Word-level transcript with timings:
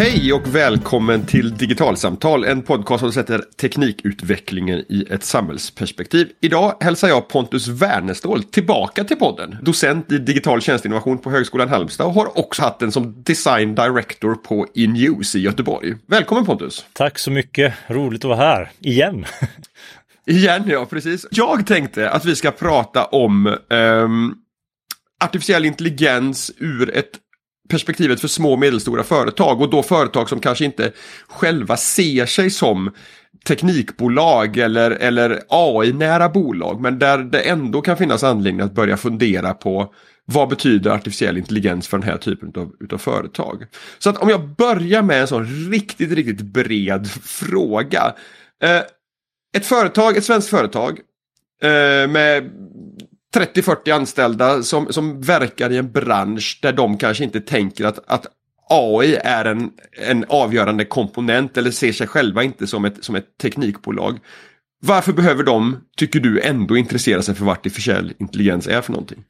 Hej 0.00 0.32
och 0.32 0.54
välkommen 0.54 1.26
till 1.26 1.56
Digitalsamtal, 1.56 2.44
en 2.44 2.62
podcast 2.62 3.00
som 3.00 3.12
sätter 3.12 3.38
teknikutvecklingen 3.38 4.84
i 4.88 5.06
ett 5.10 5.24
samhällsperspektiv. 5.24 6.28
Idag 6.40 6.74
hälsar 6.80 7.08
jag 7.08 7.28
Pontus 7.28 7.68
Wernestål 7.68 8.42
tillbaka 8.42 9.04
till 9.04 9.16
podden. 9.16 9.56
Docent 9.62 10.12
i 10.12 10.18
digital 10.18 10.60
tjänsteinnovation 10.60 11.18
på 11.18 11.30
Högskolan 11.30 11.68
Halmstad 11.68 12.06
och 12.06 12.12
har 12.12 12.38
också 12.38 12.62
haft 12.62 12.78
den 12.78 12.92
som 12.92 13.22
design 13.22 13.74
director 13.74 14.34
på 14.34 14.66
Inuse 14.74 15.38
i 15.38 15.40
Göteborg. 15.40 15.94
Välkommen 16.06 16.44
Pontus! 16.44 16.86
Tack 16.92 17.18
så 17.18 17.30
mycket, 17.30 17.74
roligt 17.86 18.24
att 18.24 18.28
vara 18.28 18.38
här 18.38 18.70
igen. 18.78 19.24
igen 20.26 20.64
ja, 20.66 20.86
precis. 20.86 21.26
Jag 21.30 21.66
tänkte 21.66 22.10
att 22.10 22.24
vi 22.24 22.36
ska 22.36 22.50
prata 22.50 23.04
om 23.04 23.56
um, 23.68 24.34
artificiell 25.24 25.64
intelligens 25.64 26.52
ur 26.58 26.96
ett 26.96 27.10
perspektivet 27.70 28.20
för 28.20 28.28
små 28.28 28.52
och 28.52 28.58
medelstora 28.58 29.02
företag 29.02 29.60
och 29.60 29.70
då 29.70 29.82
företag 29.82 30.28
som 30.28 30.40
kanske 30.40 30.64
inte 30.64 30.92
själva 31.28 31.76
ser 31.76 32.26
sig 32.26 32.50
som 32.50 32.90
teknikbolag 33.46 34.56
eller, 34.56 34.90
eller 34.90 35.42
AI-nära 35.48 36.28
bolag 36.28 36.80
men 36.80 36.98
där 36.98 37.18
det 37.18 37.40
ändå 37.40 37.80
kan 37.80 37.96
finnas 37.96 38.24
anledning 38.24 38.60
att 38.60 38.74
börja 38.74 38.96
fundera 38.96 39.54
på 39.54 39.94
vad 40.24 40.48
betyder 40.48 40.90
artificiell 40.90 41.38
intelligens 41.38 41.88
för 41.88 41.98
den 41.98 42.08
här 42.08 42.16
typen 42.16 42.52
av 42.56 42.72
utav 42.80 42.98
företag? 42.98 43.64
Så 43.98 44.10
att 44.10 44.18
om 44.18 44.28
jag 44.28 44.48
börjar 44.48 45.02
med 45.02 45.20
en 45.20 45.26
sån 45.26 45.70
riktigt, 45.70 46.12
riktigt 46.12 46.40
bred 46.40 47.10
fråga. 47.22 48.14
Eh, 48.62 48.82
ett 49.56 49.66
företag, 49.66 50.16
ett 50.16 50.24
svenskt 50.24 50.50
företag 50.50 51.00
eh, 51.62 52.10
med 52.10 52.50
30-40 53.34 53.94
anställda 53.94 54.62
som, 54.62 54.92
som 54.92 55.20
verkar 55.20 55.72
i 55.72 55.76
en 55.76 55.92
bransch 55.92 56.58
där 56.62 56.72
de 56.72 56.98
kanske 56.98 57.24
inte 57.24 57.40
tänker 57.40 57.84
att, 57.84 57.98
att 58.06 58.26
AI 58.68 59.14
är 59.14 59.44
en, 59.44 59.70
en 60.08 60.24
avgörande 60.28 60.84
komponent 60.84 61.56
eller 61.56 61.70
ser 61.70 61.92
sig 61.92 62.06
själva 62.06 62.42
inte 62.42 62.66
som 62.66 62.84
ett, 62.84 63.04
som 63.04 63.14
ett 63.14 63.38
teknikbolag. 63.42 64.18
Varför 64.82 65.12
behöver 65.12 65.44
de, 65.44 65.80
tycker 65.96 66.20
du, 66.20 66.40
ändå 66.40 66.76
intressera 66.76 67.22
sig 67.22 67.34
för 67.34 67.44
vad 67.44 67.52
artificiell 67.52 68.12
intelligens 68.18 68.66
är 68.66 68.80
för 68.80 68.92
någonting? 68.92 69.24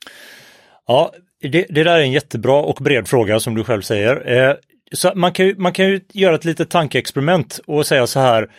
Ja, 0.87 1.13
det, 1.43 1.67
det 1.69 1.85
där 1.85 1.99
är 1.99 2.01
en 2.01 2.13
jättebra 2.13 2.63
och 2.63 2.79
bred 2.81 3.09
fråga 3.09 3.41
som 3.41 3.55
du 3.55 3.65
själv 3.65 3.83
säger. 3.83 4.49
Eh, 4.49 4.55
så 4.93 5.13
man, 5.15 5.33
kan 5.33 5.47
ju, 5.47 5.57
man 5.57 5.73
kan 5.73 5.89
ju 5.89 6.01
göra 6.13 6.35
ett 6.35 6.45
litet 6.45 6.71
tankeexperiment 6.71 7.61
och 7.67 7.87
säga 7.87 8.07
så 8.07 8.21
här. 8.21 8.51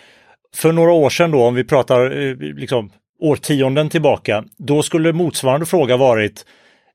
För 0.55 0.72
några 0.72 0.92
år 0.92 1.09
sedan 1.09 1.31
då, 1.31 1.44
om 1.44 1.55
vi 1.55 1.64
pratar 1.64 2.17
eh, 2.17 2.36
liksom, 2.36 2.92
årtionden 3.22 3.89
tillbaka, 3.89 4.44
då 4.58 4.83
skulle 4.83 5.14
motsvarande 5.14 5.66
fråga 5.66 5.97
varit 5.97 6.45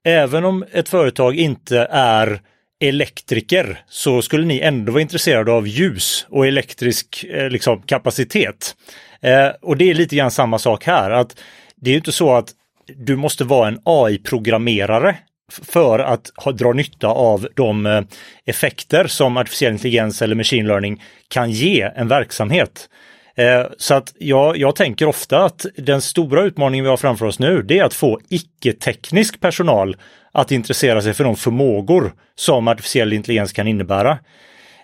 även 0.04 0.44
om 0.44 0.64
ett 0.72 0.88
företag 0.88 1.34
inte 1.36 1.88
är 1.90 2.40
elektriker 2.80 3.80
så 3.88 4.22
skulle 4.22 4.46
ni 4.46 4.60
ändå 4.60 4.92
vara 4.92 5.02
intresserade 5.02 5.52
av 5.52 5.68
ljus 5.68 6.26
och 6.28 6.46
elektrisk 6.46 7.24
eh, 7.24 7.50
liksom, 7.50 7.82
kapacitet. 7.82 8.76
Eh, 9.20 9.48
och 9.62 9.76
det 9.76 9.90
är 9.90 9.94
lite 9.94 10.16
grann 10.16 10.30
samma 10.30 10.58
sak 10.58 10.84
här, 10.84 11.10
att 11.10 11.40
det 11.76 11.90
är 11.90 11.96
inte 11.96 12.12
så 12.12 12.34
att 12.34 12.48
du 12.86 13.16
måste 13.16 13.44
vara 13.44 13.68
en 13.68 13.80
AI-programmerare 13.84 15.16
för 15.52 15.98
att 15.98 16.32
ha, 16.36 16.52
dra 16.52 16.72
nytta 16.72 17.08
av 17.08 17.48
de 17.54 17.86
eh, 17.86 18.02
effekter 18.44 19.06
som 19.06 19.36
artificiell 19.36 19.72
intelligens 19.72 20.22
eller 20.22 20.34
machine 20.34 20.66
learning 20.66 21.02
kan 21.28 21.50
ge 21.50 21.90
en 21.96 22.08
verksamhet. 22.08 22.88
Eh, 23.36 23.66
så 23.78 23.94
att 23.94 24.14
jag, 24.18 24.56
jag 24.56 24.76
tänker 24.76 25.06
ofta 25.06 25.44
att 25.44 25.66
den 25.76 26.02
stora 26.02 26.42
utmaningen 26.42 26.84
vi 26.84 26.90
har 26.90 26.96
framför 26.96 27.26
oss 27.26 27.38
nu, 27.38 27.62
det 27.62 27.78
är 27.78 27.84
att 27.84 27.94
få 27.94 28.20
icke-teknisk 28.28 29.40
personal 29.40 29.96
att 30.32 30.52
intressera 30.52 31.02
sig 31.02 31.14
för 31.14 31.24
de 31.24 31.36
förmågor 31.36 32.12
som 32.34 32.68
artificiell 32.68 33.12
intelligens 33.12 33.52
kan 33.52 33.66
innebära. 33.66 34.18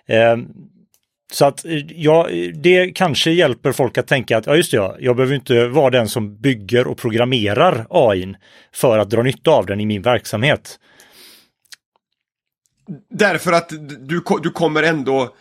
Eh, 0.07 0.37
så 1.33 1.45
att 1.45 1.65
eh, 1.65 1.73
ja, 1.89 2.29
det 2.55 2.91
kanske 2.91 3.31
hjälper 3.31 3.73
folk 3.73 3.99
att 3.99 4.07
tänka 4.07 4.39
att 4.39 4.47
ja 4.47 4.57
just 4.57 4.71
det, 4.71 4.77
ja, 4.77 4.97
jag 5.01 5.17
behöver 5.17 5.35
inte 5.35 5.67
vara 5.67 5.91
den 5.91 6.09
som 6.09 6.37
bygger 6.37 6.87
och 6.87 6.99
programmerar 6.99 7.87
AI 7.91 8.35
för 8.73 8.99
att 8.99 9.11
dra 9.11 9.23
nytta 9.23 9.51
av 9.51 9.67
den 9.67 9.81
i 9.81 9.87
min 9.87 10.03
verksamhet. 10.03 10.79
Därför 13.11 13.53
att 13.53 13.69
du, 14.01 14.23
du 14.43 14.51
kommer 14.51 14.83
ändå 14.83 15.35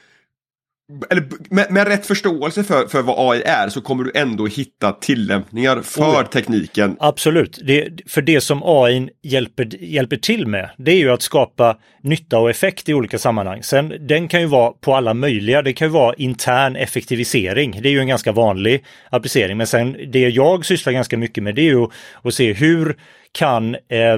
eller 1.09 1.23
med, 1.49 1.71
med, 1.71 1.87
rätt 1.87 2.05
förståelse 2.05 2.63
för, 2.63 2.87
för 2.87 3.01
vad 3.01 3.31
AI 3.31 3.41
är 3.45 3.69
så 3.69 3.81
kommer 3.81 4.03
du 4.03 4.11
ändå 4.15 4.47
hitta 4.47 4.91
tillämpningar 4.91 5.81
för 5.81 6.01
oh, 6.01 6.23
tekniken. 6.23 6.97
Absolut, 6.99 7.59
det, 7.63 7.89
för 8.07 8.21
det 8.21 8.41
som 8.41 8.61
AI 8.65 9.09
hjälper, 9.23 9.83
hjälper 9.83 10.17
till 10.17 10.47
med 10.47 10.69
det 10.77 10.91
är 10.91 10.97
ju 10.97 11.11
att 11.11 11.21
skapa 11.21 11.77
nytta 12.01 12.37
och 12.37 12.49
effekt 12.49 12.89
i 12.89 12.93
olika 12.93 13.17
sammanhang. 13.17 13.63
Sen 13.63 14.07
den 14.07 14.27
kan 14.27 14.41
ju 14.41 14.47
vara 14.47 14.71
på 14.71 14.95
alla 14.95 15.13
möjliga, 15.13 15.61
det 15.61 15.73
kan 15.73 15.87
ju 15.87 15.91
vara 15.91 16.13
intern 16.13 16.75
effektivisering. 16.75 17.79
Det 17.81 17.89
är 17.89 17.93
ju 17.93 17.99
en 17.99 18.07
ganska 18.07 18.31
vanlig 18.31 18.85
applicering, 19.09 19.57
men 19.57 19.67
sen 19.67 19.97
det 20.11 20.29
jag 20.29 20.65
sysslar 20.65 20.93
ganska 20.93 21.17
mycket 21.17 21.43
med 21.43 21.55
det 21.55 21.61
är 21.61 21.73
ju 21.73 21.87
att 22.23 22.33
se 22.33 22.53
hur 22.53 22.95
kan 23.31 23.75
eh, 23.75 24.17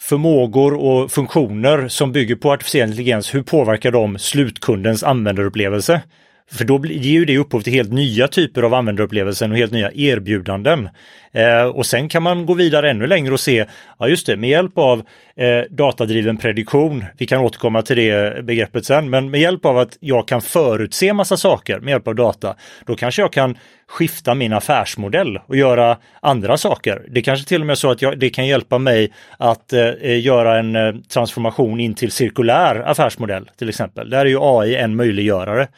förmågor 0.00 0.74
och 0.74 1.10
funktioner 1.10 1.88
som 1.88 2.12
bygger 2.12 2.36
på 2.36 2.52
artificiell 2.52 2.88
intelligens, 2.88 3.34
hur 3.34 3.42
påverkar 3.42 3.90
de 3.92 4.18
slutkundens 4.18 5.02
användarupplevelse? 5.02 6.02
För 6.50 6.64
då 6.64 6.86
ger 6.86 7.12
ju 7.12 7.24
det 7.24 7.38
upphov 7.38 7.60
till 7.60 7.72
helt 7.72 7.92
nya 7.92 8.28
typer 8.28 8.62
av 8.62 8.74
användarupplevelser 8.74 9.50
och 9.50 9.56
helt 9.56 9.72
nya 9.72 9.92
erbjudanden. 9.92 10.88
Eh, 11.32 11.64
och 11.64 11.86
sen 11.86 12.08
kan 12.08 12.22
man 12.22 12.46
gå 12.46 12.54
vidare 12.54 12.90
ännu 12.90 13.06
längre 13.06 13.32
och 13.32 13.40
se, 13.40 13.64
ja 13.98 14.08
just 14.08 14.26
det, 14.26 14.36
med 14.36 14.50
hjälp 14.50 14.78
av 14.78 15.02
eh, 15.36 15.60
datadriven 15.70 16.36
prediktion, 16.36 17.04
vi 17.18 17.26
kan 17.26 17.40
återkomma 17.40 17.82
till 17.82 17.96
det 17.96 18.44
begreppet 18.44 18.84
sen, 18.84 19.10
men 19.10 19.30
med 19.30 19.40
hjälp 19.40 19.64
av 19.64 19.78
att 19.78 19.96
jag 20.00 20.28
kan 20.28 20.42
förutse 20.42 21.12
massa 21.12 21.36
saker 21.36 21.80
med 21.80 21.90
hjälp 21.90 22.08
av 22.08 22.14
data, 22.14 22.54
då 22.86 22.96
kanske 22.96 23.22
jag 23.22 23.32
kan 23.32 23.56
skifta 23.88 24.34
min 24.34 24.52
affärsmodell 24.52 25.38
och 25.46 25.56
göra 25.56 25.96
andra 26.20 26.56
saker. 26.56 27.02
Det 27.08 27.22
kanske 27.22 27.48
till 27.48 27.60
och 27.60 27.66
med 27.66 27.74
är 27.74 27.76
så 27.76 27.90
att 27.90 28.02
jag, 28.02 28.18
det 28.18 28.30
kan 28.30 28.46
hjälpa 28.46 28.78
mig 28.78 29.12
att 29.38 29.72
eh, 29.72 29.80
eh 29.80 30.20
göra 30.20 30.58
en 30.58 30.76
eh, 30.76 30.94
transformation 31.08 31.80
in 31.80 31.94
till 31.94 32.10
cirkulär 32.12 32.76
affärsmodell 32.86 33.50
till 33.58 33.68
exempel. 33.68 34.10
Där 34.10 34.20
är 34.20 34.26
ju 34.26 34.38
AI 34.40 34.76
en 34.76 34.96
möjliggörare. 34.96 35.68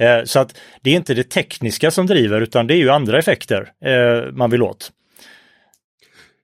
Eh, 0.00 0.24
så 0.24 0.38
att 0.38 0.56
det 0.82 0.90
är 0.90 0.94
inte 0.94 1.14
det 1.14 1.30
tekniska 1.30 1.90
som 1.90 2.06
driver 2.06 2.40
utan 2.40 2.66
det 2.66 2.74
är 2.74 2.78
ju 2.78 2.90
andra 2.90 3.18
effekter 3.18 3.72
eh, 3.84 4.32
man 4.32 4.50
vill 4.50 4.62
åt. 4.62 4.92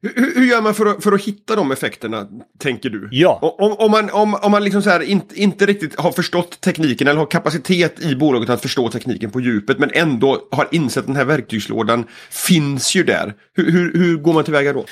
Hur, 0.02 0.34
hur, 0.34 0.46
gör 0.46 0.62
man 0.62 0.74
för 0.74 0.86
att, 0.86 1.02
för 1.02 1.12
att 1.12 1.22
hitta 1.22 1.56
de 1.56 1.72
effekterna, 1.72 2.28
tänker 2.58 2.90
du? 2.90 3.08
Ja. 3.10 3.56
Om, 3.58 3.72
om 3.72 3.90
man, 3.90 4.10
om, 4.10 4.34
om 4.34 4.50
man 4.50 4.64
liksom 4.64 4.82
så 4.82 4.90
här 4.90 5.00
inte, 5.00 5.40
inte 5.40 5.66
riktigt 5.66 6.00
har 6.00 6.12
förstått 6.12 6.60
tekniken 6.60 7.08
eller 7.08 7.18
har 7.18 7.26
kapacitet 7.26 8.00
i 8.00 8.16
bolaget 8.16 8.50
att 8.50 8.62
förstå 8.62 8.88
tekniken 8.88 9.30
på 9.30 9.40
djupet 9.40 9.78
men 9.78 9.90
ändå 9.94 10.48
har 10.50 10.68
insett 10.70 11.06
den 11.06 11.16
här 11.16 11.24
verktygslådan 11.24 12.04
finns 12.30 12.94
ju 12.94 13.02
där. 13.02 13.34
Hur, 13.54 13.70
hur, 13.70 13.92
hur 13.94 14.16
går 14.16 14.32
man 14.32 14.44
tillväga 14.44 14.72
då? 14.72 14.84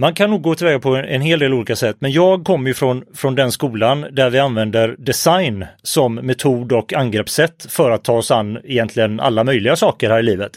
Man 0.00 0.14
kan 0.14 0.30
nog 0.30 0.42
gå 0.42 0.54
tillväga 0.54 0.78
på 0.78 0.96
en 0.96 1.20
hel 1.20 1.38
del 1.38 1.54
olika 1.54 1.76
sätt, 1.76 1.96
men 1.98 2.12
jag 2.12 2.44
kommer 2.44 2.68
ju 2.68 2.74
från, 2.74 3.04
från 3.14 3.34
den 3.34 3.52
skolan 3.52 4.06
där 4.12 4.30
vi 4.30 4.38
använder 4.38 4.96
design 4.98 5.66
som 5.82 6.14
metod 6.14 6.72
och 6.72 6.92
angreppssätt 6.92 7.66
för 7.68 7.90
att 7.90 8.04
ta 8.04 8.12
oss 8.12 8.30
an 8.30 8.58
egentligen 8.64 9.20
alla 9.20 9.44
möjliga 9.44 9.76
saker 9.76 10.10
här 10.10 10.18
i 10.18 10.22
livet. 10.22 10.52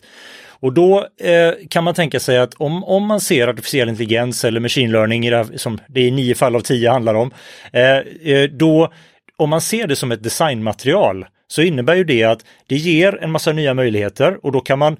Och 0.47 0.73
då 0.73 1.07
eh, 1.21 1.53
kan 1.69 1.83
man 1.83 1.93
tänka 1.93 2.19
sig 2.19 2.37
att 2.37 2.53
om, 2.53 2.83
om 2.83 3.05
man 3.05 3.19
ser 3.19 3.47
artificiell 3.47 3.89
intelligens 3.89 4.45
eller 4.45 4.59
machine 4.59 4.91
learning, 4.91 5.29
det 5.29 5.37
här, 5.37 5.57
som 5.57 5.79
det 5.87 6.01
i 6.01 6.11
nio 6.11 6.35
fall 6.35 6.55
av 6.55 6.59
tio 6.59 6.91
handlar 6.91 7.13
om, 7.13 7.31
eh, 7.73 7.97
eh, 8.33 8.49
då 8.49 8.91
om 9.37 9.49
man 9.49 9.61
ser 9.61 9.87
det 9.87 9.95
som 9.95 10.11
ett 10.11 10.23
designmaterial 10.23 11.25
så 11.47 11.61
innebär 11.61 11.95
ju 11.95 12.03
det 12.03 12.23
att 12.23 12.45
det 12.67 12.75
ger 12.75 13.23
en 13.23 13.31
massa 13.31 13.51
nya 13.51 13.73
möjligheter 13.73 14.45
och 14.45 14.51
då 14.51 14.59
kan 14.59 14.79
man 14.79 14.97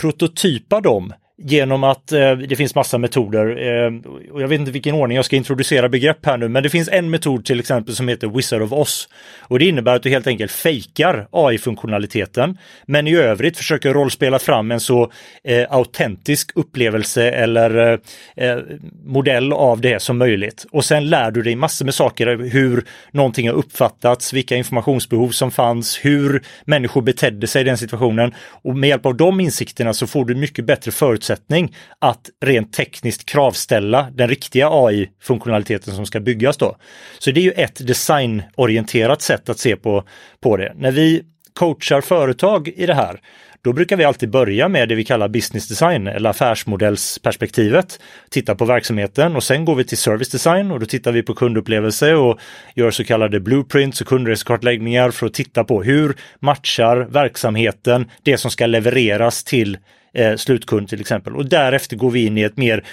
prototypa 0.00 0.80
dem 0.80 1.12
genom 1.42 1.84
att 1.84 2.12
eh, 2.12 2.32
det 2.32 2.56
finns 2.56 2.74
massa 2.74 2.98
metoder. 2.98 3.46
Eh, 3.46 4.10
och 4.32 4.42
jag 4.42 4.48
vet 4.48 4.60
inte 4.60 4.72
vilken 4.72 4.94
ordning 4.94 5.16
jag 5.16 5.24
ska 5.24 5.36
introducera 5.36 5.88
begrepp 5.88 6.26
här 6.26 6.36
nu, 6.36 6.48
men 6.48 6.62
det 6.62 6.70
finns 6.70 6.88
en 6.88 7.10
metod 7.10 7.44
till 7.44 7.60
exempel 7.60 7.94
som 7.94 8.08
heter 8.08 8.26
Wizard 8.26 8.62
of 8.62 8.72
Oz. 8.72 9.08
Och 9.40 9.58
det 9.58 9.64
innebär 9.64 9.96
att 9.96 10.02
du 10.02 10.10
helt 10.10 10.26
enkelt 10.26 10.52
fejkar 10.52 11.28
AI-funktionaliteten, 11.30 12.58
men 12.86 13.06
i 13.06 13.16
övrigt 13.16 13.56
försöker 13.56 13.94
rollspela 13.94 14.38
fram 14.38 14.70
en 14.70 14.80
så 14.80 15.12
eh, 15.44 15.66
autentisk 15.70 16.50
upplevelse 16.54 17.30
eller 17.30 17.92
eh, 18.36 18.48
eh, 18.48 18.58
modell 19.04 19.52
av 19.52 19.80
det 19.80 20.02
som 20.02 20.18
möjligt. 20.18 20.66
Och 20.72 20.84
sen 20.84 21.08
lär 21.08 21.30
du 21.30 21.42
dig 21.42 21.56
massor 21.56 21.84
med 21.84 21.94
saker, 21.94 22.50
hur 22.50 22.84
någonting 23.10 23.48
har 23.48 23.54
uppfattats, 23.54 24.32
vilka 24.32 24.56
informationsbehov 24.56 25.30
som 25.30 25.50
fanns, 25.50 26.04
hur 26.04 26.42
människor 26.64 27.02
betedde 27.02 27.46
sig 27.46 27.60
i 27.60 27.64
den 27.64 27.78
situationen. 27.78 28.34
Och 28.62 28.76
med 28.76 28.88
hjälp 28.88 29.06
av 29.06 29.16
de 29.16 29.40
insikterna 29.40 29.92
så 29.92 30.06
får 30.06 30.24
du 30.24 30.34
mycket 30.34 30.64
bättre 30.64 30.90
förutsättningar 30.90 31.27
förutsättning 31.28 31.74
att 31.98 32.30
rent 32.44 32.72
tekniskt 32.72 33.24
kravställa 33.24 34.08
den 34.14 34.28
riktiga 34.28 34.68
AI-funktionaliteten 34.70 35.94
som 35.94 36.06
ska 36.06 36.20
byggas 36.20 36.56
då. 36.56 36.76
Så 37.18 37.30
det 37.30 37.40
är 37.40 37.44
ju 37.44 37.52
ett 37.52 37.86
designorienterat 37.86 39.22
sätt 39.22 39.48
att 39.48 39.58
se 39.58 39.76
på, 39.76 40.04
på 40.40 40.56
det. 40.56 40.72
När 40.76 40.92
vi 40.92 41.22
coachar 41.54 42.00
företag 42.00 42.68
i 42.68 42.86
det 42.86 42.94
här, 42.94 43.20
då 43.64 43.72
brukar 43.72 43.96
vi 43.96 44.04
alltid 44.04 44.30
börja 44.30 44.68
med 44.68 44.88
det 44.88 44.94
vi 44.94 45.04
kallar 45.04 45.28
business 45.28 45.68
design 45.68 46.06
eller 46.06 46.30
affärsmodellsperspektivet. 46.30 48.00
Titta 48.30 48.54
på 48.54 48.64
verksamheten 48.64 49.36
och 49.36 49.42
sen 49.42 49.64
går 49.64 49.74
vi 49.74 49.84
till 49.84 49.98
service 49.98 50.30
design 50.30 50.70
och 50.70 50.80
då 50.80 50.86
tittar 50.86 51.12
vi 51.12 51.22
på 51.22 51.34
kundupplevelse 51.34 52.14
och 52.14 52.38
gör 52.74 52.90
så 52.90 53.04
kallade 53.04 53.40
blueprints 53.40 54.00
och 54.00 54.06
kundresekartläggningar 54.06 55.10
för 55.10 55.26
att 55.26 55.34
titta 55.34 55.64
på 55.64 55.82
hur 55.82 56.16
matchar 56.40 56.96
verksamheten 57.10 58.10
det 58.22 58.38
som 58.38 58.50
ska 58.50 58.66
levereras 58.66 59.44
till 59.44 59.78
eh, 60.14 60.36
slutkund 60.36 60.88
till 60.88 61.00
exempel. 61.00 61.36
Och 61.36 61.48
därefter 61.48 61.96
går 61.96 62.10
vi 62.10 62.26
in 62.26 62.38
i 62.38 62.42
ett 62.42 62.56
mer 62.56 62.84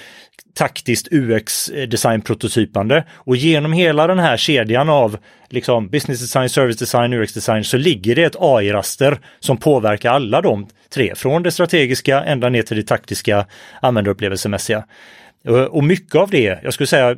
taktiskt 0.53 1.07
UX-design-prototypande. 1.11 3.03
Och 3.13 3.35
genom 3.35 3.73
hela 3.73 4.07
den 4.07 4.19
här 4.19 4.37
kedjan 4.37 4.89
av 4.89 5.17
liksom 5.49 5.87
business 5.89 6.19
design, 6.19 6.49
service 6.49 6.77
design, 6.77 7.13
UX-design 7.13 7.63
så 7.63 7.77
ligger 7.77 8.15
det 8.15 8.23
ett 8.23 8.35
AI-raster 8.39 9.19
som 9.39 9.57
påverkar 9.57 10.11
alla 10.11 10.41
de 10.41 10.67
tre, 10.93 11.15
från 11.15 11.43
det 11.43 11.51
strategiska 11.51 12.23
ända 12.23 12.49
ner 12.49 12.61
till 12.61 12.77
det 12.77 12.83
taktiska 12.83 13.45
användarupplevelsemässiga. 13.81 14.85
Och 15.69 15.83
mycket 15.83 16.15
av 16.15 16.29
det, 16.29 16.59
jag 16.63 16.73
skulle 16.73 16.87
säga 16.87 17.15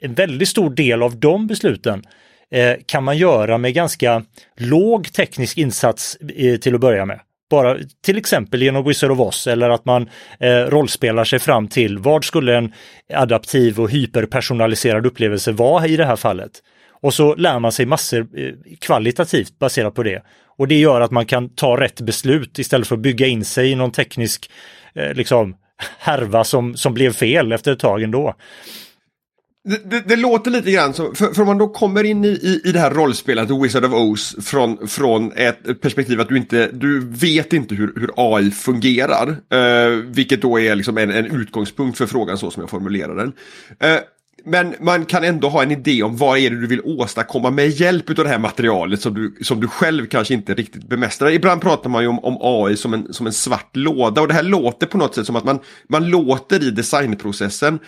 en 0.00 0.14
väldigt 0.14 0.48
stor 0.48 0.70
del 0.70 1.02
av 1.02 1.16
de 1.16 1.46
besluten 1.46 2.02
eh, 2.50 2.74
kan 2.86 3.04
man 3.04 3.18
göra 3.18 3.58
med 3.58 3.74
ganska 3.74 4.22
låg 4.56 5.12
teknisk 5.12 5.58
insats 5.58 6.16
eh, 6.36 6.56
till 6.56 6.74
att 6.74 6.80
börja 6.80 7.04
med. 7.04 7.20
Bara 7.50 7.78
till 8.04 8.18
exempel 8.18 8.62
genom 8.62 8.84
Wizard 8.84 9.10
of 9.10 9.20
Oz 9.20 9.46
eller 9.46 9.70
att 9.70 9.84
man 9.84 10.08
eh, 10.40 10.48
rollspelar 10.48 11.24
sig 11.24 11.38
fram 11.38 11.68
till 11.68 11.98
vad 11.98 12.24
skulle 12.24 12.56
en 12.56 12.72
adaptiv 13.14 13.80
och 13.80 13.90
hyperpersonaliserad 13.90 15.06
upplevelse 15.06 15.52
vara 15.52 15.86
i 15.86 15.96
det 15.96 16.04
här 16.04 16.16
fallet. 16.16 16.50
Och 17.02 17.14
så 17.14 17.34
lär 17.34 17.58
man 17.58 17.72
sig 17.72 17.86
massor 17.86 18.20
eh, 18.36 18.52
kvalitativt 18.80 19.58
baserat 19.58 19.94
på 19.94 20.02
det. 20.02 20.22
Och 20.58 20.68
det 20.68 20.78
gör 20.78 21.00
att 21.00 21.10
man 21.10 21.26
kan 21.26 21.48
ta 21.48 21.80
rätt 21.80 22.00
beslut 22.00 22.58
istället 22.58 22.88
för 22.88 22.94
att 22.94 23.02
bygga 23.02 23.26
in 23.26 23.44
sig 23.44 23.70
i 23.70 23.74
någon 23.74 23.92
teknisk 23.92 24.50
eh, 24.94 25.14
liksom 25.14 25.56
härva 25.98 26.44
som, 26.44 26.76
som 26.76 26.94
blev 26.94 27.12
fel 27.12 27.52
efter 27.52 27.72
ett 27.72 27.78
tag 27.78 28.02
ändå. 28.02 28.34
Det, 29.68 29.90
det, 29.90 30.00
det, 30.08 30.16
låter 30.16 30.50
lite 30.50 30.70
grann 30.70 30.94
som, 30.94 31.14
för, 31.14 31.34
för 31.34 31.42
om 31.42 31.46
man 31.46 31.58
då 31.58 31.68
kommer 31.68 32.04
in 32.04 32.24
i, 32.24 32.28
i, 32.28 32.60
i 32.64 32.72
det 32.72 32.78
här 32.78 32.90
rollspelet, 32.90 33.50
Wizard 33.50 33.84
of 33.84 33.92
Oz, 33.92 34.36
från, 34.40 34.88
från 34.88 35.32
ett 35.32 35.80
perspektiv 35.80 36.20
att 36.20 36.28
du 36.28 36.36
inte, 36.36 36.70
du 36.72 37.00
vet 37.00 37.52
inte 37.52 37.74
hur, 37.74 37.92
hur 37.96 38.10
AI 38.16 38.50
fungerar. 38.50 39.28
Eh, 39.28 39.90
vilket 39.90 40.42
då 40.42 40.60
är 40.60 40.74
liksom 40.74 40.98
en, 40.98 41.10
en 41.10 41.40
utgångspunkt 41.40 41.98
för 41.98 42.06
frågan 42.06 42.38
så 42.38 42.50
som 42.50 42.60
jag 42.60 42.70
formulerar 42.70 43.16
den. 43.16 43.32
Eh, 43.80 44.00
men 44.48 44.74
man 44.80 45.04
kan 45.04 45.24
ändå 45.24 45.48
ha 45.48 45.62
en 45.62 45.70
idé 45.70 46.02
om 46.02 46.16
vad 46.16 46.38
är 46.38 46.50
det 46.50 46.60
du 46.60 46.66
vill 46.66 46.80
åstadkomma 46.84 47.50
med 47.50 47.68
hjälp 47.68 48.08
av 48.08 48.14
det 48.14 48.28
här 48.28 48.38
materialet 48.38 49.00
som 49.00 49.14
du, 49.14 49.36
som 49.44 49.60
du 49.60 49.68
själv 49.68 50.06
kanske 50.06 50.34
inte 50.34 50.54
riktigt 50.54 50.88
bemästrar. 50.88 51.30
Ibland 51.30 51.60
pratar 51.60 51.90
man 51.90 52.02
ju 52.02 52.08
om, 52.08 52.18
om 52.18 52.38
AI 52.40 52.76
som 52.76 52.94
en, 52.94 53.12
som 53.12 53.26
en 53.26 53.32
svart 53.32 53.76
låda 53.76 54.20
och 54.20 54.28
det 54.28 54.34
här 54.34 54.42
låter 54.42 54.86
på 54.86 54.98
något 54.98 55.14
sätt 55.14 55.26
som 55.26 55.36
att 55.36 55.44
man, 55.44 55.58
man 55.88 56.08
låter 56.08 56.64
i 56.64 56.70
designprocessen 56.70 57.78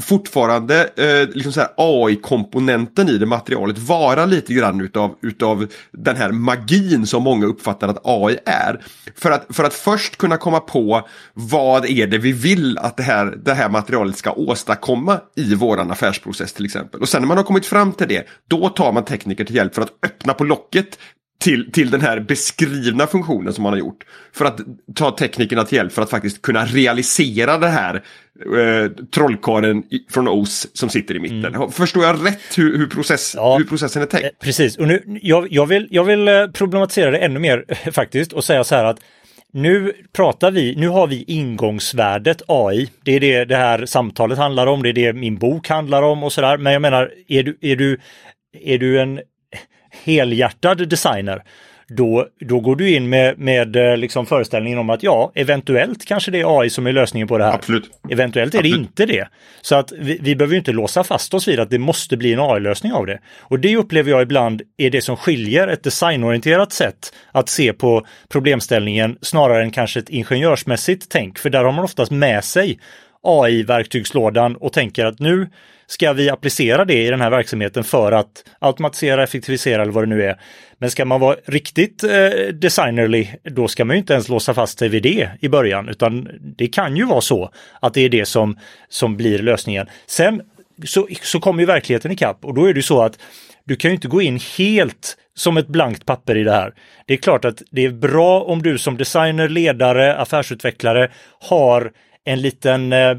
fortfarande 0.00 0.90
eh, 0.96 1.28
liksom 1.34 1.64
AI-komponenten 1.76 3.08
i 3.08 3.18
det 3.18 3.26
materialet 3.26 3.78
vara 3.78 4.26
lite 4.26 4.54
grann 4.54 4.80
utav, 4.80 5.14
utav 5.22 5.66
den 5.92 6.16
här 6.16 6.32
magin 6.32 7.06
som 7.06 7.22
många 7.22 7.46
uppfattar 7.46 7.88
att 7.88 8.00
AI 8.04 8.38
är. 8.46 8.84
För 9.16 9.30
att, 9.30 9.46
för 9.56 9.64
att 9.64 9.74
först 9.74 10.16
kunna 10.16 10.36
komma 10.36 10.60
på 10.60 11.08
vad 11.34 11.86
är 11.86 12.06
det 12.06 12.18
vi 12.18 12.32
vill 12.32 12.78
att 12.78 12.96
det 12.96 13.02
här, 13.02 13.38
det 13.44 13.54
här 13.54 13.68
materialet 13.68 14.16
ska 14.16 14.32
åstadkomma 14.32 15.20
i 15.36 15.54
våran 15.54 15.90
affärsprocess 15.90 16.52
till 16.52 16.64
exempel. 16.64 17.00
Och 17.00 17.08
sen 17.08 17.22
när 17.22 17.28
man 17.28 17.36
har 17.36 17.44
kommit 17.44 17.66
fram 17.66 17.92
till 17.92 18.08
det, 18.08 18.26
då 18.48 18.68
tar 18.68 18.92
man 18.92 19.04
tekniker 19.04 19.44
till 19.44 19.56
hjälp 19.56 19.74
för 19.74 19.82
att 19.82 19.92
öppna 20.02 20.34
på 20.34 20.44
locket 20.44 20.98
till, 21.38 21.72
till 21.72 21.90
den 21.90 22.00
här 22.00 22.20
beskrivna 22.20 23.06
funktionen 23.06 23.52
som 23.52 23.62
man 23.62 23.72
har 23.72 23.80
gjort. 23.80 24.04
För 24.32 24.44
att 24.44 24.60
ta 24.94 25.10
teknikerna 25.10 25.64
till 25.64 25.76
hjälp 25.76 25.92
för 25.92 26.02
att 26.02 26.10
faktiskt 26.10 26.42
kunna 26.42 26.64
realisera 26.64 27.58
det 27.58 27.68
här 27.68 27.94
eh, 27.94 28.90
trollkaren 29.14 29.82
från 30.10 30.28
Os 30.28 30.66
som 30.72 30.88
sitter 30.88 31.14
i 31.14 31.18
mitten. 31.18 31.54
Mm. 31.54 31.70
Förstår 31.70 32.04
jag 32.04 32.26
rätt 32.26 32.58
hur, 32.58 32.78
hur, 32.78 32.86
process, 32.86 33.32
ja, 33.36 33.56
hur 33.56 33.64
processen 33.64 34.02
är 34.02 34.06
tänkt? 34.06 34.24
Eh, 34.24 34.30
precis, 34.40 34.76
och 34.76 34.88
nu, 34.88 35.18
jag, 35.22 35.52
jag, 35.52 35.66
vill, 35.66 35.88
jag 35.90 36.04
vill 36.04 36.28
eh, 36.28 36.46
problematisera 36.46 37.10
det 37.10 37.18
ännu 37.18 37.40
mer 37.40 37.64
faktiskt 37.92 38.32
och 38.32 38.44
säga 38.44 38.64
så 38.64 38.74
här 38.74 38.84
att 38.84 39.00
nu 39.52 39.92
pratar 40.12 40.50
vi, 40.50 40.74
nu 40.76 40.88
har 40.88 41.06
vi 41.06 41.24
ingångsvärdet 41.26 42.42
AI. 42.48 42.90
Det 43.02 43.12
är 43.12 43.20
det 43.20 43.44
det 43.44 43.56
här 43.56 43.86
samtalet 43.86 44.38
handlar 44.38 44.66
om, 44.66 44.82
det 44.82 44.88
är 44.88 44.92
det 44.92 45.12
min 45.12 45.38
bok 45.38 45.68
handlar 45.68 46.02
om 46.02 46.22
och 46.22 46.32
sådär. 46.32 46.56
Men 46.56 46.72
jag 46.72 46.82
menar, 46.82 47.12
är 47.28 47.42
du, 47.42 47.58
är 47.60 47.76
du, 47.76 48.00
är 48.60 48.78
du 48.78 49.00
en 49.00 49.20
helhjärtad 50.04 50.88
designer, 50.88 51.42
då, 51.88 52.26
då 52.40 52.60
går 52.60 52.76
du 52.76 52.90
in 52.90 53.08
med, 53.08 53.38
med 53.38 53.76
eh, 53.76 53.96
liksom 53.96 54.26
föreställningen 54.26 54.78
om 54.78 54.90
att 54.90 55.02
ja, 55.02 55.32
eventuellt 55.34 56.04
kanske 56.04 56.30
det 56.30 56.40
är 56.40 56.60
AI 56.60 56.70
som 56.70 56.86
är 56.86 56.92
lösningen 56.92 57.28
på 57.28 57.38
det 57.38 57.44
här. 57.44 57.52
Absolut. 57.52 57.90
Eventuellt 58.10 58.54
är 58.54 58.58
Absolut. 58.58 58.76
det 58.76 58.80
inte 58.80 59.06
det. 59.06 59.28
Så 59.60 59.74
att 59.74 59.92
vi, 59.92 60.18
vi 60.22 60.36
behöver 60.36 60.56
inte 60.56 60.72
låsa 60.72 61.04
fast 61.04 61.34
oss 61.34 61.48
vid 61.48 61.60
att 61.60 61.70
det 61.70 61.78
måste 61.78 62.16
bli 62.16 62.32
en 62.32 62.40
AI-lösning 62.40 62.92
av 62.92 63.06
det. 63.06 63.20
Och 63.38 63.58
det 63.58 63.76
upplever 63.76 64.10
jag 64.10 64.22
ibland 64.22 64.62
är 64.76 64.90
det 64.90 65.00
som 65.00 65.16
skiljer 65.16 65.68
ett 65.68 65.82
designorienterat 65.82 66.72
sätt 66.72 67.12
att 67.32 67.48
se 67.48 67.72
på 67.72 68.06
problemställningen 68.28 69.18
snarare 69.20 69.62
än 69.62 69.70
kanske 69.70 70.00
ett 70.00 70.08
ingenjörsmässigt 70.08 71.06
tänk. 71.08 71.38
För 71.38 71.50
där 71.50 71.64
har 71.64 71.72
man 71.72 71.84
oftast 71.84 72.12
med 72.12 72.44
sig 72.44 72.78
AI-verktygslådan 73.22 74.56
och 74.56 74.72
tänker 74.72 75.04
att 75.04 75.18
nu 75.18 75.48
ska 75.86 76.12
vi 76.12 76.30
applicera 76.30 76.84
det 76.84 77.06
i 77.06 77.10
den 77.10 77.20
här 77.20 77.30
verksamheten 77.30 77.84
för 77.84 78.12
att 78.12 78.44
automatisera, 78.58 79.22
effektivisera 79.22 79.82
eller 79.82 79.92
vad 79.92 80.02
det 80.02 80.14
nu 80.14 80.22
är. 80.22 80.40
Men 80.78 80.90
ska 80.90 81.04
man 81.04 81.20
vara 81.20 81.36
riktigt 81.44 82.04
eh, 82.04 82.28
designerly, 82.52 83.28
då 83.42 83.68
ska 83.68 83.84
man 83.84 83.96
ju 83.96 84.00
inte 84.00 84.12
ens 84.12 84.28
låsa 84.28 84.54
fast 84.54 84.78
sig 84.78 84.88
vid 84.88 85.02
det 85.02 85.28
i 85.40 85.48
början, 85.48 85.88
utan 85.88 86.28
det 86.40 86.66
kan 86.66 86.96
ju 86.96 87.04
vara 87.04 87.20
så 87.20 87.50
att 87.80 87.94
det 87.94 88.00
är 88.00 88.08
det 88.08 88.26
som, 88.26 88.58
som 88.88 89.16
blir 89.16 89.38
lösningen. 89.38 89.86
Sen 90.06 90.42
så, 90.84 91.08
så 91.22 91.40
kommer 91.40 91.60
ju 91.60 91.66
verkligheten 91.66 92.12
ikapp 92.12 92.44
och 92.44 92.54
då 92.54 92.64
är 92.64 92.74
det 92.74 92.82
så 92.82 93.02
att 93.02 93.18
du 93.64 93.76
kan 93.76 93.90
ju 93.90 93.94
inte 93.94 94.08
gå 94.08 94.22
in 94.22 94.40
helt 94.58 95.16
som 95.36 95.56
ett 95.56 95.68
blankt 95.68 96.06
papper 96.06 96.36
i 96.36 96.44
det 96.44 96.52
här. 96.52 96.74
Det 97.06 97.14
är 97.14 97.18
klart 97.18 97.44
att 97.44 97.62
det 97.70 97.84
är 97.84 97.90
bra 97.90 98.42
om 98.42 98.62
du 98.62 98.78
som 98.78 98.96
designer, 98.96 99.48
ledare, 99.48 100.16
affärsutvecklare 100.16 101.10
har 101.40 101.92
en 102.24 102.42
liten 102.42 102.92
eh, 102.92 103.16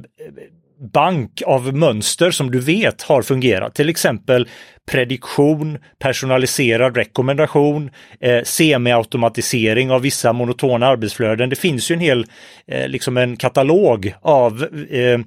bank 0.94 1.42
av 1.46 1.74
mönster 1.74 2.32
som 2.32 2.52
du 2.52 2.60
vet 2.60 3.02
har 3.02 3.22
fungerat. 3.22 3.76
Till 3.76 3.90
exempel 3.90 4.48
prediktion, 4.92 5.78
personaliserad 6.00 6.98
rekommendation, 6.98 7.90
eh, 8.20 8.42
semi-automatisering 8.44 9.92
av 9.92 10.02
vissa 10.02 10.34
monotona 10.34 10.88
arbetsflöden. 10.88 11.50
Det 11.50 11.56
finns 11.56 11.92
ju 11.92 11.94
en 11.94 12.00
hel, 12.00 12.26
eh, 12.68 12.88
liksom 12.88 13.18
en 13.18 13.38
katalog 13.38 14.14
av 14.22 14.68
eh, 14.90 15.20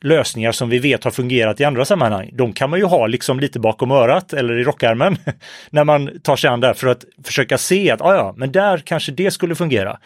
lösningar 0.00 0.52
som 0.52 0.68
vi 0.68 0.78
vet 0.78 1.04
har 1.04 1.10
fungerat 1.10 1.60
i 1.60 1.64
andra 1.64 1.84
sammanhang. 1.84 2.30
De 2.32 2.52
kan 2.52 2.70
man 2.70 2.78
ju 2.78 2.84
ha 2.84 3.06
liksom 3.06 3.40
lite 3.40 3.60
bakom 3.60 3.90
örat 3.90 4.32
eller 4.32 4.58
i 4.58 4.64
rockärmen 4.64 5.16
när 5.70 5.84
man 5.84 6.10
tar 6.22 6.36
sig 6.36 6.50
an 6.50 6.60
där 6.60 6.74
för 6.74 6.86
att 6.86 7.04
försöka 7.24 7.58
se 7.58 7.90
att 7.90 8.00
ah, 8.00 8.14
ja, 8.14 8.34
men 8.36 8.52
där 8.52 8.78
kanske 8.78 9.12
det 9.12 9.30
skulle 9.30 9.54
fungera. 9.54 9.98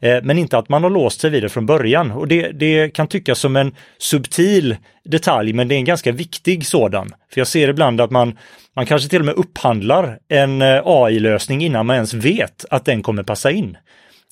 Eh, 0.00 0.18
men 0.22 0.38
inte 0.38 0.58
att 0.58 0.68
man 0.68 0.82
har 0.82 0.90
låst 0.90 1.20
sig 1.20 1.30
vid 1.30 1.42
det 1.42 1.48
från 1.48 1.66
början 1.66 2.10
och 2.10 2.28
det, 2.28 2.50
det 2.52 2.94
kan 2.94 3.06
tyckas 3.06 3.38
som 3.38 3.56
en 3.56 3.74
subtil 3.98 4.76
detalj, 5.06 5.52
men 5.52 5.68
det 5.68 5.74
är 5.74 5.76
en 5.76 5.84
ganska 5.84 6.12
viktig 6.12 6.66
sådan. 6.66 7.08
För 7.32 7.40
jag 7.40 7.48
ser 7.48 7.68
ibland 7.68 8.00
att 8.00 8.10
man, 8.10 8.38
man 8.76 8.86
kanske 8.86 9.08
till 9.08 9.20
och 9.20 9.26
med 9.26 9.34
upphandlar 9.34 10.18
en 10.28 10.62
eh, 10.62 10.82
AI-lösning 10.84 11.64
innan 11.64 11.86
man 11.86 11.96
ens 11.96 12.14
vet 12.14 12.64
att 12.70 12.84
den 12.84 13.02
kommer 13.02 13.22
passa 13.22 13.50
in. 13.50 13.76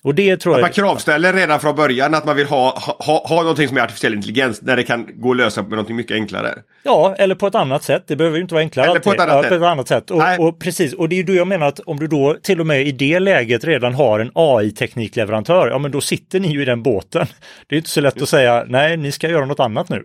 Och 0.05 0.15
det 0.15 0.37
tror 0.37 0.53
att 0.53 0.59
jag... 0.59 0.65
man 0.65 0.73
kravställer 0.73 1.33
redan 1.33 1.61
från 1.61 1.77
början 1.77 2.15
att 2.15 2.25
man 2.25 2.37
vill 2.37 2.47
ha, 2.47 2.79
ha, 2.99 3.27
ha 3.29 3.41
någonting 3.41 3.69
som 3.69 3.77
är 3.77 3.81
artificiell 3.81 4.15
intelligens 4.15 4.63
när 4.63 4.77
det 4.77 4.83
kan 4.83 5.09
gå 5.15 5.31
att 5.31 5.37
lösa 5.37 5.63
med 5.63 5.71
någonting 5.71 5.97
mycket 5.97 6.15
enklare. 6.15 6.55
Ja, 6.83 7.15
eller 7.19 7.35
på 7.35 7.47
ett 7.47 7.55
annat 7.55 7.83
sätt. 7.83 8.05
Det 8.07 8.17
behöver 8.17 8.37
ju 8.37 8.43
inte 8.43 8.55
vara 8.55 8.63
enklare. 8.63 8.91
Eller 8.91 9.01
på 9.01 9.13
ett 9.13 9.21
annat 9.21 9.35
ja, 9.37 9.43
sätt. 9.43 9.53
Ett 9.53 9.63
annat 9.63 9.89
sätt. 9.89 10.11
Och, 10.11 10.39
och, 10.39 10.61
precis, 10.61 10.93
och 10.93 11.09
det 11.09 11.15
är 11.15 11.17
ju 11.17 11.23
då 11.23 11.35
jag 11.35 11.47
menar 11.47 11.67
att 11.67 11.81
om 11.81 11.99
du 11.99 12.07
då 12.07 12.37
till 12.43 12.61
och 12.61 12.67
med 12.67 12.87
i 12.87 12.93
det 12.93 13.19
läget 13.19 13.65
redan 13.65 13.95
har 13.95 14.21
en 14.21 14.31
AI-teknikleverantör, 14.35 15.69
ja 15.69 15.79
men 15.79 15.91
då 15.91 16.01
sitter 16.01 16.41
ni 16.41 16.49
ju 16.53 16.63
i 16.63 16.65
den 16.65 16.83
båten. 16.83 17.27
Det 17.67 17.75
är 17.75 17.77
inte 17.77 17.91
så 17.91 18.01
lätt 18.01 18.23
att 18.23 18.29
säga, 18.29 18.65
nej, 18.69 18.97
ni 18.97 19.13
ska 19.13 19.29
göra 19.29 19.47
något 19.47 19.61
annat 19.61 19.89
nu. 19.89 20.05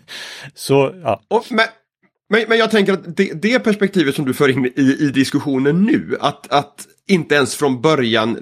så, 0.54 0.94
ja. 1.02 1.20
Och, 1.28 1.44
men... 1.50 1.66
Men, 2.32 2.44
men 2.48 2.58
jag 2.58 2.70
tänker 2.70 2.92
att 2.92 3.16
det, 3.16 3.42
det 3.42 3.58
perspektivet 3.58 4.14
som 4.14 4.24
du 4.24 4.34
för 4.34 4.48
in 4.48 4.72
i, 4.76 4.96
i 5.00 5.10
diskussionen 5.10 5.84
nu, 5.84 6.16
att, 6.20 6.52
att 6.52 6.86
inte 7.10 7.34
ens 7.34 7.54
från 7.54 7.80
början 7.80 8.38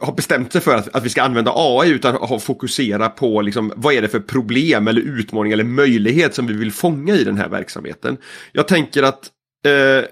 har 0.00 0.12
bestämt 0.12 0.52
sig 0.52 0.60
för 0.60 0.76
att, 0.76 0.94
att 0.94 1.04
vi 1.04 1.08
ska 1.08 1.22
använda 1.22 1.52
AI 1.54 1.90
utan 1.90 2.14
har 2.14 2.38
fokusera 2.38 3.08
på 3.08 3.42
liksom, 3.42 3.72
vad 3.76 3.94
är 3.94 4.02
det 4.02 4.08
för 4.08 4.20
problem 4.20 4.88
eller 4.88 5.00
utmaning 5.00 5.52
eller 5.52 5.64
möjlighet 5.64 6.34
som 6.34 6.46
vi 6.46 6.54
vill 6.54 6.72
fånga 6.72 7.14
i 7.14 7.24
den 7.24 7.36
här 7.36 7.48
verksamheten. 7.48 8.16
Jag 8.52 8.68
tänker 8.68 9.02
att 9.02 9.30
eh, 9.66 10.04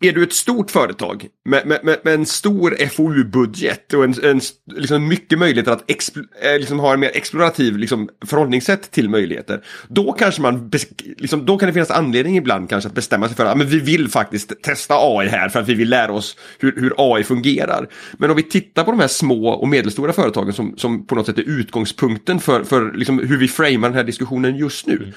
är 0.00 0.12
du 0.12 0.22
ett 0.22 0.32
stort 0.32 0.70
företag 0.70 1.26
med, 1.44 1.66
med, 1.66 1.84
med, 1.84 1.98
med 2.04 2.14
en 2.14 2.26
stor 2.26 2.86
FoU-budget 2.88 3.94
och 3.94 4.04
en, 4.04 4.14
en, 4.24 4.40
liksom 4.66 5.08
mycket 5.08 5.38
möjligheter 5.38 5.72
att 5.72 5.90
expl, 5.90 6.20
eh, 6.42 6.58
liksom 6.58 6.78
ha 6.78 6.92
en 6.92 7.00
mer 7.00 7.10
explorativ 7.14 7.76
liksom, 7.76 8.08
förhållningssätt 8.26 8.90
till 8.90 9.08
möjligheter. 9.08 9.64
Då 9.88 10.12
kanske 10.12 10.42
man, 10.42 10.70
liksom, 11.18 11.46
då 11.46 11.58
kan 11.58 11.66
det 11.66 11.72
finnas 11.72 11.90
anledning 11.90 12.36
ibland 12.36 12.68
kanske 12.68 12.88
att 12.88 12.94
bestämma 12.94 13.28
sig 13.28 13.36
för 13.36 13.44
att 13.44 13.58
men 13.58 13.66
vi 13.66 13.78
vill 13.78 14.08
faktiskt 14.08 14.62
testa 14.62 14.94
AI 14.98 15.28
här 15.28 15.48
för 15.48 15.60
att 15.60 15.68
vi 15.68 15.74
vill 15.74 15.90
lära 15.90 16.12
oss 16.12 16.36
hur, 16.58 16.80
hur 16.80 16.94
AI 16.96 17.24
fungerar. 17.24 17.88
Men 18.12 18.30
om 18.30 18.36
vi 18.36 18.42
tittar 18.42 18.84
på 18.84 18.90
de 18.90 19.00
här 19.00 19.08
små 19.08 19.48
och 19.48 19.68
medelstora 19.68 20.12
företagen 20.12 20.52
som, 20.52 20.74
som 20.76 21.06
på 21.06 21.14
något 21.14 21.26
sätt 21.26 21.38
är 21.38 21.48
utgångspunkten 21.48 22.40
för, 22.40 22.64
för 22.64 22.92
liksom, 22.92 23.18
hur 23.18 23.38
vi 23.38 23.48
framar 23.48 23.88
den 23.88 23.96
här 23.96 24.04
diskussionen 24.04 24.56
just 24.56 24.86
nu. 24.86 24.96
Mm. 24.96 25.10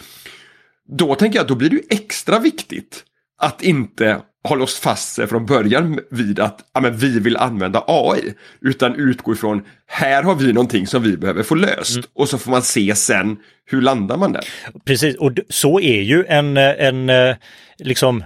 Då 0.98 1.16
tänker 1.16 1.40
jag 1.40 1.44
att 1.44 1.50
då 1.50 1.56
blir 1.56 1.70
det 1.70 1.82
extra 1.90 2.40
viktigt 2.40 3.04
att 3.44 3.62
inte 3.62 4.22
ha 4.48 4.56
låst 4.56 4.78
fast 4.78 5.14
sig 5.14 5.28
från 5.28 5.46
början 5.46 6.00
vid 6.12 6.40
att 6.40 6.60
ja, 6.74 6.82
men 6.82 6.98
vi 6.98 7.20
vill 7.20 7.38
använda 7.38 7.84
AI. 7.88 8.34
Utan 8.62 8.96
utgå 8.96 9.34
ifrån, 9.34 9.64
här 9.88 10.24
har 10.24 10.36
vi 10.36 10.54
någonting 10.54 10.88
som 10.88 11.04
vi 11.04 11.18
behöver 11.18 11.44
få 11.44 11.56
löst. 11.56 11.96
Mm. 11.96 12.08
Och 12.14 12.30
så 12.30 12.38
får 12.38 12.52
man 12.52 12.62
se 12.62 12.96
sen, 12.96 13.38
hur 13.66 13.82
landar 13.82 14.18
man 14.18 14.34
där? 14.34 14.44
Precis, 14.86 15.16
och 15.16 15.32
så 15.50 15.80
är 15.80 16.02
ju 16.02 16.26
en, 16.26 16.58
en 16.58 17.10
eh, 17.10 17.36
liksom 17.78 18.24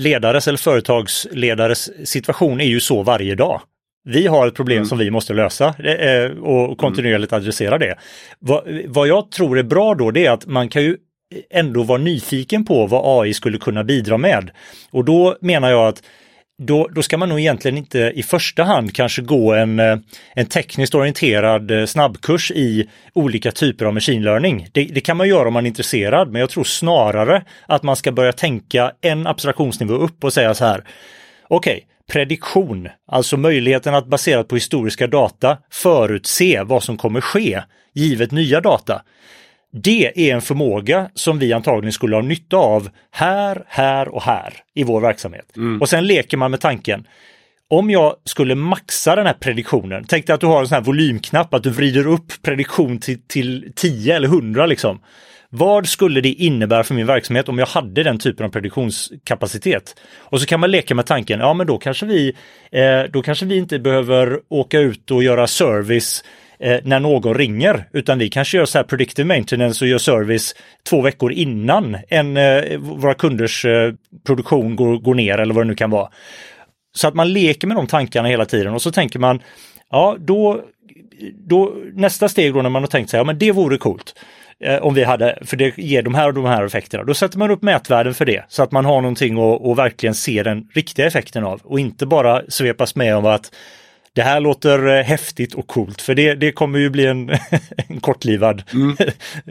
ledares 0.00 0.48
eller 0.48 0.58
företagsledares 0.58 2.08
situation 2.08 2.60
är 2.60 2.66
ju 2.68 2.80
så 2.80 3.02
varje 3.02 3.34
dag. 3.34 3.60
Vi 4.04 4.26
har 4.26 4.46
ett 4.46 4.54
problem 4.54 4.76
mm. 4.76 4.86
som 4.86 4.98
vi 4.98 5.10
måste 5.10 5.34
lösa 5.34 5.74
och 6.42 6.78
kontinuerligt 6.78 7.32
adressera 7.32 7.78
det. 7.78 7.98
Vad, 8.38 8.64
vad 8.86 9.08
jag 9.08 9.30
tror 9.30 9.58
är 9.58 9.62
bra 9.62 9.94
då 9.94 10.10
det 10.10 10.26
är 10.26 10.30
att 10.30 10.46
man 10.46 10.68
kan 10.68 10.82
ju 10.82 10.96
ändå 11.50 11.82
var 11.82 11.98
nyfiken 11.98 12.64
på 12.64 12.86
vad 12.86 13.22
AI 13.22 13.34
skulle 13.34 13.58
kunna 13.58 13.84
bidra 13.84 14.18
med. 14.18 14.50
Och 14.90 15.04
då 15.04 15.36
menar 15.40 15.70
jag 15.70 15.88
att 15.88 16.02
då, 16.58 16.88
då 16.88 17.02
ska 17.02 17.18
man 17.18 17.28
nog 17.28 17.40
egentligen 17.40 17.78
inte 17.78 18.12
i 18.14 18.22
första 18.22 18.64
hand 18.64 18.94
kanske 18.94 19.22
gå 19.22 19.54
en, 19.54 19.80
eh, 19.80 19.96
en 20.34 20.46
tekniskt 20.46 20.94
orienterad 20.94 21.70
eh, 21.70 21.86
snabbkurs 21.86 22.50
i 22.50 22.88
olika 23.12 23.52
typer 23.52 23.84
av 23.84 23.94
machine 23.94 24.22
learning. 24.22 24.68
Det, 24.72 24.84
det, 24.84 25.00
kan 25.00 25.16
man 25.16 25.28
göra 25.28 25.48
om 25.48 25.54
man 25.54 25.64
är 25.64 25.68
intresserad, 25.68 26.32
men 26.32 26.40
jag 26.40 26.50
tror 26.50 26.64
snarare 26.64 27.42
att 27.66 27.82
man 27.82 27.96
ska 27.96 28.12
börja 28.12 28.32
tänka 28.32 28.92
en 29.00 29.26
abstraktionsnivå 29.26 29.94
upp 29.94 30.24
och 30.24 30.32
säga 30.32 30.54
så 30.54 30.64
här. 30.64 30.84
Okej, 31.48 31.72
okay, 31.72 31.80
prediktion, 32.12 32.88
alltså 33.06 33.36
möjligheten 33.36 33.94
att 33.94 34.06
baserat 34.06 34.48
på 34.48 34.54
historiska 34.54 35.06
data 35.06 35.58
förutse 35.70 36.62
vad 36.62 36.82
som 36.82 36.96
kommer 36.96 37.20
ske 37.20 37.62
givet 37.94 38.30
nya 38.30 38.60
data. 38.60 39.02
Det 39.72 40.30
är 40.30 40.34
en 40.34 40.42
förmåga 40.42 41.10
som 41.14 41.38
vi 41.38 41.52
antagligen 41.52 41.92
skulle 41.92 42.16
ha 42.16 42.22
nytta 42.22 42.56
av 42.56 42.88
här, 43.10 43.64
här 43.66 44.08
och 44.08 44.22
här 44.22 44.54
i 44.74 44.84
vår 44.84 45.00
verksamhet. 45.00 45.56
Mm. 45.56 45.80
Och 45.80 45.88
sen 45.88 46.06
leker 46.06 46.36
man 46.36 46.50
med 46.50 46.60
tanken. 46.60 47.06
Om 47.68 47.90
jag 47.90 48.16
skulle 48.24 48.54
maxa 48.54 49.16
den 49.16 49.26
här 49.26 49.34
prediktionen, 49.34 50.04
tänk 50.08 50.26
dig 50.26 50.34
att 50.34 50.40
du 50.40 50.46
har 50.46 50.60
en 50.60 50.68
sån 50.68 50.74
här 50.74 50.82
volymknapp, 50.82 51.54
att 51.54 51.62
du 51.62 51.70
vrider 51.70 52.06
upp 52.06 52.32
prediktion 52.42 52.98
till, 52.98 53.18
till 53.26 53.72
10 53.76 54.16
eller 54.16 54.28
100 54.28 54.66
liksom. 54.66 55.00
Vad 55.54 55.88
skulle 55.88 56.20
det 56.20 56.28
innebära 56.28 56.84
för 56.84 56.94
min 56.94 57.06
verksamhet 57.06 57.48
om 57.48 57.58
jag 57.58 57.66
hade 57.66 58.02
den 58.02 58.18
typen 58.18 58.46
av 58.46 58.50
prediktionskapacitet? 58.50 59.96
Och 60.18 60.40
så 60.40 60.46
kan 60.46 60.60
man 60.60 60.70
leka 60.70 60.94
med 60.94 61.06
tanken, 61.06 61.40
ja 61.40 61.54
men 61.54 61.66
då 61.66 61.78
kanske 61.78 62.06
vi, 62.06 62.36
eh, 62.72 63.02
då 63.10 63.22
kanske 63.22 63.46
vi 63.46 63.56
inte 63.56 63.78
behöver 63.78 64.40
åka 64.48 64.78
ut 64.78 65.10
och 65.10 65.22
göra 65.22 65.46
service 65.46 66.24
eh, 66.58 66.80
när 66.82 67.00
någon 67.00 67.34
ringer, 67.34 67.84
utan 67.92 68.18
vi 68.18 68.28
kanske 68.28 68.56
gör 68.56 68.64
så 68.64 68.78
här 68.78 68.84
predictive 68.84 69.26
maintenance 69.26 69.84
och 69.84 69.88
gör 69.88 69.98
service 69.98 70.54
två 70.88 71.00
veckor 71.00 71.32
innan 71.32 71.96
en, 72.08 72.36
eh, 72.36 72.78
våra 72.78 73.14
kunders 73.14 73.64
eh, 73.64 73.94
produktion 74.26 74.76
går, 74.76 74.98
går 74.98 75.14
ner 75.14 75.38
eller 75.38 75.54
vad 75.54 75.64
det 75.64 75.68
nu 75.68 75.74
kan 75.74 75.90
vara. 75.90 76.08
Så 76.94 77.08
att 77.08 77.14
man 77.14 77.32
leker 77.32 77.66
med 77.66 77.76
de 77.76 77.86
tankarna 77.86 78.28
hela 78.28 78.44
tiden 78.44 78.74
och 78.74 78.82
så 78.82 78.92
tänker 78.92 79.18
man, 79.18 79.40
ja 79.90 80.16
då, 80.18 80.60
då 81.34 81.74
nästa 81.92 82.28
steg 82.28 82.54
då 82.54 82.62
när 82.62 82.70
man 82.70 82.82
har 82.82 82.88
tänkt 82.88 83.10
sig, 83.10 83.18
ja 83.18 83.24
men 83.24 83.38
det 83.38 83.52
vore 83.52 83.78
coolt 83.78 84.14
eh, 84.60 84.78
om 84.78 84.94
vi 84.94 85.04
hade, 85.04 85.38
för 85.42 85.56
det 85.56 85.78
ger 85.78 86.02
de 86.02 86.14
här 86.14 86.28
och 86.28 86.34
de 86.34 86.44
här 86.44 86.64
effekterna. 86.64 87.04
Då 87.04 87.14
sätter 87.14 87.38
man 87.38 87.50
upp 87.50 87.62
mätvärden 87.62 88.14
för 88.14 88.24
det 88.24 88.44
så 88.48 88.62
att 88.62 88.72
man 88.72 88.84
har 88.84 89.00
någonting 89.00 89.38
att, 89.38 89.66
att 89.66 89.78
verkligen 89.78 90.14
se 90.14 90.42
den 90.42 90.68
riktiga 90.74 91.06
effekten 91.06 91.44
av 91.44 91.60
och 91.64 91.80
inte 91.80 92.06
bara 92.06 92.42
svepas 92.48 92.94
med 92.94 93.16
av 93.16 93.26
att 93.26 93.50
det 94.14 94.22
här 94.22 94.40
låter 94.40 94.86
eh, 94.86 95.04
häftigt 95.04 95.54
och 95.54 95.66
coolt 95.66 96.02
för 96.02 96.14
det, 96.14 96.34
det 96.34 96.52
kommer 96.52 96.78
ju 96.78 96.90
bli 96.90 97.06
en, 97.06 97.30
en 97.88 98.00
kortlivad. 98.00 98.62
Mm. 98.72 98.96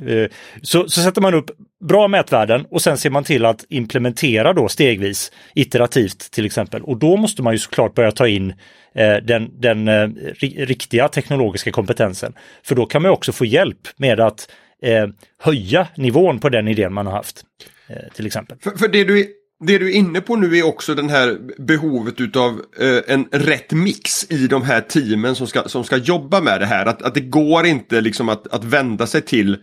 Eh, 0.08 0.28
så, 0.62 0.90
så 0.90 1.02
sätter 1.02 1.22
man 1.22 1.34
upp 1.34 1.52
bra 1.88 2.08
mätvärden 2.08 2.66
och 2.70 2.82
sen 2.82 2.98
ser 2.98 3.10
man 3.10 3.24
till 3.24 3.46
att 3.46 3.66
implementera 3.70 4.54
då 4.54 4.68
stegvis 4.68 5.32
iterativt 5.56 6.32
till 6.32 6.46
exempel. 6.46 6.82
Och 6.82 6.98
då 6.98 7.18
måste 7.18 7.42
man 7.42 7.54
ju 7.54 7.60
såklart 7.60 7.96
börja 7.96 8.12
ta 8.12 8.28
in 8.28 8.54
eh, 8.96 9.16
den, 9.16 9.62
den 9.62 9.88
eh, 9.88 10.10
riktiga 10.58 11.08
teknologiska 11.08 11.72
kompetensen. 11.72 12.34
För 12.64 12.76
då 12.76 12.86
kan 12.86 13.02
man 13.02 13.12
också 13.12 13.32
få 13.32 13.46
hjälp 13.46 13.88
med 13.98 14.20
att 14.20 14.52
eh, 14.82 15.08
höja 15.40 15.88
nivån 15.96 16.40
på 16.40 16.50
den 16.50 16.68
idén 16.68 16.94
man 16.94 17.06
har 17.06 17.14
haft. 17.14 17.44
Eh, 17.88 18.14
till 18.14 18.26
exempel. 18.26 18.58
För, 18.62 18.72
för 18.72 18.88
det 18.88 19.04
du 19.04 19.41
det 19.62 19.78
du 19.78 19.88
är 19.88 19.96
inne 19.96 20.22
på 20.22 20.36
nu 20.36 20.58
är 20.58 20.66
också 20.66 20.96
den 20.96 21.10
här 21.10 21.38
behovet 21.58 22.22
utav 22.22 22.62
eh, 22.80 23.14
en 23.14 23.28
rätt 23.32 23.72
mix 23.72 24.32
i 24.32 24.48
de 24.48 24.62
här 24.62 24.82
teamen 24.82 25.36
som 25.36 25.48
ska, 25.48 25.64
som 25.64 25.84
ska 25.84 25.98
jobba 25.98 26.42
med 26.42 26.60
det 26.60 26.66
här. 26.66 26.86
Att, 26.86 27.02
att 27.02 27.14
det 27.14 27.22
går 27.22 27.66
inte 27.66 28.02
liksom 28.02 28.30
att, 28.30 28.48
att 28.48 28.64
vända 28.64 29.08
sig 29.08 29.22
till 29.22 29.58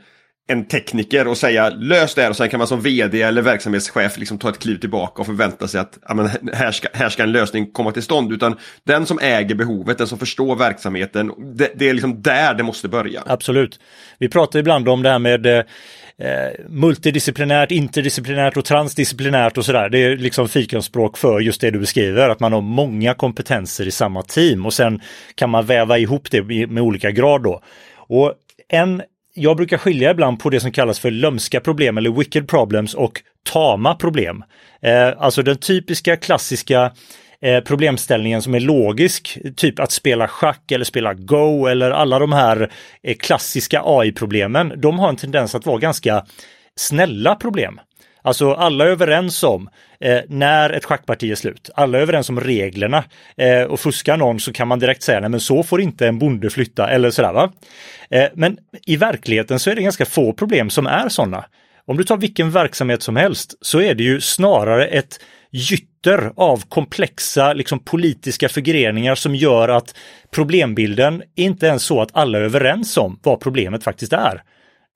en 0.51 0.65
tekniker 0.65 1.29
och 1.29 1.39
säga 1.39 1.71
lös 1.71 2.15
det 2.15 2.23
här 2.23 2.31
och 2.31 2.37
sen 2.37 2.49
kan 2.49 2.59
man 2.59 2.67
som 2.67 2.81
vd 2.81 3.23
eller 3.23 3.43
verksamhetschef 3.43 4.19
liksom 4.19 4.39
ta 4.39 4.49
ett 4.49 4.59
kliv 4.59 4.77
tillbaka 4.77 5.21
och 5.21 5.27
förvänta 5.27 5.69
sig 5.69 5.81
att 5.81 5.99
ja, 6.09 6.29
här, 6.53 6.73
ska, 6.73 6.89
här 6.93 7.09
ska 7.09 7.23
en 7.23 7.33
lösning 7.33 7.73
komma 7.73 7.93
till 7.93 8.03
stånd. 8.03 8.33
Utan 8.33 8.57
den 8.85 9.07
som 9.07 9.19
äger 9.19 9.55
behovet, 9.55 9.99
den 9.99 10.07
som 10.07 10.19
förstår 10.19 10.57
verksamheten, 10.57 11.33
det, 11.57 11.73
det 11.75 11.89
är 11.89 11.93
liksom 11.93 12.23
där 12.23 12.55
det 12.55 12.63
måste 12.63 12.89
börja. 12.89 13.23
Absolut. 13.27 13.81
Vi 14.19 14.29
pratar 14.29 14.59
ibland 14.59 14.89
om 14.89 15.03
det 15.03 15.11
här 15.11 15.19
med 15.19 15.47
eh, 15.47 15.63
multidisciplinärt, 16.69 17.71
interdisciplinärt 17.71 18.57
och 18.57 18.65
transdisciplinärt 18.65 19.59
och 19.59 19.65
sådär. 19.65 19.89
Det 19.89 19.99
är 19.99 20.17
liksom 20.17 20.49
fikonspråk 20.49 21.19
för 21.19 21.41
just 21.41 21.61
det 21.61 21.71
du 21.71 21.79
beskriver, 21.79 22.29
att 22.29 22.41
man 22.41 22.53
har 22.53 22.61
många 22.61 23.15
kompetenser 23.15 23.87
i 23.87 23.91
samma 23.91 24.23
team 24.23 24.67
och 24.67 24.73
sen 24.73 25.01
kan 25.35 25.51
man 25.51 25.67
väva 25.67 25.99
ihop 25.99 26.31
det 26.31 26.43
med 26.67 26.83
olika 26.83 27.11
grad 27.11 27.43
då. 27.43 27.63
Och 27.97 28.35
en 28.69 29.03
jag 29.39 29.57
brukar 29.57 29.79
skilja 29.79 30.11
ibland 30.11 30.41
på 30.41 30.51
det 30.51 30.61
som 30.61 30.73
kallas 30.73 30.99
för 30.99 31.11
lömska 31.11 31.61
problem 31.61 31.99
eller 31.99 32.11
wicked 32.11 32.49
problems 32.49 32.95
och 32.95 33.23
tama 33.53 33.95
problem. 33.95 34.45
Eh, 34.83 35.13
alltså 35.19 35.43
den 35.43 35.57
typiska 35.57 36.17
klassiska 36.17 36.93
eh, 37.43 37.61
problemställningen 37.61 38.43
som 38.43 38.55
är 38.55 38.61
logisk, 38.61 39.39
typ 39.57 39.81
att 39.81 39.93
spela 39.93 40.29
schack 40.29 40.73
eller 40.73 40.85
spela 40.85 41.15
Go 41.15 41.67
eller 41.67 41.91
alla 41.91 42.19
de 42.19 42.33
här 42.33 42.73
eh, 43.03 43.17
klassiska 43.17 43.83
AI-problemen, 43.85 44.73
de 44.77 44.99
har 44.99 45.09
en 45.09 45.17
tendens 45.17 45.55
att 45.55 45.67
vara 45.67 45.79
ganska 45.79 46.25
snälla 46.77 47.35
problem. 47.35 47.81
Alltså 48.29 48.53
alla 48.53 48.85
är 48.85 48.89
överens 48.89 49.43
om 49.43 49.69
eh, 50.01 50.21
när 50.29 50.71
ett 50.71 50.85
schackparti 50.85 51.31
är 51.31 51.35
slut. 51.35 51.71
Alla 51.75 51.99
är 51.99 52.03
överens 52.03 52.29
om 52.29 52.41
reglerna. 52.41 53.05
Eh, 53.37 53.63
och 53.63 53.81
fuskar 53.81 54.17
någon 54.17 54.41
så 54.41 54.53
kan 54.53 54.69
man 54.69 54.79
direkt 54.79 55.03
säga 55.03 55.21
nej 55.21 55.31
men 55.31 55.41
så 55.41 55.63
får 55.63 55.81
inte 55.81 56.07
en 56.07 56.19
bonde 56.19 56.51
flytta 56.51 56.91
eller 56.91 57.11
sådär 57.11 57.33
va. 57.33 57.53
Eh, 58.11 58.29
men 58.35 58.59
i 58.87 58.97
verkligheten 58.97 59.59
så 59.59 59.71
är 59.71 59.75
det 59.75 59.83
ganska 59.83 60.05
få 60.05 60.33
problem 60.33 60.71
som 60.71 60.87
är 60.87 61.09
sådana. 61.09 61.45
Om 61.87 61.97
du 61.97 62.05
tar 62.05 62.17
vilken 62.17 62.51
verksamhet 62.51 63.03
som 63.03 63.17
helst 63.17 63.55
så 63.61 63.81
är 63.81 63.95
det 63.95 64.05
ju 64.05 64.21
snarare 64.21 64.87
ett 64.87 65.21
gytter 65.51 66.33
av 66.37 66.63
komplexa 66.69 67.53
liksom, 67.53 67.79
politiska 67.79 68.49
förgreningar 68.49 69.15
som 69.15 69.35
gör 69.35 69.69
att 69.69 69.95
problembilden 70.31 71.23
inte 71.37 71.67
ens 71.67 71.83
så 71.83 72.03
att 72.03 72.11
alla 72.13 72.39
är 72.39 72.43
överens 72.43 72.97
om 72.97 73.19
vad 73.23 73.41
problemet 73.41 73.85
faktiskt 73.85 74.13
är. 74.13 74.43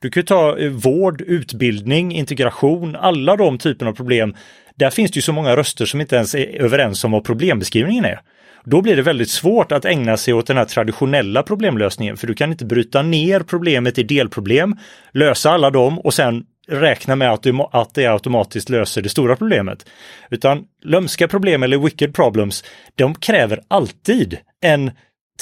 Du 0.03 0.11
kan 0.11 0.25
ta 0.25 0.59
eh, 0.59 0.71
vård, 0.71 1.21
utbildning, 1.21 2.13
integration, 2.13 2.97
alla 2.97 3.37
de 3.37 3.59
typerna 3.59 3.91
av 3.91 3.95
problem. 3.95 4.35
Där 4.75 4.91
finns 4.91 5.11
det 5.11 5.17
ju 5.19 5.23
så 5.23 5.33
många 5.33 5.57
röster 5.57 5.85
som 5.87 6.01
inte 6.01 6.17
ens 6.17 6.35
är 6.35 6.63
överens 6.63 7.05
om 7.05 7.11
vad 7.11 7.25
problembeskrivningen 7.25 8.05
är. 8.05 8.21
Då 8.65 8.83
blir 8.83 8.97
det 8.97 9.03
väldigt 9.03 9.31
svårt 9.31 9.73
att 9.73 9.85
ägna 9.85 10.17
sig 10.17 10.35
åt 10.35 10.47
den 10.47 10.57
här 10.57 10.65
traditionella 10.65 11.43
problemlösningen 11.43 12.17
för 12.17 12.27
du 12.27 12.35
kan 12.35 12.51
inte 12.51 12.65
bryta 12.65 13.03
ner 13.03 13.41
problemet 13.41 13.99
i 13.99 14.03
delproblem, 14.03 14.77
lösa 15.13 15.51
alla 15.51 15.71
dem 15.71 15.99
och 15.99 16.15
sen 16.15 16.45
räkna 16.69 17.17
med 17.17 17.33
att, 17.33 17.43
du, 17.43 17.59
att 17.73 17.95
det 17.95 18.07
automatiskt 18.07 18.69
löser 18.69 19.03
det 19.03 19.09
stora 19.09 19.37
problemet. 19.37 19.87
Utan 20.31 20.65
lömska 20.85 21.29
problem 21.29 21.63
eller 21.63 21.79
wicked 21.79 22.15
problems, 22.15 22.65
de 22.95 23.15
kräver 23.15 23.61
alltid 23.69 24.39
en 24.61 24.91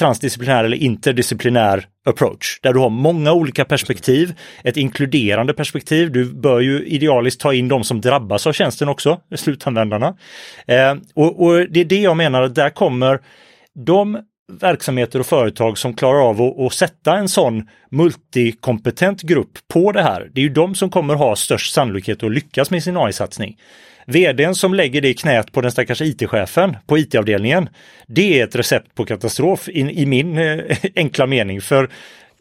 transdisciplinär 0.01 0.65
eller 0.65 0.77
interdisciplinär 0.77 1.85
approach 2.07 2.61
där 2.63 2.73
du 2.73 2.79
har 2.79 2.91
många 2.91 3.33
olika 3.33 3.65
perspektiv, 3.65 4.35
ett 4.65 4.77
inkluderande 4.77 5.55
perspektiv. 5.55 6.13
Du 6.13 6.25
bör 6.35 6.61
ju 6.61 6.87
idealiskt 6.87 7.41
ta 7.41 7.55
in 7.55 7.69
de 7.69 7.85
som 7.85 8.01
drabbas 8.01 8.47
av 8.47 8.53
tjänsten 8.53 8.89
också, 8.89 9.21
slutanvändarna. 9.37 10.17
Eh, 10.67 10.95
och, 11.15 11.43
och, 11.43 11.71
det 11.71 11.81
är 11.81 11.85
det 11.85 12.01
jag 12.01 12.17
menar, 12.17 12.43
att 12.43 12.55
där 12.55 12.71
kommer 12.71 13.21
de 13.75 14.19
verksamheter 14.61 15.19
och 15.19 15.27
företag 15.27 15.79
som 15.79 15.95
klarar 15.95 16.29
av 16.29 16.43
att, 16.43 16.61
att 16.61 16.73
sätta 16.73 17.17
en 17.17 17.29
sån 17.29 17.69
multikompetent 17.91 19.23
grupp 19.23 19.59
på 19.69 19.93
det 19.93 20.03
här. 20.03 20.31
Det 20.33 20.41
är 20.41 20.43
ju 20.43 20.49
de 20.49 20.75
som 20.75 20.91
kommer 20.91 21.15
ha 21.15 21.37
störst 21.37 21.75
sannolikhet 21.75 22.23
att 22.23 22.33
lyckas 22.33 22.71
med 22.71 22.83
sin 22.83 22.97
AI-satsning. 22.97 23.57
Vdn 24.11 24.55
som 24.55 24.75
lägger 24.75 25.01
det 25.01 25.09
i 25.09 25.15
knät 25.15 25.53
på 25.53 25.61
den 25.61 25.73
stackars 25.73 26.03
IT-chefen 26.03 26.77
på 26.87 26.99
IT-avdelningen, 26.99 27.69
det 28.07 28.41
är 28.41 28.45
ett 28.45 28.57
recept 28.57 28.95
på 28.95 29.05
katastrof 29.05 29.69
i, 29.69 29.81
i 29.81 30.07
min 30.07 30.39
eh, 30.39 30.59
enkla 30.97 31.27
mening. 31.27 31.61
För 31.61 31.91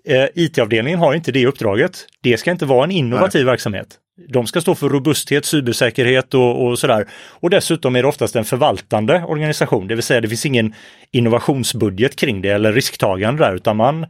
eh, 0.06 0.26
IT-avdelningen 0.36 1.00
har 1.00 1.14
inte 1.14 1.32
det 1.32 1.46
uppdraget. 1.46 2.06
Det 2.22 2.38
ska 2.38 2.52
inte 2.52 2.66
vara 2.66 2.84
en 2.84 2.92
innovativ 2.92 3.42
Nej. 3.42 3.52
verksamhet. 3.52 3.88
De 4.30 4.48
ska 4.48 4.62
stå 4.62 4.76
för 4.76 4.90
robusthet, 4.90 5.46
cybersäkerhet 5.46 6.34
och, 6.34 6.66
och 6.66 6.80
sådär. 6.80 7.06
Och 7.30 7.50
dessutom 7.50 7.96
är 7.96 8.02
det 8.02 8.08
oftast 8.08 8.36
en 8.36 8.46
förvaltande 8.46 9.24
organisation, 9.28 9.88
det 9.88 9.96
vill 9.96 10.04
säga 10.04 10.22
det 10.22 10.28
finns 10.28 10.46
ingen 10.46 10.74
innovationsbudget 11.12 12.16
kring 12.16 12.42
det 12.42 12.50
eller 12.50 12.74
risktagande 12.74 13.44
där, 13.44 13.56
utan 13.56 13.78
man 13.78 14.06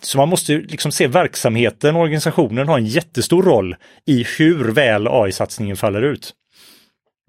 så 0.00 0.18
man 0.18 0.28
måste 0.28 0.52
liksom 0.52 0.92
se 0.92 1.06
verksamheten 1.06 1.96
och 1.96 2.02
organisationen 2.02 2.68
har 2.68 2.78
en 2.78 2.86
jättestor 2.86 3.42
roll 3.42 3.76
i 4.06 4.26
hur 4.38 4.72
väl 4.72 5.08
AI-satsningen 5.08 5.76
faller 5.76 6.02
ut. 6.02 6.34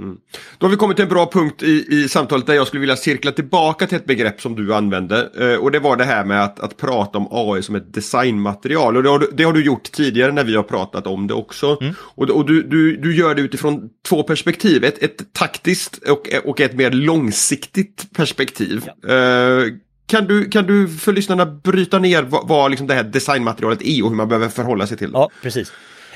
Mm. 0.04 0.18
Då 0.58 0.66
har 0.66 0.72
vi 0.72 0.78
kommit 0.78 0.98
till 0.98 1.04
en 1.04 1.10
bra 1.10 1.30
punkt 1.32 1.64
i, 1.64 1.86
i 1.90 2.10
samtalet 2.10 2.48
där 2.48 2.54
jag 2.54 2.68
skulle 2.68 2.80
vilja 2.80 2.96
cirkla 2.96 3.32
tillbaka 3.32 3.88
till 3.88 3.98
ett 3.98 4.06
begrepp 4.06 4.42
som 4.42 4.56
du 4.56 4.74
använde. 4.74 5.30
Eh, 5.40 5.56
och 5.56 5.72
det 5.72 5.80
var 5.80 5.96
det 5.96 6.04
här 6.04 6.26
med 6.26 6.44
att, 6.44 6.60
att 6.60 6.78
prata 6.78 7.18
om 7.18 7.28
AI 7.32 7.62
som 7.62 7.76
ett 7.76 7.94
designmaterial. 7.94 8.98
Och 8.98 9.04
det 9.04 9.10
har, 9.10 9.28
det 9.34 9.44
har, 9.44 9.54
du 9.54 9.66
gjort 9.66 9.92
tidigare 9.92 10.32
när 10.32 10.44
vi 10.44 10.56
har 10.56 10.64
pratat 10.64 11.08
om 11.08 11.28
det 11.28 11.34
också. 11.34 11.78
Mm. 11.82 11.94
Och, 12.00 12.30
och 12.30 12.46
du, 12.46 12.64
du, 12.64 12.98
du 12.98 13.16
gör 13.16 13.36
det 13.36 13.42
utifrån 13.42 13.90
två 14.08 14.24
perspektiv. 14.24 14.84
Ett, 14.84 15.04
ett 15.04 15.34
taktiskt 15.34 15.98
och, 15.98 16.30
och 16.46 16.62
ett 16.62 16.74
mer 16.74 16.92
långsiktigt 16.92 18.14
perspektiv. 18.16 18.90
Ja. 19.02 19.14
Eh, 19.14 19.66
kan 20.10 20.28
du, 20.28 20.50
kan 20.50 20.66
du 20.66 20.88
för 20.88 21.14
lyssnarna 21.14 21.46
bryta 21.46 22.00
ner 22.00 22.24
vad, 22.24 22.48
vad 22.48 22.72
liksom 22.72 22.88
det 22.88 22.94
här 22.94 23.04
designmaterialet 23.04 23.82
är 23.82 24.04
och 24.04 24.10
hur 24.10 24.16
man 24.16 24.28
behöver 24.28 24.50
förhålla 24.50 24.88
sig 24.88 24.98
till 24.98 25.12
det? 25.12 25.18
Ja, 25.18 25.30
precis. 25.42 25.72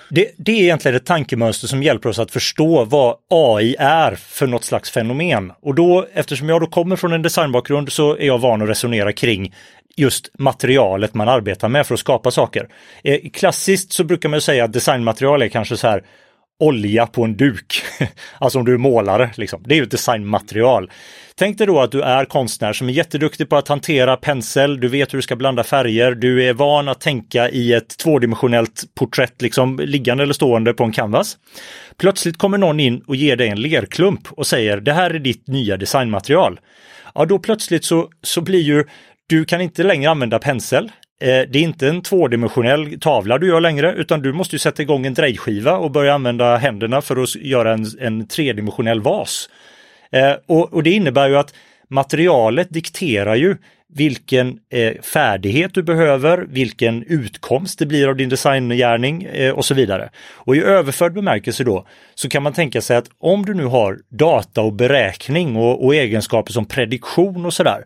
Det, 0.09 0.31
det, 0.37 0.51
är 0.51 0.61
egentligen 0.61 0.97
ett 0.97 1.05
tankemönster 1.05 1.67
som 1.67 1.83
hjälper 1.83 2.09
oss 2.09 2.19
att 2.19 2.31
förstå 2.31 2.85
vad 2.85 3.15
AI 3.29 3.75
är 3.79 4.15
för 4.15 4.47
något 4.47 4.63
slags 4.63 4.91
fenomen. 4.91 5.51
Och 5.61 5.75
då, 5.75 6.07
eftersom 6.13 6.49
jag 6.49 6.61
då 6.61 6.67
kommer 6.67 6.95
från 6.95 7.13
en 7.13 7.21
designbakgrund 7.21 7.91
så 7.91 8.17
är 8.17 8.25
jag 8.25 8.39
van 8.39 8.61
att 8.61 8.69
resonera 8.69 9.13
kring 9.13 9.53
just 9.95 10.29
materialet 10.39 11.13
man 11.13 11.29
arbetar 11.29 11.69
med 11.69 11.87
för 11.87 11.93
att 11.93 11.99
skapa 11.99 12.31
saker. 12.31 12.67
Eh, 13.03 13.19
klassiskt 13.33 13.93
så 13.93 14.03
brukar 14.03 14.29
man 14.29 14.41
säga 14.41 14.63
att 14.63 14.73
designmaterial 14.73 15.41
är 15.41 15.47
kanske 15.47 15.77
så 15.77 15.87
här 15.87 16.03
olja 16.59 17.07
på 17.07 17.23
en 17.23 17.37
duk. 17.37 17.83
alltså 18.37 18.59
om 18.59 18.65
du 18.65 18.73
är 18.73 18.77
målare, 18.77 19.31
liksom. 19.35 19.63
det 19.65 19.73
är 19.73 19.77
ju 19.77 19.83
ett 19.83 19.91
designmaterial. 19.91 20.91
Tänk 21.35 21.57
dig 21.57 21.67
då 21.67 21.79
att 21.79 21.91
du 21.91 22.01
är 22.01 22.25
konstnär 22.25 22.73
som 22.73 22.89
är 22.89 22.93
jätteduktig 22.93 23.49
på 23.49 23.55
att 23.55 23.67
hantera 23.67 24.17
pensel, 24.17 24.79
du 24.79 24.87
vet 24.87 25.13
hur 25.13 25.17
du 25.17 25.21
ska 25.21 25.35
blanda 25.35 25.63
färger, 25.63 26.11
du 26.11 26.43
är 26.43 26.53
van 26.53 26.87
att 26.87 27.01
tänka 27.01 27.49
i 27.49 27.73
ett 27.73 27.97
tvådimensionellt 27.97 28.83
porträtt, 28.95 29.41
liksom 29.41 29.79
liggande 29.83 30.23
eller 30.23 30.33
stående 30.33 30.73
på 30.73 30.83
en 30.83 30.91
canvas. 30.91 31.37
Plötsligt 31.97 32.37
kommer 32.37 32.57
någon 32.57 32.79
in 32.79 33.01
och 33.07 33.15
ger 33.15 33.35
dig 33.35 33.47
en 33.47 33.61
lerklump 33.61 34.31
och 34.31 34.47
säger 34.47 34.77
det 34.77 34.93
här 34.93 35.09
är 35.09 35.19
ditt 35.19 35.47
nya 35.47 35.77
designmaterial. 35.77 36.59
Ja, 37.15 37.25
då 37.25 37.39
plötsligt 37.39 37.85
så, 37.85 38.09
så 38.23 38.41
blir 38.41 38.61
ju 38.61 38.83
du 39.27 39.45
kan 39.45 39.61
inte 39.61 39.83
längre 39.83 40.11
använda 40.11 40.39
pensel. 40.39 40.91
Eh, 41.21 41.27
det 41.27 41.59
är 41.59 41.63
inte 41.63 41.87
en 41.87 42.01
tvådimensionell 42.01 42.99
tavla 42.99 43.37
du 43.37 43.47
gör 43.47 43.61
längre, 43.61 43.93
utan 43.93 44.21
du 44.21 44.33
måste 44.33 44.59
sätta 44.59 44.81
igång 44.81 45.05
en 45.05 45.13
drejskiva 45.13 45.77
och 45.77 45.91
börja 45.91 46.13
använda 46.13 46.57
händerna 46.57 47.01
för 47.01 47.23
att 47.23 47.35
göra 47.35 47.73
en, 47.73 47.85
en 47.99 48.27
tredimensionell 48.27 49.01
vas. 49.01 49.49
Eh, 50.13 50.35
och, 50.45 50.73
och, 50.73 50.83
det 50.83 50.91
innebär 50.91 51.29
ju 51.29 51.37
att 51.37 51.53
materialet 51.89 52.69
dikterar 52.69 53.35
ju 53.35 53.57
vilken 53.95 54.59
eh, 54.69 55.01
färdighet 55.01 55.73
du 55.73 55.83
behöver, 55.83 56.37
vilken 56.37 57.03
utkomst 57.03 57.79
det 57.79 57.85
blir 57.85 58.07
av 58.07 58.15
din 58.15 58.29
designgärning 58.29 59.23
eh, 59.23 59.51
och 59.51 59.65
så 59.65 59.73
vidare. 59.73 60.09
Och 60.33 60.55
i 60.55 60.61
överförd 60.61 61.13
bemärkelse 61.13 61.63
då 61.63 61.87
så 62.15 62.29
kan 62.29 62.43
man 62.43 62.53
tänka 62.53 62.81
sig 62.81 62.97
att 62.97 63.09
om 63.19 63.45
du 63.45 63.53
nu 63.53 63.65
har 63.65 63.99
data 64.09 64.61
och 64.61 64.73
beräkning 64.73 65.55
och, 65.55 65.85
och 65.85 65.95
egenskaper 65.95 66.53
som 66.53 66.65
prediktion 66.65 67.45
och 67.45 67.53
sådär 67.53 67.85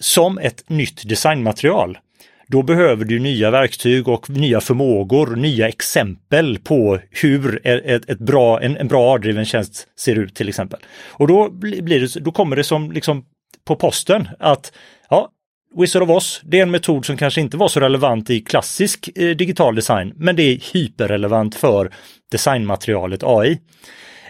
som 0.00 0.38
ett 0.38 0.68
nytt 0.68 1.08
designmaterial 1.08 1.98
då 2.48 2.62
behöver 2.62 3.04
du 3.04 3.18
nya 3.18 3.50
verktyg 3.50 4.08
och 4.08 4.30
nya 4.30 4.60
förmågor, 4.60 5.36
nya 5.36 5.68
exempel 5.68 6.58
på 6.58 6.98
hur 7.10 7.66
ett, 7.66 8.10
ett 8.10 8.18
bra, 8.18 8.60
en, 8.60 8.76
en 8.76 8.88
bra 8.88 9.14
A-driven 9.14 9.44
tjänst 9.44 9.88
ser 9.98 10.18
ut 10.18 10.34
till 10.34 10.48
exempel. 10.48 10.80
Och 11.08 11.28
då, 11.28 11.50
blir 11.50 12.00
det, 12.00 12.20
då 12.20 12.32
kommer 12.32 12.56
det 12.56 12.64
som 12.64 12.92
liksom 12.92 13.24
på 13.64 13.76
posten 13.76 14.28
att 14.38 14.72
ja, 15.10 15.30
Wizard 15.76 16.02
of 16.02 16.10
Oz, 16.10 16.40
det 16.44 16.58
är 16.58 16.62
en 16.62 16.70
metod 16.70 17.06
som 17.06 17.16
kanske 17.16 17.40
inte 17.40 17.56
var 17.56 17.68
så 17.68 17.80
relevant 17.80 18.30
i 18.30 18.40
klassisk 18.40 19.10
eh, 19.14 19.36
digital 19.36 19.74
design, 19.74 20.12
men 20.16 20.36
det 20.36 20.42
är 20.42 20.74
hyperrelevant 20.74 21.54
för 21.54 21.90
designmaterialet 22.30 23.22
AI. 23.24 23.60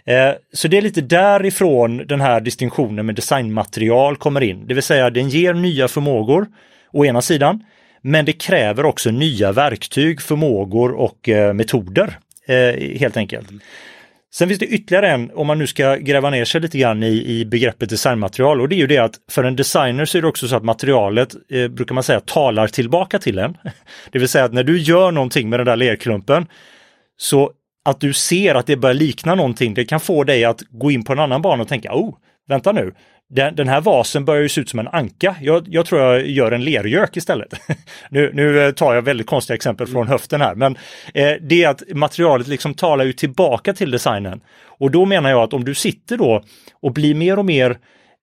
Eh, 0.05 0.33
så 0.53 0.69
det 0.69 0.77
är 0.77 0.83
lite 0.83 1.01
därifrån 1.01 2.07
den 2.07 2.21
här 2.21 2.41
distinktionen 2.41 3.07
med 3.07 3.15
designmaterial 3.15 4.17
kommer 4.17 4.43
in, 4.43 4.67
det 4.67 4.75
vill 4.75 4.83
säga 4.83 5.11
den 5.11 5.29
ger 5.29 5.55
nya 5.55 5.89
förmågor 5.89 6.47
å 6.93 7.05
ena 7.05 7.23
sidan, 7.23 7.65
men 8.07 8.25
det 8.25 8.33
kräver 8.33 8.85
också 8.85 9.11
nya 9.11 9.53
verktyg, 9.53 10.23
förmågor 10.23 10.93
och 10.93 11.29
eh, 11.29 11.55
metoder 11.55 12.19
eh, 12.47 12.99
helt 12.99 13.17
enkelt. 13.17 13.49
Sen 14.35 14.49
finns 14.49 14.61
det 14.61 14.67
ytterligare 14.67 15.11
en, 15.11 15.31
om 15.31 15.47
man 15.47 15.59
nu 15.59 15.67
ska 15.67 15.97
gräva 15.97 16.31
ner 16.31 16.45
sig 16.45 16.61
lite 16.61 16.79
grann 16.79 17.03
i, 17.03 17.25
i 17.27 17.45
begreppet 17.45 17.91
designmaterial 17.91 18.61
och 18.61 18.69
det 18.69 18.75
är 18.75 18.79
ju 18.79 18.87
det 18.87 18.99
att 18.99 19.15
för 19.31 19.45
en 19.45 19.57
designer 19.57 20.05
så 20.05 20.19
är 20.19 20.23
det 20.23 20.29
också 20.29 20.49
så 20.49 20.57
att 20.57 20.65
materialet, 20.65 21.35
eh, 21.51 21.69
brukar 21.69 21.95
man 21.95 22.05
säga, 22.05 22.21
talar 22.21 22.67
tillbaka 22.67 23.19
till 23.19 23.39
en. 23.39 23.57
Det 24.11 24.19
vill 24.19 24.29
säga 24.29 24.45
att 24.45 24.53
när 24.53 24.65
du 24.65 24.79
gör 24.79 25.13
någonting 25.13 25.49
med 25.49 25.61
den 25.61 25.67
där 25.67 25.77
lerklumpen 25.77 26.47
så 27.17 27.51
att 27.85 28.01
du 28.01 28.13
ser 28.13 28.55
att 28.55 28.67
det 28.67 28.77
börjar 28.77 28.95
likna 28.95 29.35
någonting, 29.35 29.75
det 29.75 29.85
kan 29.85 30.01
få 30.01 30.25
dig 30.25 30.45
att 30.45 30.63
gå 30.71 30.91
in 30.91 31.05
på 31.05 31.13
en 31.13 31.19
annan 31.19 31.43
bana 31.43 31.63
och 31.63 31.69
tänka, 31.69 31.93
oh, 31.93 32.15
vänta 32.49 32.73
nu, 32.73 32.95
den, 33.29 33.57
den 33.57 33.69
här 33.69 33.81
vasen 33.81 34.25
börjar 34.25 34.43
ju 34.43 34.49
se 34.49 34.61
ut 34.61 34.69
som 34.69 34.79
en 34.79 34.89
anka. 34.89 35.37
Jag, 35.41 35.67
jag 35.69 35.87
tror 35.87 36.01
jag 36.01 36.27
gör 36.27 36.53
en 36.53 36.65
lergök 36.65 37.17
istället. 37.17 37.55
nu, 38.11 38.31
nu 38.35 38.67
eh, 38.67 38.73
tar 38.73 38.95
jag 38.95 39.03
väldigt 39.03 39.27
konstiga 39.27 39.55
exempel 39.55 39.87
från 39.87 40.09
höften 40.09 40.41
här, 40.41 40.55
men 40.55 40.77
eh, 41.15 41.33
det 41.41 41.65
är 41.65 41.69
att 41.69 41.83
materialet 41.95 42.49
liksom 42.49 42.75
talar 42.75 43.05
ju 43.05 43.13
tillbaka 43.13 43.75
till 43.75 43.91
designen. 43.91 44.41
Och 44.79 44.91
då 44.91 45.05
menar 45.05 45.31
jag 45.31 45.43
att 45.43 45.53
om 45.53 45.65
du 45.65 45.75
sitter 45.75 46.17
då 46.17 46.43
och 46.83 46.93
blir 46.93 47.15
mer 47.15 47.39
och 47.39 47.45
mer 47.45 47.79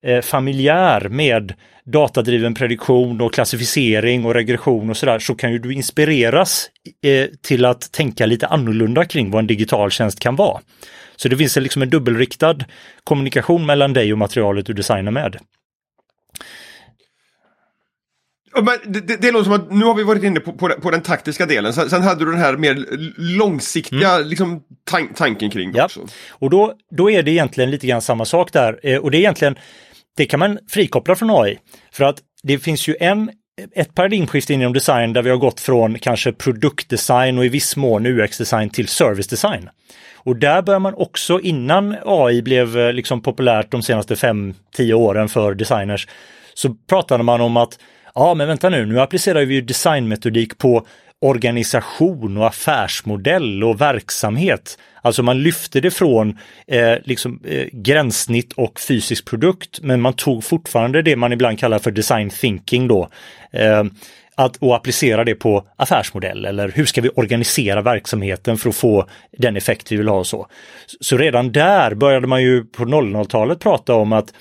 eh, 0.06 0.20
familjär 0.20 1.08
med 1.08 1.54
datadriven 1.84 2.54
prediktion 2.54 3.20
och 3.20 3.34
klassificering 3.34 4.24
och 4.24 4.34
regression 4.34 4.90
och 4.90 4.96
sådär 4.96 5.18
så 5.18 5.34
kan 5.34 5.52
ju 5.52 5.58
du 5.58 5.72
inspireras 5.72 6.70
eh, 7.02 7.26
till 7.42 7.64
att 7.64 7.92
tänka 7.92 8.26
lite 8.26 8.46
annorlunda 8.46 9.04
kring 9.04 9.30
vad 9.30 9.38
en 9.38 9.46
digital 9.46 9.90
tjänst 9.90 10.20
kan 10.20 10.36
vara. 10.36 10.60
Så 11.16 11.28
det 11.28 11.36
finns 11.36 11.56
liksom 11.56 11.82
en 11.82 11.90
dubbelriktad 11.90 12.56
kommunikation 13.04 13.66
mellan 13.66 13.92
dig 13.92 14.12
och 14.12 14.18
materialet 14.18 14.66
du 14.66 14.72
designar 14.72 15.12
med. 15.12 15.38
Men 18.54 18.92
det, 18.92 19.00
det, 19.00 19.16
det 19.16 19.30
låter 19.30 19.44
som 19.44 19.52
att 19.52 19.72
nu 19.72 19.84
har 19.84 19.94
vi 19.94 20.02
varit 20.02 20.22
inne 20.22 20.40
på, 20.40 20.52
på, 20.52 20.68
på 20.68 20.90
den 20.90 21.02
taktiska 21.02 21.46
delen. 21.46 21.72
Sen, 21.72 21.90
sen, 21.90 22.02
hade 22.02 22.24
du 22.24 22.30
den 22.30 22.40
här 22.40 22.56
mer 22.56 22.86
långsiktiga 23.38 24.14
mm. 24.14 24.28
liksom, 24.28 24.62
tan 24.84 25.08
tanken 25.14 25.50
kring 25.50 25.72
det 25.72 25.78
ja. 25.78 25.84
också. 25.84 26.06
Och 26.28 26.50
då, 26.50 26.74
då 26.90 27.10
är 27.10 27.22
det 27.22 27.30
egentligen 27.30 27.70
lite 27.70 27.86
grann 27.86 28.02
samma 28.02 28.24
sak 28.24 28.52
där. 28.52 28.80
Eh, 28.82 28.98
och 28.98 29.10
det 29.10 29.16
är 29.16 29.20
egentligen, 29.20 29.56
det 30.16 30.26
kan 30.26 30.40
man 30.40 30.58
frikoppla 30.68 31.16
från 31.16 31.30
AI. 31.30 31.58
För 31.92 32.04
att 32.04 32.18
det 32.42 32.58
finns 32.58 32.88
ju 32.88 32.96
en 33.00 33.30
ett 33.74 33.94
paradigmskifte 33.94 34.54
inom 34.54 34.72
design 34.72 35.12
där 35.12 35.22
vi 35.22 35.30
har 35.30 35.36
gått 35.36 35.60
från 35.60 35.98
kanske 35.98 36.32
produktdesign 36.32 37.38
och 37.38 37.44
i 37.44 37.48
viss 37.48 37.76
mån 37.76 38.06
UX-design 38.06 38.70
till 38.70 38.88
service 38.88 39.26
design. 39.26 39.70
Och 40.16 40.36
där 40.36 40.62
börjar 40.62 40.80
man 40.80 40.94
också 40.94 41.40
innan 41.40 41.96
AI 42.04 42.42
blev 42.42 42.78
eh, 42.78 42.92
liksom 42.92 43.22
populärt 43.22 43.70
de 43.70 43.82
senaste 43.82 44.14
5-10 44.14 44.92
åren 44.92 45.28
för 45.28 45.54
designers 45.54 46.08
så 46.54 46.74
pratade 46.88 47.24
man 47.24 47.40
om 47.40 47.56
att 47.56 47.78
ja 48.14 48.34
men 48.34 48.48
vänta 48.48 48.68
nu, 48.68 48.86
nu 48.86 49.00
applicerar 49.00 49.44
vi 49.44 49.60
designmetodik 49.60 50.58
på 50.58 50.86
organisation 51.24 52.36
och 52.36 52.46
affärsmodell 52.46 53.64
och 53.64 53.80
verksamhet. 53.80 54.78
Alltså 55.02 55.22
man 55.22 55.42
lyfte 55.42 55.80
det 55.80 55.90
från 55.90 56.38
eh, 56.66 56.94
liksom, 57.04 57.40
eh, 57.44 57.66
gränssnitt 57.72 58.52
och 58.52 58.80
fysisk 58.80 59.24
produkt, 59.24 59.80
men 59.82 60.00
man 60.00 60.12
tog 60.12 60.44
fortfarande 60.44 61.02
det 61.02 61.16
man 61.16 61.32
ibland 61.32 61.58
kallar 61.58 61.78
för 61.78 61.90
design 61.90 62.30
thinking 62.30 62.88
då. 62.88 63.08
Eh, 63.52 63.84
att, 64.34 64.56
och 64.56 64.76
applicera 64.76 65.24
det 65.24 65.34
på 65.34 65.66
affärsmodell 65.76 66.44
eller 66.44 66.68
hur 66.68 66.84
ska 66.84 67.00
vi 67.00 67.08
organisera 67.08 67.82
verksamheten 67.82 68.58
för 68.58 68.68
att 68.68 68.76
få 68.76 69.06
den 69.38 69.56
effekt 69.56 69.92
vi 69.92 69.96
vill 69.96 70.08
ha 70.08 70.18
och 70.18 70.26
så. 70.26 70.46
Så 71.00 71.16
redan 71.16 71.52
där 71.52 71.94
började 71.94 72.26
man 72.26 72.42
ju 72.42 72.64
på 72.64 72.84
00-talet 72.84 73.60
prata 73.60 73.94
om 73.94 74.12
att 74.12 74.32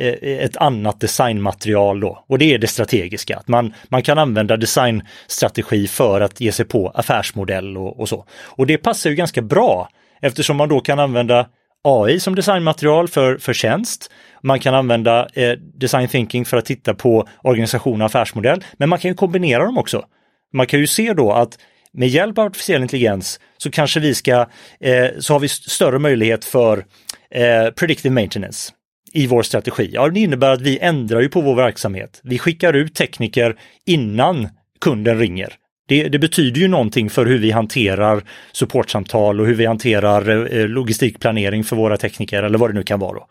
Eh, 0.00 0.44
ett 0.44 0.56
annat 0.56 1.00
designmaterial 1.00 2.00
då 2.00 2.24
och 2.28 2.38
det 2.38 2.54
är 2.54 2.58
det 2.58 2.66
strategiska. 2.66 3.36
Att 3.36 3.48
man, 3.48 3.74
man 3.88 4.02
kan 4.02 4.18
använda 4.18 4.56
designstrategi 4.56 5.86
för 5.86 6.20
att 6.20 6.40
ge 6.40 6.52
sig 6.52 6.64
på 6.64 6.88
affärsmodell 6.88 7.76
och, 7.76 8.00
och 8.00 8.08
så. 8.08 8.24
Och 8.42 8.66
det 8.66 8.78
passar 8.78 9.10
ju 9.10 9.16
ganska 9.16 9.42
bra 9.42 9.88
eftersom 10.22 10.56
man 10.56 10.68
då 10.68 10.80
kan 10.80 10.98
använda 10.98 11.46
AI 11.84 12.20
som 12.20 12.34
designmaterial 12.34 13.08
för, 13.08 13.38
för 13.38 13.52
tjänst. 13.52 14.10
Man 14.42 14.60
kan 14.60 14.74
använda 14.74 15.28
eh, 15.34 15.52
design 15.74 16.08
thinking 16.08 16.44
för 16.44 16.56
att 16.56 16.64
titta 16.64 16.94
på 16.94 17.28
organisation 17.42 18.00
och 18.00 18.06
affärsmodell, 18.06 18.64
men 18.78 18.88
man 18.88 18.98
kan 18.98 19.10
ju 19.10 19.14
kombinera 19.14 19.64
dem 19.64 19.78
också. 19.78 20.04
Man 20.52 20.66
kan 20.66 20.80
ju 20.80 20.86
se 20.86 21.12
då 21.12 21.32
att 21.32 21.58
med 21.92 22.08
hjälp 22.08 22.38
av 22.38 22.46
artificiell 22.46 22.82
intelligens 22.82 23.40
så 23.58 23.70
kanske 23.70 24.00
vi 24.00 24.14
ska, 24.14 24.46
eh, 24.80 25.08
så 25.18 25.32
har 25.32 25.40
vi 25.40 25.48
större 25.48 25.98
möjlighet 25.98 26.44
för 26.44 26.84
eh, 27.30 27.70
predictive 27.70 28.14
maintenance 28.14 28.72
i 29.12 29.26
vår 29.26 29.42
strategi. 29.42 29.90
Ja, 29.92 30.08
det 30.08 30.20
innebär 30.20 30.50
att 30.50 30.60
vi 30.60 30.78
ändrar 30.78 31.20
ju 31.20 31.28
på 31.28 31.40
vår 31.40 31.54
verksamhet. 31.54 32.20
Vi 32.24 32.38
skickar 32.38 32.72
ut 32.72 32.94
tekniker 32.94 33.56
innan 33.86 34.48
kunden 34.80 35.18
ringer. 35.18 35.54
Det, 35.88 36.08
det, 36.08 36.18
betyder 36.18 36.60
ju 36.60 36.68
någonting 36.68 37.10
för 37.10 37.26
hur 37.26 37.38
vi 37.38 37.50
hanterar 37.50 38.24
supportsamtal 38.52 39.40
och 39.40 39.46
hur 39.46 39.54
vi 39.54 39.66
hanterar 39.66 40.54
eh, 40.54 40.68
logistikplanering 40.68 41.64
för 41.64 41.76
våra 41.76 41.96
tekniker 41.96 42.42
eller 42.42 42.58
vad 42.58 42.70
det 42.70 42.74
nu 42.74 42.82
kan 42.82 43.00
vara. 43.00 43.12
Då. 43.12 43.26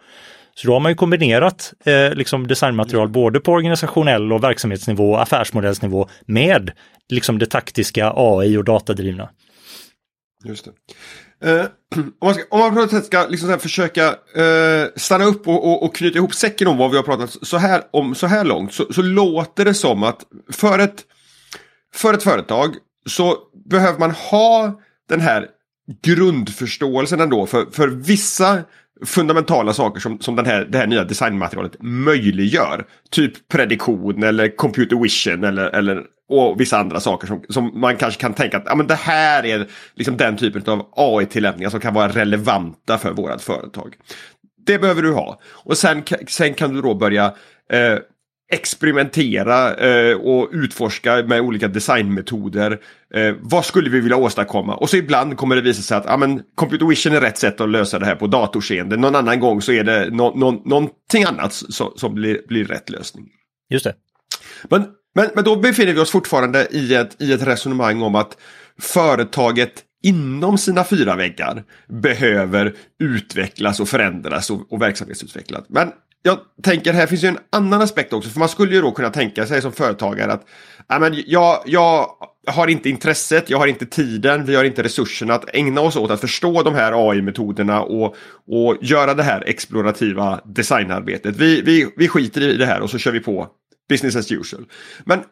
Så 0.55 0.67
då 0.67 0.73
har 0.73 0.79
man 0.79 0.91
ju 0.91 0.95
kombinerat 0.95 1.73
eh, 1.85 2.13
liksom 2.13 2.47
designmaterial 2.47 3.09
både 3.09 3.39
på 3.39 3.51
organisationell 3.51 4.33
och 4.33 4.43
verksamhetsnivå, 4.43 5.15
affärsmodellsnivå 5.15 6.07
med 6.25 6.71
liksom 7.09 7.39
det 7.39 7.45
taktiska 7.45 8.13
AI 8.15 8.57
och 8.57 8.63
datadrivna. 8.63 9.29
Just 10.45 10.65
det. 10.65 10.71
Eh, 11.43 11.65
om 11.95 12.11
man, 12.23 12.33
ska, 12.33 12.43
om 12.49 12.59
man 12.59 12.73
på 12.73 12.81
något 12.81 12.91
sätt 12.91 13.05
ska 13.05 13.27
liksom 13.27 13.59
försöka 13.59 14.07
eh, 14.35 14.87
stanna 14.95 15.25
upp 15.25 15.47
och, 15.47 15.67
och, 15.67 15.83
och, 15.83 15.95
knyta 15.95 16.17
ihop 16.17 16.33
säcken 16.33 16.67
om 16.67 16.77
vad 16.77 16.91
vi 16.91 16.97
har 16.97 17.03
pratat 17.03 17.37
så 17.41 17.57
här, 17.57 17.83
om 17.91 18.15
så 18.15 18.27
här 18.27 18.43
långt 18.43 18.73
så, 18.73 18.93
så 18.93 19.01
låter 19.01 19.65
det 19.65 19.73
som 19.73 20.03
att 20.03 20.25
för 20.51 20.79
ett, 20.79 21.03
för 21.93 22.13
ett 22.13 22.23
företag 22.23 22.75
så 23.05 23.37
behöver 23.69 23.99
man 23.99 24.11
ha 24.11 24.79
den 25.09 25.21
här 25.21 25.47
grundförståelsen 26.03 27.19
ändå 27.19 27.45
för, 27.45 27.65
för 27.71 27.87
vissa 27.87 28.63
fundamentala 29.05 29.73
saker 29.73 29.99
som, 29.99 30.19
som 30.19 30.35
den 30.35 30.45
här, 30.45 30.65
det 30.65 30.77
här 30.77 30.87
nya 30.87 31.03
designmaterialet 31.03 31.75
möjliggör. 31.79 32.85
Typ 33.11 33.47
prediktion 33.47 34.23
eller 34.23 34.55
computer 34.55 34.95
vision 34.95 35.43
eller, 35.43 35.65
eller 35.65 36.03
och 36.29 36.61
vissa 36.61 36.77
andra 36.77 36.99
saker 36.99 37.27
som, 37.27 37.43
som 37.49 37.79
man 37.79 37.97
kanske 37.97 38.21
kan 38.21 38.33
tänka 38.33 38.57
att 38.57 38.63
ja, 38.65 38.75
men 38.75 38.87
det 38.87 38.95
här 38.95 39.45
är 39.45 39.67
liksom 39.95 40.17
den 40.17 40.37
typen 40.37 40.63
av 40.65 40.87
AI-tillämpningar 40.95 41.69
som 41.69 41.79
kan 41.79 41.93
vara 41.93 42.07
relevanta 42.07 42.97
för 42.97 43.11
vårt 43.11 43.41
företag. 43.41 43.95
Det 44.65 44.79
behöver 44.79 45.01
du 45.01 45.13
ha. 45.13 45.39
Och 45.45 45.77
sen, 45.77 46.03
sen 46.27 46.53
kan 46.53 46.73
du 46.73 46.81
då 46.81 46.95
börja 46.95 47.25
eh, 47.71 47.99
experimentera 48.51 49.75
eh, 49.75 50.17
och 50.17 50.49
utforska 50.51 51.23
med 51.23 51.41
olika 51.41 51.67
designmetoder. 51.67 52.79
Eh, 53.13 53.35
vad 53.39 53.65
skulle 53.65 53.89
vi 53.89 53.99
vilja 53.99 54.17
åstadkomma? 54.17 54.75
Och 54.75 54.89
så 54.89 54.97
ibland 54.97 55.37
kommer 55.37 55.55
det 55.55 55.61
visa 55.61 55.81
sig 55.81 55.97
att 55.97 56.09
ah, 56.09 56.17
men, 56.17 56.41
computer 56.55 56.85
vision 56.85 57.13
är 57.13 57.21
rätt 57.21 57.37
sätt 57.37 57.61
att 57.61 57.69
lösa 57.69 57.99
det 57.99 58.05
här 58.05 58.15
på 58.15 58.27
datorseende. 58.27 58.97
Någon 58.97 59.15
annan 59.15 59.39
gång 59.39 59.61
så 59.61 59.71
är 59.71 59.83
det 59.83 60.09
no 60.09 60.35
no 60.35 60.61
någonting 60.65 61.23
annat 61.23 61.53
som, 61.53 61.91
som 61.95 62.13
blir, 62.13 62.41
blir 62.47 62.65
rätt 62.65 62.89
lösning. 62.89 63.25
Just 63.69 63.83
det. 63.83 63.93
Men, 64.69 64.85
men, 65.19 65.29
men 65.35 65.43
då 65.43 65.55
befinner 65.55 65.93
vi 65.93 65.99
oss 65.99 66.11
fortfarande 66.11 66.67
i 66.71 66.95
ett, 66.95 67.21
i 67.21 67.33
ett 67.33 67.47
resonemang 67.47 68.01
om 68.01 68.15
att 68.15 68.37
företaget 68.81 69.83
inom 70.03 70.57
sina 70.57 70.83
fyra 70.83 71.15
väggar 71.15 71.63
behöver 71.87 72.75
utvecklas 72.99 73.79
och 73.79 73.89
förändras 73.89 74.49
och, 74.49 74.73
och 74.73 74.81
verksamhetsutvecklas. 74.81 75.63
Men 75.67 75.91
jag 76.23 76.37
tänker 76.63 76.93
här 76.93 77.07
finns 77.07 77.23
ju 77.23 77.27
en 77.27 77.37
annan 77.49 77.81
aspekt 77.81 78.13
också. 78.13 78.29
För 78.29 78.39
man 78.39 78.49
skulle 78.49 78.75
ju 78.75 78.81
då 78.81 78.91
kunna 78.91 79.09
tänka 79.09 79.45
sig 79.45 79.61
som 79.61 79.71
företagare 79.71 80.33
att 80.33 80.45
men 80.99 81.23
jag, 81.27 81.63
jag 81.65 82.09
har 82.47 82.67
inte 82.67 82.89
intresset, 82.89 83.49
jag 83.49 83.57
har 83.57 83.67
inte 83.67 83.85
tiden, 83.85 84.45
vi 84.45 84.55
har 84.55 84.63
inte 84.63 84.83
resurserna 84.83 85.33
att 85.33 85.55
ägna 85.55 85.81
oss 85.81 85.95
åt 85.95 86.11
att 86.11 86.21
förstå 86.21 86.63
de 86.63 86.75
här 86.75 87.09
AI-metoderna 87.09 87.81
och, 87.81 88.15
och 88.47 88.77
göra 88.81 89.13
det 89.13 89.23
här 89.23 89.43
explorativa 89.47 90.39
designarbetet. 90.45 91.35
Vi, 91.35 91.61
vi, 91.61 91.93
vi 91.97 92.07
skiter 92.07 92.41
i 92.41 92.57
det 92.57 92.65
här 92.65 92.81
och 92.81 92.89
så 92.89 92.97
kör 92.97 93.11
vi 93.11 93.19
på 93.19 93.47
business 93.89 94.15
as 94.15 94.31
usual. 94.31 94.65
Men 95.03 95.23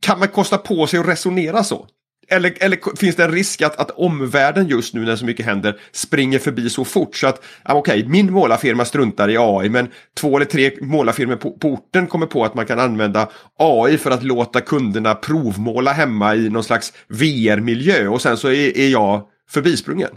kan 0.00 0.18
man 0.18 0.28
kosta 0.28 0.58
på 0.58 0.86
sig 0.86 1.00
att 1.00 1.08
resonera 1.08 1.64
så? 1.64 1.86
Eller, 2.30 2.54
eller 2.60 2.96
finns 2.96 3.16
det 3.16 3.24
en 3.24 3.32
risk 3.32 3.62
att, 3.62 3.76
att 3.76 3.90
omvärlden 3.90 4.68
just 4.68 4.94
nu 4.94 5.00
när 5.00 5.16
så 5.16 5.24
mycket 5.24 5.46
händer 5.46 5.80
springer 5.92 6.38
förbi 6.38 6.70
så 6.70 6.84
fort 6.84 7.16
så 7.16 7.26
att 7.26 7.42
okej, 7.64 7.78
okay, 7.78 8.10
min 8.10 8.32
målarfirma 8.32 8.84
struntar 8.84 9.30
i 9.30 9.36
AI 9.38 9.68
men 9.68 9.88
två 10.16 10.36
eller 10.36 10.46
tre 10.46 10.72
målarfirmor 10.80 11.36
på, 11.36 11.50
på 11.52 11.68
orten 11.68 12.06
kommer 12.06 12.26
på 12.26 12.44
att 12.44 12.54
man 12.54 12.66
kan 12.66 12.78
använda 12.78 13.28
AI 13.58 13.98
för 13.98 14.10
att 14.10 14.22
låta 14.22 14.60
kunderna 14.60 15.14
provmåla 15.14 15.92
hemma 15.92 16.34
i 16.34 16.48
någon 16.48 16.64
slags 16.64 16.92
VR-miljö 17.08 18.08
och 18.08 18.22
sen 18.22 18.36
så 18.36 18.48
är, 18.48 18.78
är 18.78 18.88
jag 18.88 19.22
förbisprungen. 19.50 20.10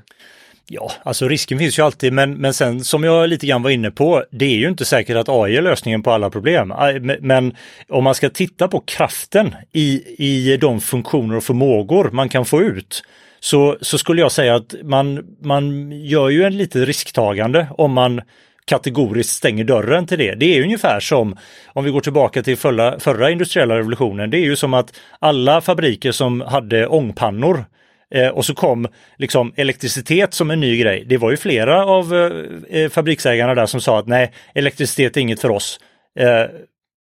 Ja, 0.73 0.91
alltså 1.03 1.27
risken 1.27 1.59
finns 1.59 1.79
ju 1.79 1.83
alltid, 1.83 2.13
men, 2.13 2.33
men 2.33 2.53
sen 2.53 2.83
som 2.83 3.03
jag 3.03 3.29
lite 3.29 3.47
grann 3.47 3.63
var 3.63 3.69
inne 3.69 3.91
på, 3.91 4.23
det 4.31 4.45
är 4.45 4.57
ju 4.57 4.67
inte 4.67 4.85
säkert 4.85 5.17
att 5.17 5.29
AI 5.29 5.57
är 5.57 5.61
lösningen 5.61 6.03
på 6.03 6.11
alla 6.11 6.29
problem. 6.29 6.73
Men 7.19 7.55
om 7.89 8.03
man 8.03 8.15
ska 8.15 8.29
titta 8.29 8.67
på 8.67 8.79
kraften 8.79 9.55
i, 9.71 10.03
i 10.17 10.57
de 10.57 10.81
funktioner 10.81 11.37
och 11.37 11.43
förmågor 11.43 12.09
man 12.11 12.29
kan 12.29 12.45
få 12.45 12.61
ut, 12.61 13.03
så, 13.39 13.77
så 13.81 13.97
skulle 13.97 14.21
jag 14.21 14.31
säga 14.31 14.55
att 14.55 14.75
man, 14.83 15.23
man 15.41 15.91
gör 15.91 16.29
ju 16.29 16.43
en 16.43 16.57
lite 16.57 16.85
risktagande 16.85 17.67
om 17.77 17.91
man 17.91 18.21
kategoriskt 18.65 19.33
stänger 19.33 19.63
dörren 19.63 20.07
till 20.07 20.17
det. 20.17 20.35
Det 20.35 20.57
är 20.57 20.63
ungefär 20.63 20.99
som, 20.99 21.37
om 21.73 21.83
vi 21.83 21.91
går 21.91 22.01
tillbaka 22.01 22.43
till 22.43 22.57
förra, 22.57 22.99
förra 22.99 23.31
industriella 23.31 23.77
revolutionen, 23.77 24.29
det 24.29 24.37
är 24.37 24.45
ju 24.45 24.55
som 24.55 24.73
att 24.73 24.99
alla 25.19 25.61
fabriker 25.61 26.11
som 26.11 26.41
hade 26.41 26.87
ångpannor 26.87 27.65
Eh, 28.11 28.27
och 28.27 28.45
så 28.45 28.53
kom 28.55 28.87
liksom 29.17 29.53
elektricitet 29.55 30.33
som 30.33 30.51
en 30.51 30.59
ny 30.59 30.77
grej. 30.77 31.05
Det 31.07 31.17
var 31.17 31.31
ju 31.31 31.37
flera 31.37 31.85
av 31.85 32.15
eh, 32.15 32.79
eh, 32.81 32.89
fabriksägarna 32.89 33.55
där 33.55 33.65
som 33.65 33.81
sa 33.81 33.99
att 33.99 34.07
nej, 34.07 34.31
elektricitet 34.55 35.17
är 35.17 35.21
inget 35.21 35.41
för 35.41 35.49
oss. 35.49 35.79
Eh, 36.19 36.45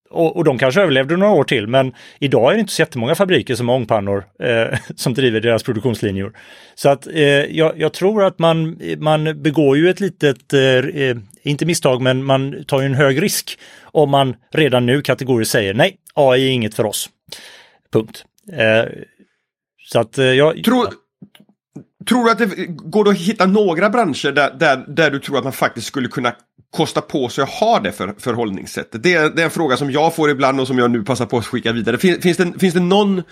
och, 0.09 0.37
och, 0.37 0.43
de 0.43 0.57
kanske 0.57 0.81
överlevde 0.81 1.17
några 1.17 1.33
år 1.33 1.43
till, 1.43 1.67
men 1.67 1.93
idag 2.19 2.51
är 2.51 2.53
det 2.53 2.59
inte 2.59 2.73
så 2.73 2.81
jättemånga 2.81 3.15
fabriker 3.15 3.55
som 3.55 3.69
har 3.69 3.75
ångpannor 3.75 4.23
eh, 4.43 4.79
som 4.95 5.13
driver 5.13 5.39
deras 5.41 5.63
produktionslinjer. 5.63 6.31
Så 6.75 6.89
att 6.89 7.07
eh, 7.07 7.23
jag, 7.23 7.79
jag, 7.79 7.93
tror 7.93 8.23
att 8.23 8.39
man, 8.39 8.79
man 8.97 9.41
begår 9.41 9.77
ju 9.77 9.89
ett 9.89 9.99
litet, 9.99 10.53
eh, 10.53 10.61
eh 10.61 11.17
inte 11.43 11.65
misstag, 11.65 12.01
men 12.01 12.23
man 12.23 12.63
tar 12.67 12.81
ju 12.81 12.85
en 12.85 12.93
hög 12.93 13.21
risk 13.21 13.59
om 13.81 14.09
man 14.09 14.35
redan 14.53 14.85
nu 14.85 15.01
kategoriskt 15.01 15.51
säger 15.51 15.73
nej, 15.73 15.97
AI 16.13 16.47
är 16.47 16.51
inget 16.51 16.75
för 16.75 16.85
oss. 16.85 17.09
Punkt. 17.93 18.25
Eh, 18.53 18.85
så 19.91 19.99
att 19.99 20.17
eh, 20.17 20.25
jag... 20.25 20.63
Tror, 20.63 20.87
tror 22.09 22.25
du 22.25 22.31
att 22.31 22.37
det 22.37 22.65
går 22.67 23.09
att 23.09 23.17
hitta 23.17 23.45
några 23.45 23.89
branscher 23.89 24.31
där, 24.31 24.53
där, 24.59 24.85
där 24.87 25.11
du 25.11 25.19
tror 25.19 25.37
att 25.37 25.43
man 25.43 25.53
faktiskt 25.53 25.87
skulle 25.87 26.07
kunna 26.07 26.33
kosta 26.71 27.01
på 27.01 27.29
sig 27.29 27.43
att 27.43 27.49
ha 27.49 27.79
det 27.79 27.91
för, 27.91 28.15
förhållningssättet? 28.17 29.03
Det 29.03 29.13
är, 29.13 29.29
det 29.29 29.41
är 29.41 29.45
en 29.45 29.51
fråga 29.51 29.77
som 29.77 29.91
jag 29.91 30.15
får 30.15 30.29
ibland 30.29 30.59
och 30.59 30.67
som 30.67 30.77
jag 30.77 30.91
nu 30.91 31.03
passar 31.03 31.25
på 31.25 31.37
att 31.37 31.45
skicka 31.45 31.71
vidare. 31.71 31.97
Finns, 31.97 32.23
finns, 32.23 32.37
det, 32.37 32.59
finns 32.59 32.73
det 32.73 32.79
någon, 32.79 33.23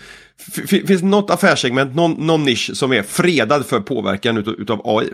finns 0.68 1.02
det 1.02 1.08
något 1.08 1.30
affärssegment, 1.32 1.96
någon, 1.96 2.12
någon 2.12 2.44
nisch 2.44 2.72
som 2.74 2.94
är 2.94 3.04
fredad 3.04 3.66
för 3.66 3.80
påverkan 3.80 4.38
utav, 4.38 4.54
utav 4.54 4.82
AI? 4.84 5.10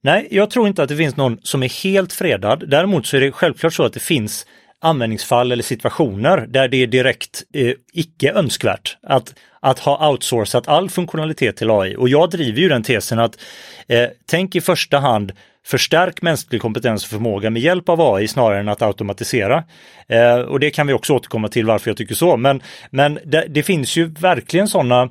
Nej, 0.00 0.28
jag 0.30 0.50
tror 0.50 0.68
inte 0.68 0.82
att 0.82 0.88
det 0.88 0.96
finns 0.96 1.16
någon 1.16 1.38
som 1.42 1.62
är 1.62 1.82
helt 1.82 2.12
fredad. 2.12 2.64
Däremot 2.70 3.06
så 3.06 3.16
är 3.16 3.20
det 3.20 3.32
självklart 3.32 3.74
så 3.74 3.84
att 3.84 3.92
det 3.92 4.00
finns 4.00 4.46
användningsfall 4.80 5.52
eller 5.52 5.62
situationer 5.62 6.46
där 6.46 6.68
det 6.68 6.76
är 6.76 6.86
direkt 6.86 7.42
eh, 7.54 7.72
icke 7.92 8.32
önskvärt 8.32 8.96
att, 9.02 9.34
att 9.62 9.78
ha 9.78 10.10
outsourcat 10.10 10.68
all 10.68 10.90
funktionalitet 10.90 11.56
till 11.56 11.70
AI. 11.70 11.96
Och 11.96 12.08
jag 12.08 12.30
driver 12.30 12.60
ju 12.60 12.68
den 12.68 12.82
tesen 12.82 13.18
att 13.18 13.38
eh, 13.88 14.08
tänk 14.26 14.56
i 14.56 14.60
första 14.60 14.98
hand 14.98 15.32
förstärk 15.66 16.22
mänsklig 16.22 16.62
kompetens 16.62 17.04
och 17.04 17.10
förmåga 17.10 17.50
med 17.50 17.62
hjälp 17.62 17.88
av 17.88 18.14
AI 18.14 18.28
snarare 18.28 18.60
än 18.60 18.68
att 18.68 18.82
automatisera. 18.82 19.64
Eh, 20.08 20.34
och 20.34 20.60
det 20.60 20.70
kan 20.70 20.86
vi 20.86 20.92
också 20.92 21.14
återkomma 21.14 21.48
till 21.48 21.66
varför 21.66 21.90
jag 21.90 21.96
tycker 21.96 22.14
så. 22.14 22.36
Men, 22.36 22.62
men 22.90 23.18
det, 23.24 23.46
det 23.48 23.62
finns 23.62 23.96
ju 23.96 24.04
verkligen 24.04 24.68
sådana 24.68 25.02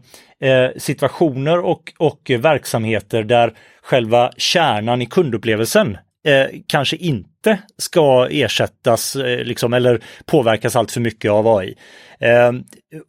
eh, 0.42 0.70
situationer 0.78 1.60
och, 1.60 1.94
och 1.98 2.32
verksamheter 2.40 3.24
där 3.24 3.54
själva 3.84 4.32
kärnan 4.38 5.02
i 5.02 5.06
kundupplevelsen 5.06 5.98
eh, 6.26 6.46
kanske 6.68 6.96
inte 6.96 7.58
ska 7.78 8.28
ersättas 8.32 9.16
eh, 9.16 9.44
liksom, 9.44 9.74
eller 9.74 10.02
påverkas 10.26 10.76
allt 10.76 10.92
för 10.92 11.02
mycket 11.02 11.32
av 11.32 11.48
AI. 11.48 11.76
Eh, 12.20 12.52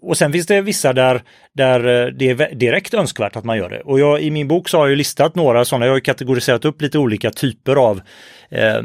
och 0.03 0.17
sen 0.17 0.33
finns 0.33 0.47
det 0.47 0.61
vissa 0.61 0.93
där, 0.93 1.23
där 1.53 1.79
eh, 1.79 2.07
det 2.07 2.31
är 2.31 2.55
direkt 2.55 2.95
önskvärt 2.95 3.37
att 3.37 3.45
man 3.45 3.59
gör 3.59 3.71
det. 3.71 3.81
Och 3.81 4.01
jag, 4.01 4.21
i 4.21 4.31
min 4.31 4.49
bok 4.49 4.69
så 4.69 4.79
har 4.79 4.89
jag 4.89 4.99
listat 4.99 5.35
några 5.35 5.65
sådana, 5.65 5.87
jag 5.87 5.93
har 5.93 6.01
kategoriserat 6.01 6.65
upp 6.65 6.83
lite 6.83 6.99
olika 6.99 7.31
typer 7.31 7.77
av 7.77 8.01
eh, 8.51 8.83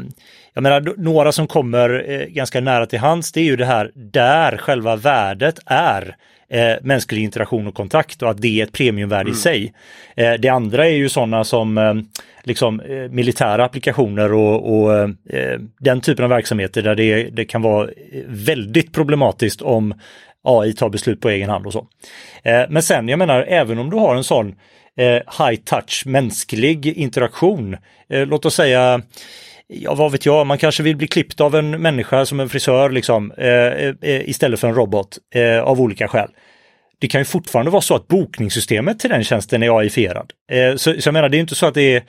jag 0.58 0.62
menar, 0.62 0.94
några 0.96 1.32
som 1.32 1.46
kommer 1.46 2.10
eh, 2.10 2.26
ganska 2.26 2.60
nära 2.60 2.86
till 2.86 2.98
hands, 2.98 3.32
det 3.32 3.40
är 3.40 3.44
ju 3.44 3.56
det 3.56 3.64
här 3.64 3.90
där 3.94 4.56
själva 4.56 4.96
värdet 4.96 5.58
är 5.66 6.16
eh, 6.48 6.74
mänsklig 6.82 7.22
interaktion 7.22 7.66
och 7.66 7.74
kontakt 7.74 8.22
och 8.22 8.30
att 8.30 8.42
det 8.42 8.60
är 8.60 8.64
ett 8.64 8.72
premiumvärde 8.72 9.20
mm. 9.20 9.32
i 9.32 9.36
sig. 9.36 9.72
Eh, 10.16 10.32
det 10.32 10.48
andra 10.48 10.86
är 10.86 10.92
ju 10.92 11.08
sådana 11.08 11.44
som 11.44 11.78
eh, 11.78 11.94
liksom, 12.42 12.80
eh, 12.80 13.10
militära 13.10 13.64
applikationer 13.64 14.32
och, 14.32 14.80
och 14.80 15.10
den 15.80 16.00
typen 16.00 16.24
av 16.24 16.30
verksamheter 16.30 16.82
där 16.82 16.94
det, 16.94 17.22
det 17.22 17.44
kan 17.44 17.62
vara 17.62 17.88
väldigt 18.26 18.92
problematiskt 18.92 19.62
om 19.62 19.94
AI 20.44 20.72
tar 20.72 20.88
beslut 20.88 21.20
på 21.20 21.28
egen 21.28 21.50
hand 21.50 21.66
och 21.66 21.72
så. 21.72 21.86
Men 22.68 22.82
sen, 22.82 23.08
jag 23.08 23.18
menar, 23.18 23.44
även 23.48 23.78
om 23.78 23.90
du 23.90 23.96
har 23.96 24.16
en 24.16 24.24
sån 24.24 24.54
high 25.38 25.60
touch 25.64 26.02
mänsklig 26.06 26.86
interaktion, 26.86 27.76
låt 28.08 28.46
oss 28.46 28.54
säga 28.54 29.02
ja 29.68 29.94
vad 29.94 30.12
vet 30.12 30.26
jag, 30.26 30.46
man 30.46 30.58
kanske 30.58 30.82
vill 30.82 30.96
bli 30.96 31.06
klippt 31.06 31.40
av 31.40 31.54
en 31.54 31.70
människa 31.70 32.26
som 32.26 32.40
en 32.40 32.48
frisör 32.48 32.90
liksom, 32.90 33.32
eh, 33.32 33.46
eh, 33.46 34.28
istället 34.28 34.60
för 34.60 34.68
en 34.68 34.74
robot 34.74 35.18
eh, 35.34 35.60
av 35.60 35.80
olika 35.80 36.08
skäl. 36.08 36.30
det 37.00 37.08
kan 37.08 37.20
ju 37.20 37.24
fortfarande 37.24 37.70
vara 37.70 37.82
så 37.82 37.94
att 37.94 38.08
bokningssystemet 38.08 39.00
till 39.00 39.10
den 39.10 39.24
tjänsten 39.24 39.62
är 39.62 39.78
AI-fierad. 39.78 40.32
Eh, 40.50 40.76
så, 40.76 41.00
så 41.00 41.08
jag 41.08 41.12
menar, 41.12 41.28
det 41.28 41.36
är 41.36 41.40
inte 41.40 41.54
så 41.54 41.66
att 41.66 41.74
det 41.74 41.96
är 41.96 42.02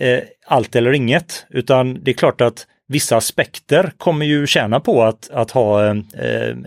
eh, 0.00 0.22
allt 0.46 0.76
eller 0.76 0.92
inget, 0.92 1.46
utan 1.50 2.04
det 2.04 2.10
är 2.10 2.14
klart 2.14 2.40
att 2.40 2.66
vissa 2.88 3.16
aspekter 3.16 3.92
kommer 3.98 4.26
ju 4.26 4.46
tjäna 4.46 4.80
på 4.80 5.02
att, 5.02 5.30
att 5.30 5.50
ha 5.50 5.84
eh, 5.84 5.90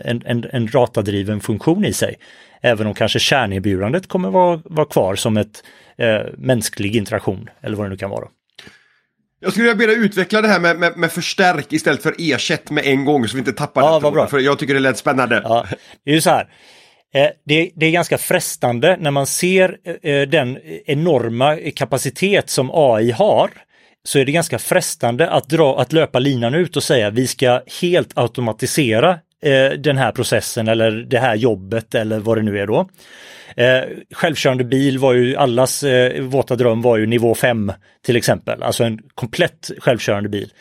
en, 0.04 0.22
en, 0.26 0.46
en 0.52 0.66
datadriven 0.66 1.40
funktion 1.40 1.84
i 1.84 1.92
sig. 1.92 2.16
Även 2.60 2.86
om 2.86 2.94
kanske 2.94 3.18
kärnerbjudandet 3.18 4.06
kommer 4.06 4.30
vara, 4.30 4.60
vara 4.64 4.86
kvar 4.86 5.14
som 5.14 5.36
ett 5.36 5.64
eh, 5.96 6.20
mänsklig 6.36 6.96
interaktion 6.96 7.50
eller 7.60 7.76
vad 7.76 7.86
det 7.86 7.90
nu 7.90 7.96
kan 7.96 8.10
vara. 8.10 8.28
Jag 9.40 9.52
skulle 9.52 9.68
vilja 9.68 9.86
be 9.86 9.86
dig 9.86 10.04
utveckla 10.04 10.42
det 10.42 10.48
här 10.48 10.60
med, 10.60 10.76
med, 10.76 10.96
med 10.96 11.12
förstärk 11.12 11.72
istället 11.72 12.02
för 12.02 12.14
ersätt 12.18 12.70
med 12.70 12.86
en 12.86 13.04
gång 13.04 13.28
så 13.28 13.36
vi 13.36 13.38
inte 13.38 13.52
tappar 13.52 13.82
ja, 13.82 13.94
det. 13.94 14.00
Vad 14.00 14.12
bra. 14.12 14.26
För 14.26 14.38
jag 14.38 14.58
tycker 14.58 14.74
det 14.74 14.80
lät 14.80 14.98
spännande. 14.98 15.40
Ja, 15.44 15.66
det 16.04 16.10
är 16.10 16.14
ju 16.14 16.20
så 16.20 16.30
här. 16.30 16.48
Eh, 17.14 17.28
det, 17.46 17.70
det, 17.74 17.86
är 17.86 17.90
ganska 17.90 18.18
frestande 18.18 18.96
när 19.00 19.10
man 19.10 19.26
ser 19.26 19.76
eh, 20.02 20.22
den 20.22 20.58
enorma 20.86 21.56
kapacitet 21.76 22.50
som 22.50 22.70
AI 22.72 23.10
har 23.10 23.50
så 24.04 24.18
är 24.18 24.24
det 24.24 24.32
ganska 24.32 24.58
frestande 24.58 25.30
att, 25.30 25.48
dra, 25.48 25.80
att 25.80 25.92
löpa 25.92 26.18
linan 26.18 26.54
ut 26.54 26.76
och 26.76 26.82
säga 26.82 27.10
vi 27.10 27.26
ska 27.26 27.62
helt 27.80 28.18
automatisera 28.18 29.18
eh, 29.42 29.70
den 29.70 29.96
här 29.96 30.12
processen 30.12 30.68
eller 30.68 30.90
det 30.90 31.18
här 31.18 31.34
jobbet 31.34 31.94
eller 31.94 32.18
vad 32.18 32.36
det 32.36 32.42
nu 32.42 32.58
är 32.58 32.66
då. 32.66 32.88
Eh, 33.56 33.82
självkörande 34.10 34.64
bil 34.64 34.98
var 34.98 35.12
ju 35.12 35.36
allas 35.36 35.82
eh, 35.82 36.22
våta 36.22 36.56
dröm 36.56 36.82
var 36.82 36.96
ju 36.96 37.06
nivå 37.06 37.34
5 37.34 37.72
till 38.04 38.16
exempel, 38.16 38.62
alltså 38.62 38.84
en 38.84 38.98
komplett 39.14 39.70
självkörande 39.78 40.28
bil. 40.28 40.52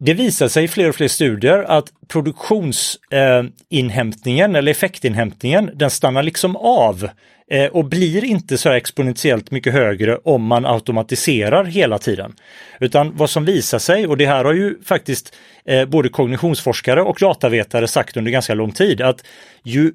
Det 0.00 0.14
visar 0.14 0.48
sig 0.48 0.64
i 0.64 0.68
fler 0.68 0.88
och 0.88 0.94
fler 0.94 1.08
studier 1.08 1.62
att 1.62 1.92
produktionsinhämtningen 2.08 4.54
eh, 4.54 4.58
eller 4.58 4.70
effektinhämtningen 4.70 5.70
den 5.74 5.90
stannar 5.90 6.22
liksom 6.22 6.56
av 6.56 7.10
Eh, 7.52 7.66
och 7.66 7.84
blir 7.84 8.24
inte 8.24 8.58
så 8.58 8.70
exponentiellt 8.70 9.50
mycket 9.50 9.72
högre 9.72 10.16
om 10.16 10.46
man 10.46 10.66
automatiserar 10.66 11.64
hela 11.64 11.98
tiden. 11.98 12.32
Utan 12.80 13.16
vad 13.16 13.30
som 13.30 13.44
visar 13.44 13.78
sig, 13.78 14.06
och 14.06 14.16
det 14.16 14.26
här 14.26 14.44
har 14.44 14.52
ju 14.52 14.82
faktiskt 14.84 15.36
eh, 15.64 15.84
både 15.84 16.08
kognitionsforskare 16.08 17.02
och 17.02 17.16
datavetare 17.20 17.88
sagt 17.88 18.16
under 18.16 18.30
ganska 18.30 18.54
lång 18.54 18.72
tid, 18.72 19.00
att 19.00 19.24
ju, 19.62 19.92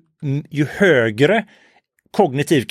ju 0.49 0.67
högre 0.77 1.45
kognitiv 2.11 2.65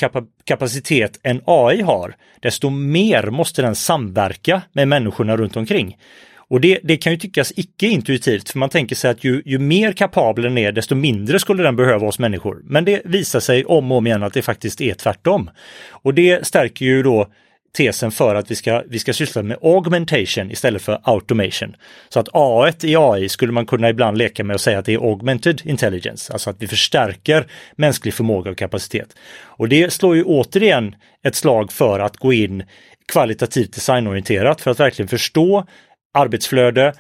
kapacitet 0.44 1.20
en 1.22 1.40
AI 1.44 1.82
har, 1.82 2.14
desto 2.40 2.70
mer 2.70 3.30
måste 3.30 3.62
den 3.62 3.74
samverka 3.74 4.62
med 4.72 4.88
människorna 4.88 5.36
runt 5.36 5.56
omkring. 5.56 5.96
Och 6.48 6.60
det, 6.60 6.78
det 6.82 6.96
kan 6.96 7.12
ju 7.12 7.18
tyckas 7.18 7.52
icke-intuitivt, 7.56 8.50
för 8.50 8.58
man 8.58 8.68
tänker 8.68 8.96
sig 8.96 9.10
att 9.10 9.24
ju, 9.24 9.42
ju 9.44 9.58
mer 9.58 9.92
kapabel 9.92 10.44
den 10.44 10.58
är, 10.58 10.72
desto 10.72 10.94
mindre 10.94 11.38
skulle 11.38 11.62
den 11.62 11.76
behöva 11.76 12.06
oss 12.06 12.18
människor. 12.18 12.62
Men 12.64 12.84
det 12.84 13.02
visar 13.04 13.40
sig 13.40 13.64
om 13.64 13.92
och 13.92 13.98
om 13.98 14.06
igen 14.06 14.22
att 14.22 14.34
det 14.34 14.42
faktiskt 14.42 14.80
är 14.80 14.94
tvärtom. 14.94 15.50
Och 15.90 16.14
det 16.14 16.46
stärker 16.46 16.84
ju 16.84 17.02
då 17.02 17.28
tesen 17.76 18.10
för 18.10 18.34
att 18.34 18.50
vi 18.50 18.54
ska, 18.54 18.82
vi 18.88 18.98
ska 18.98 19.12
syssla 19.12 19.42
med 19.42 19.58
augmentation 19.62 20.50
istället 20.50 20.82
för 20.82 21.00
automation. 21.02 21.76
Så 22.08 22.20
att 22.20 22.28
A 22.32 22.72
i 22.82 22.96
AI 22.96 23.28
skulle 23.28 23.52
man 23.52 23.66
kunna 23.66 23.88
ibland 23.88 24.18
leka 24.18 24.44
med 24.44 24.54
och 24.54 24.60
säga 24.60 24.78
att 24.78 24.84
det 24.84 24.94
är 24.94 25.10
augmented 25.10 25.62
intelligence, 25.64 26.32
alltså 26.32 26.50
att 26.50 26.56
vi 26.58 26.66
förstärker 26.66 27.46
mänsklig 27.76 28.14
förmåga 28.14 28.50
och 28.50 28.58
kapacitet. 28.58 29.16
Och 29.42 29.68
det 29.68 29.92
slår 29.92 30.16
ju 30.16 30.24
återigen 30.24 30.94
ett 31.22 31.34
slag 31.34 31.72
för 31.72 32.00
att 32.00 32.16
gå 32.16 32.32
in 32.32 32.62
kvalitativt 33.12 33.74
designorienterat 33.74 34.60
för 34.60 34.70
att 34.70 34.80
verkligen 34.80 35.08
förstå 35.08 35.66
arbetsflöde, 36.14 36.92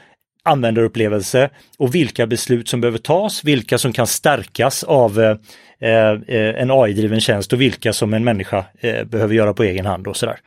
användarupplevelse 0.42 1.50
och 1.78 1.94
vilka 1.94 2.26
beslut 2.26 2.68
som 2.68 2.80
behöver 2.80 2.98
tas, 2.98 3.44
vilka 3.44 3.78
som 3.78 3.92
kan 3.92 4.06
stärkas 4.06 4.84
av 4.84 5.20
eh, 5.20 5.36
eh 5.80 6.60
en 6.62 6.70
AI-driven 6.70 7.20
tjänst 7.20 7.52
och 7.52 7.60
vilka 7.60 7.92
som 7.92 8.14
en 8.14 8.24
människa 8.24 8.64
eh, 8.80 9.04
behöver 9.04 9.34
göra 9.34 9.54
på 9.54 9.64
egen 9.64 9.86
hand 9.86 10.06
och 10.06 10.16
sådär. 10.16 10.38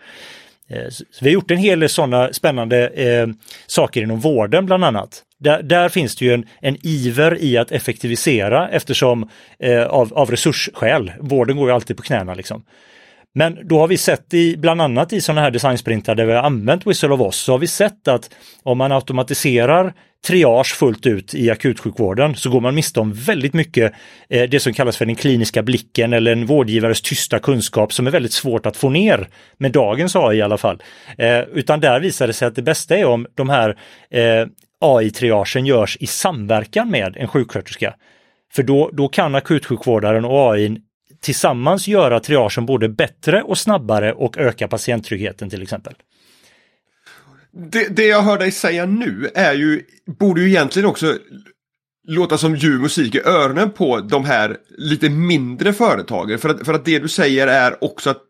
Eh, 0.70 0.90
så 0.90 1.04
vi 1.22 1.30
har 1.30 1.34
gjort 1.34 1.52
en 1.52 1.58
hel 1.58 1.80
del 1.80 1.90
sådana 1.90 2.34
spännande 2.34 2.88
eh, 2.88 3.28
saker 3.68 4.02
inom 4.02 4.20
vården 4.20 4.66
bland 4.66 4.84
annat. 4.84 5.24
Där, 5.40 5.64
där, 5.64 5.90
finns 5.90 6.16
det 6.16 6.26
ju 6.26 6.34
en, 6.34 6.46
en 6.62 6.78
iver 6.82 7.42
i 7.42 7.58
att 7.58 7.72
effektivisera 7.72 8.70
eftersom 8.70 9.30
eh, 9.60 9.84
av, 9.84 10.14
av 10.14 10.32
resursskäl, 10.32 11.12
vården 11.20 11.58
går 11.58 11.70
ju 11.70 11.76
alltid 11.76 11.98
på 11.98 12.04
knäna 12.04 12.34
liksom. 12.34 12.64
Men 13.38 13.68
då 13.68 13.80
har 13.80 13.88
vi 13.88 13.98
sett 13.98 14.34
i 14.34 14.58
bland 14.58 14.82
annat 14.82 15.14
i 15.14 15.22
sådana 15.22 15.42
här 15.42 15.52
designsprintar 15.52 16.16
där 16.16 16.26
vi 16.26 16.34
har 16.34 16.44
använt 16.44 16.88
Whistle 16.88 17.10
of 17.10 17.22
Oz 17.22 17.36
så 17.36 17.52
har 17.52 17.60
vi 17.60 17.68
sett 17.68 18.08
att 18.08 18.30
om 18.64 18.78
man 18.78 18.92
automatiserar 18.92 19.94
triage 20.28 20.76
fullt 20.76 21.06
ut 21.06 21.34
i 21.36 21.50
akutsjukvården 21.50 22.36
så 22.36 22.50
går 22.50 22.62
man 22.62 22.76
miste 22.76 23.00
om 23.00 23.14
väldigt 23.14 23.54
mycket 23.54 23.94
eh, 24.30 24.50
det 24.50 24.60
som 24.60 24.74
kallas 24.74 24.98
för 24.98 25.06
den 25.06 25.16
kliniska 25.16 25.64
blicken 25.64 26.14
eller 26.14 26.32
en 26.32 26.46
vårdgivares 26.46 27.02
tysta 27.02 27.40
kunskap 27.40 27.94
som 27.94 28.08
är 28.08 28.12
väldigt 28.12 28.34
svårt 28.34 28.66
att 28.66 28.78
få 28.78 28.90
ner 28.90 29.28
med 29.58 29.72
dagens 29.72 30.16
AI 30.16 30.38
i 30.38 30.42
alla 30.42 30.58
fall. 30.58 30.82
Eh, 31.18 31.40
utan 31.40 31.80
där 31.80 32.00
visar 32.00 32.28
det 32.28 32.34
sig 32.34 32.48
att 32.48 32.56
det 32.56 32.62
bästa 32.62 32.98
är 32.98 33.06
om 33.06 33.28
de 33.36 33.50
här 33.50 33.78
eh, 34.12 34.48
AI-triagen 34.82 35.66
görs 35.66 35.98
i 36.00 36.08
samverkan 36.08 36.92
med 36.92 37.18
en 37.18 37.28
sjuksköterska. 37.28 37.94
För 38.54 38.64
då, 38.64 38.90
då 38.94 39.08
kan 39.08 39.36
akutsjukvårdaren 39.36 40.26
och 40.26 40.54
AI 40.54 40.78
tillsammans 41.22 41.88
göra 41.88 42.20
triagen 42.20 42.66
både 42.66 42.90
bättre 42.90 43.44
och 43.44 43.58
snabbare 43.58 44.14
och 44.14 44.38
öka 44.38 44.68
patienttryggheten 44.68 45.50
till 45.50 45.62
exempel. 45.62 45.94
Det, 47.72 47.96
det 47.96 48.06
jag 48.06 48.22
hör 48.22 48.38
dig 48.38 48.52
säga 48.52 48.86
nu 48.86 49.30
är 49.36 49.54
ju, 49.54 49.84
borde 50.20 50.42
ju 50.42 50.48
egentligen 50.48 50.90
också 50.90 51.18
låta 52.08 52.38
som 52.38 52.56
ljuv 52.56 52.82
musik 52.82 53.16
i 53.16 53.20
öronen 53.20 53.72
på 53.72 54.00
de 54.00 54.26
här 54.26 54.58
lite 54.78 55.10
mindre 55.10 55.74
företagen. 55.74 56.40
För 56.40 56.50
att, 56.50 56.66
för 56.66 56.74
att 56.74 56.86
det 56.86 57.00
du 57.00 57.08
säger 57.08 57.48
är 57.48 57.84
också 57.84 58.10
att 58.10 58.24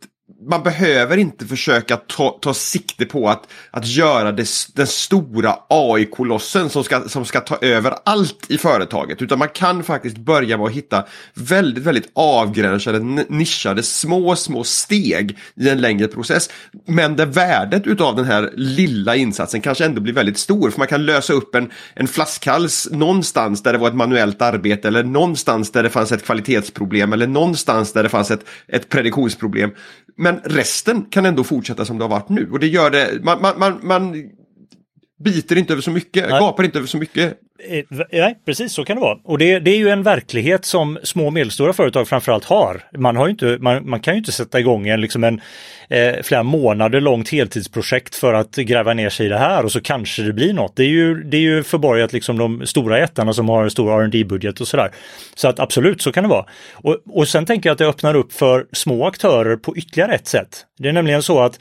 man 0.50 0.64
behöver 0.64 1.18
inte 1.18 1.46
försöka 1.46 1.98
ta, 1.98 2.40
ta 2.42 2.54
sikte 2.54 3.06
på 3.06 3.30
att, 3.30 3.48
att 3.72 3.88
göra 3.88 4.32
det, 4.32 4.48
den 4.76 4.88
stora 4.88 5.56
AI-kolossen 5.70 6.70
som 6.70 6.84
ska, 6.84 7.10
som 7.10 7.26
ska 7.26 7.40
ta 7.40 7.58
över 7.62 7.94
allt 8.06 8.46
i 8.50 8.58
företaget. 8.58 9.22
Utan 9.22 9.40
man 9.40 9.50
kan 9.50 9.84
faktiskt 9.84 10.18
börja 10.18 10.58
med 10.58 10.66
att 10.66 10.72
hitta 10.74 11.06
väldigt, 11.34 11.84
väldigt 11.84 12.12
avgränsade, 12.14 13.00
nischade, 13.30 13.84
små, 13.84 14.36
små 14.36 14.64
steg 14.64 15.38
i 15.56 15.70
en 15.70 15.82
längre 15.82 16.08
process. 16.08 16.50
Men 16.88 17.16
där 17.16 17.26
värdet 17.26 17.88
utav 17.88 18.16
den 18.16 18.26
här 18.26 18.52
lilla 18.56 19.16
insatsen 19.16 19.62
kanske 19.62 19.86
ändå 19.86 20.02
blir 20.02 20.14
väldigt 20.14 20.38
stor. 20.38 20.72
För 20.72 20.80
man 20.80 20.88
kan 20.88 21.06
lösa 21.06 21.34
upp 21.34 21.56
en, 21.56 21.72
en 21.94 22.08
flaskhals 22.08 22.88
någonstans 22.92 23.64
där 23.64 23.74
det 23.74 23.80
var 23.80 23.88
ett 23.88 23.96
manuellt 23.96 24.42
arbete 24.42 24.88
eller 24.88 25.04
någonstans 25.04 25.72
där 25.72 25.84
det 25.84 25.90
fanns 25.90 26.12
ett 26.12 26.26
kvalitetsproblem 26.26 27.14
eller 27.14 27.28
någonstans 27.28 27.94
där 27.94 28.04
det 28.04 28.10
fanns 28.10 28.32
ett, 28.32 28.46
ett 28.68 28.90
prediktionsproblem 28.90 29.72
men 30.18 30.40
resten 30.44 31.06
kan 31.06 31.26
ändå 31.26 31.44
fortsätta 31.44 31.86
som 31.86 31.98
det 31.98 32.04
har 32.04 32.10
varit 32.10 32.30
nu 32.30 32.50
och 32.52 32.60
det 32.60 32.68
gör 32.68 32.92
det, 32.92 33.24
man, 33.24 33.42
man, 33.42 33.60
man, 33.60 33.80
man 33.84 34.30
biter 35.24 35.56
inte 35.56 35.74
över 35.74 35.82
så 35.82 35.92
mycket, 35.92 36.30
Nej. 36.30 36.40
gapar 36.40 36.64
inte 36.64 36.78
över 36.78 36.88
så 36.88 36.98
mycket. 36.98 37.40
Eh, 37.60 37.84
nej, 38.12 38.38
precis 38.46 38.74
så 38.74 38.86
kan 38.86 38.96
det 38.96 39.02
vara. 39.02 39.18
Och 39.24 39.38
det, 39.38 39.60
det, 39.60 39.72
är 39.72 39.78
ju 39.78 39.90
en 39.90 40.04
verklighet 40.04 40.66
som 40.66 41.00
små 41.04 41.26
och 41.26 41.34
medelstora 41.34 41.74
företag 41.74 42.08
framförallt 42.08 42.46
har. 42.46 42.82
Man, 42.98 43.16
har 43.16 43.30
inte, 43.30 43.58
man, 43.60 43.90
man 43.90 44.00
kan 44.00 44.14
ju 44.14 44.18
inte 44.18 44.32
sätta 44.32 44.60
igång 44.60 44.88
en, 44.88 45.02
liksom 45.02 45.24
en 45.24 45.42
eh, 45.90 46.16
flera 46.24 46.44
månader 46.44 47.02
långt 47.02 47.30
heltidsprojekt 47.30 48.16
för 48.16 48.34
att 48.34 48.56
gräva 48.56 48.94
ner 48.94 49.10
sig 49.10 49.26
i 49.26 49.30
det 49.30 49.38
här 49.38 49.66
och 49.66 49.72
så 49.72 49.82
kanske 49.82 50.22
det 50.22 50.34
blir 50.34 50.54
något. 50.54 50.76
Det 50.76 50.84
är 50.84 50.90
ju, 50.90 51.24
det 51.24 51.38
är 51.38 51.42
ju 51.42 51.64
förborgat 51.64 52.14
liksom 52.14 52.38
de 52.38 52.66
stora 52.66 53.00
jättarna 53.00 53.34
som 53.34 53.50
har 53.50 53.64
en 53.64 53.72
stor 53.72 54.06
rd 54.06 54.28
budget 54.28 54.62
och 54.62 54.68
sådär. 54.68 54.92
Så 55.36 55.48
att 55.48 55.60
absolut, 55.60 56.02
så 56.02 56.12
kan 56.12 56.24
det 56.24 56.30
vara. 56.30 56.46
Och, 56.74 56.98
och 57.10 57.28
sen 57.28 57.46
tänker 57.46 57.70
jag 57.70 57.74
att 57.74 57.80
det 57.80 57.88
öppnar 57.88 58.16
upp 58.16 58.34
för 58.34 58.66
små 58.72 59.06
aktörer 59.06 59.56
på 59.56 59.78
ytterligare 59.78 60.16
ett 60.16 60.28
sätt. 60.28 60.66
Det 60.80 60.90
är 60.90 60.94
nämligen 60.94 61.24
så 61.24 61.40
att 61.40 61.60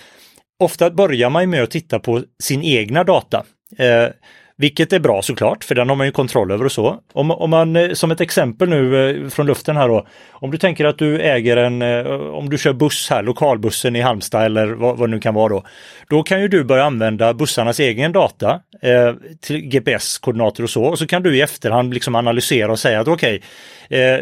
ofta 0.58 0.90
börjar 0.90 1.30
man 1.30 1.50
med 1.50 1.62
att 1.62 1.70
titta 1.70 1.98
på 1.98 2.22
sin 2.42 2.62
egna 2.62 3.04
data. 3.04 3.44
Eh, 3.78 4.08
vilket 4.58 4.92
är 4.92 4.98
bra 4.98 5.22
såklart, 5.22 5.64
för 5.64 5.74
den 5.74 5.88
har 5.88 5.96
man 5.96 6.06
ju 6.06 6.12
kontroll 6.12 6.50
över 6.50 6.64
och 6.64 6.72
så. 6.72 7.00
Om, 7.12 7.30
om 7.30 7.50
man, 7.50 7.76
eh, 7.76 7.92
som 7.92 8.10
ett 8.10 8.20
exempel 8.20 8.68
nu 8.68 9.10
eh, 9.10 9.28
från 9.28 9.46
luften 9.46 9.76
här 9.76 9.88
då, 9.88 10.06
om 10.30 10.50
du 10.50 10.58
tänker 10.58 10.84
att 10.84 10.98
du 10.98 11.20
äger 11.20 11.56
en, 11.56 11.82
eh, 11.82 12.06
om 12.10 12.50
du 12.50 12.58
kör 12.58 12.72
buss 12.72 13.10
här, 13.10 13.22
lokalbussen 13.22 13.96
i 13.96 14.00
Halmstad 14.00 14.44
eller 14.44 14.66
vad, 14.66 14.98
vad 14.98 15.08
det 15.08 15.14
nu 15.14 15.20
kan 15.20 15.34
vara 15.34 15.48
då. 15.48 15.64
Då 16.08 16.22
kan 16.22 16.40
ju 16.40 16.48
du 16.48 16.64
börja 16.64 16.84
använda 16.84 17.34
bussarnas 17.34 17.80
egen 17.80 18.12
data, 18.12 18.60
eh, 18.82 19.14
till 19.40 19.60
GPS-koordinater 19.60 20.62
och 20.62 20.70
så, 20.70 20.82
och 20.82 20.98
så 20.98 21.06
kan 21.06 21.22
du 21.22 21.36
i 21.36 21.40
efterhand 21.40 21.94
liksom 21.94 22.14
analysera 22.14 22.72
och 22.72 22.78
säga 22.78 23.00
att 23.00 23.08
okej, 23.08 23.42
okay, 23.88 24.00
eh, 24.00 24.20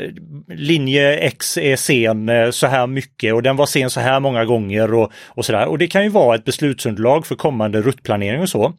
linje 0.48 1.16
X 1.16 1.58
är 1.58 1.76
sen 1.76 2.28
eh, 2.28 2.50
så 2.50 2.66
här 2.66 2.86
mycket 2.86 3.34
och 3.34 3.42
den 3.42 3.56
var 3.56 3.66
sen 3.66 3.90
så 3.90 4.00
här 4.00 4.20
många 4.20 4.44
gånger 4.44 4.94
och, 4.94 5.12
och 5.26 5.44
sådär. 5.44 5.66
Och 5.66 5.78
det 5.78 5.86
kan 5.86 6.02
ju 6.02 6.08
vara 6.08 6.34
ett 6.34 6.44
beslutsunderlag 6.44 7.26
för 7.26 7.34
kommande 7.34 7.82
ruttplanering 7.82 8.40
och 8.40 8.48
så. 8.48 8.72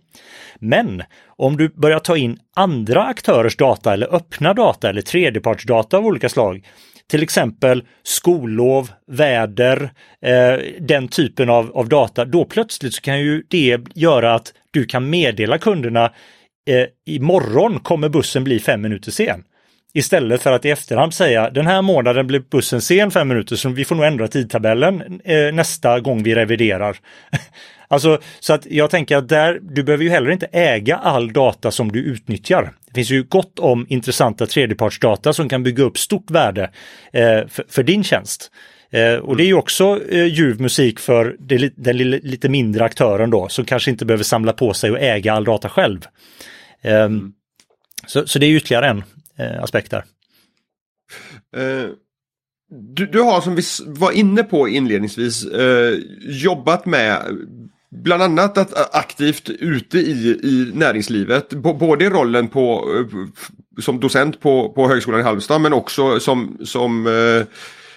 Men 0.59 1.03
om 1.27 1.57
du 1.57 1.69
börjar 1.69 1.99
ta 1.99 2.17
in 2.17 2.39
andra 2.55 3.03
aktörers 3.03 3.57
data 3.57 3.93
eller 3.93 4.15
öppna 4.15 4.53
data 4.53 4.89
eller 4.89 5.01
tredjepartsdata 5.01 5.97
av 5.97 6.05
olika 6.05 6.29
slag, 6.29 6.65
till 7.07 7.23
exempel 7.23 7.83
skollov, 8.03 8.89
väder, 9.07 9.89
eh, 10.21 10.59
den 10.79 11.07
typen 11.07 11.49
av, 11.49 11.71
av 11.77 11.89
data, 11.89 12.25
då 12.25 12.45
plötsligt 12.45 12.93
så 12.93 13.01
kan 13.01 13.19
ju 13.19 13.43
det 13.47 13.79
göra 13.93 14.33
att 14.33 14.53
du 14.71 14.85
kan 14.85 15.09
meddela 15.09 15.57
kunderna 15.57 16.05
eh, 16.69 16.85
imorgon 17.05 17.79
kommer 17.79 18.09
bussen 18.09 18.43
bli 18.43 18.59
fem 18.59 18.81
minuter 18.81 19.11
sen. 19.11 19.43
Istället 19.93 20.41
för 20.41 20.51
att 20.51 20.65
i 20.65 20.69
efterhand 20.69 21.13
säga 21.13 21.49
den 21.49 21.67
här 21.67 21.81
månaden 21.81 22.27
blev 22.27 22.49
bussen 22.49 22.81
sen 22.81 23.11
fem 23.11 23.27
minuter 23.27 23.55
så 23.55 23.69
vi 23.69 23.85
får 23.85 23.95
nog 23.95 24.05
ändra 24.05 24.27
tidtabellen 24.27 25.21
eh, 25.23 25.53
nästa 25.53 25.99
gång 25.99 26.23
vi 26.23 26.35
reviderar. 26.35 26.97
alltså 27.95 28.19
så 28.39 28.53
att 28.53 28.65
jag 28.65 28.89
tänker 28.89 29.17
att 29.17 29.29
där, 29.29 29.59
du 29.61 29.83
behöver 29.83 30.03
ju 30.03 30.09
heller 30.09 30.31
inte 30.31 30.45
äga 30.51 30.95
all 30.95 31.33
data 31.33 31.71
som 31.71 31.91
du 31.91 31.99
utnyttjar. 31.99 32.73
Det 32.87 32.93
finns 32.93 33.11
ju 33.11 33.23
gott 33.23 33.59
om 33.59 33.85
intressanta 33.89 34.45
tredjepartsdata 34.45 35.33
som 35.33 35.49
kan 35.49 35.63
bygga 35.63 35.83
upp 35.83 35.97
stort 35.97 36.31
värde 36.31 36.63
eh, 37.13 37.47
för, 37.47 37.65
för, 37.69 37.83
din 37.83 38.03
tjänst. 38.03 38.51
Eh, 38.91 39.13
och 39.15 39.37
det 39.37 39.43
är 39.43 39.47
ju 39.47 39.53
också 39.53 39.99
eh, 40.09 40.25
ljuv 40.25 40.61
musik 40.61 40.99
för 40.99 41.35
det, 41.39 41.73
den 41.75 41.97
lite 41.97 42.49
mindre 42.49 42.83
aktören 42.83 43.29
då 43.29 43.47
som 43.49 43.65
kanske 43.65 43.91
inte 43.91 44.05
behöver 44.05 44.23
samla 44.23 44.53
på 44.53 44.73
sig 44.73 44.91
och 44.91 44.99
äga 44.99 45.33
all 45.33 45.43
data 45.43 45.69
själv. 45.69 46.05
Eh, 46.81 47.01
mm. 47.01 47.31
så, 48.07 48.27
så 48.27 48.39
det 48.39 48.45
är 48.45 48.55
ytterligare 48.55 48.87
en 48.87 49.03
eh, 49.37 49.63
aspekt 49.63 49.91
där. 49.91 50.03
Uh, 51.57 51.89
du, 52.69 53.05
du, 53.05 53.21
har 53.21 53.41
som 53.41 53.55
vi 53.55 53.61
var 53.85 54.11
inne 54.11 54.43
på 54.43 54.69
inledningsvis 54.69 55.45
uh, 55.45 55.99
jobbat 56.19 56.85
med 56.85 57.21
bland 58.03 58.23
annat 58.23 58.57
att 58.57 58.77
äh, 58.77 58.85
aktivt 58.91 59.49
ute 59.49 59.97
i, 59.97 60.39
i 60.43 60.71
näringslivet, 60.73 61.49
både 61.49 62.05
i 62.05 62.09
rollen 62.09 62.47
på, 62.47 62.89
äh, 62.99 63.81
som 63.81 63.99
docent 63.99 64.39
på, 64.39 64.69
på 64.69 64.87
Högskolan 64.87 65.19
i 65.19 65.23
Halmstad 65.23 65.61
men 65.61 65.73
också 65.73 66.19
som, 66.19 66.57
som 66.63 67.07
äh, 67.07 67.45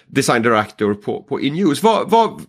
design 0.06 0.42
director 0.42 0.94
på, 0.94 1.22
på 1.22 1.40
InUse. 1.40 1.84
Vad, 1.84 2.10
vad, 2.10 2.42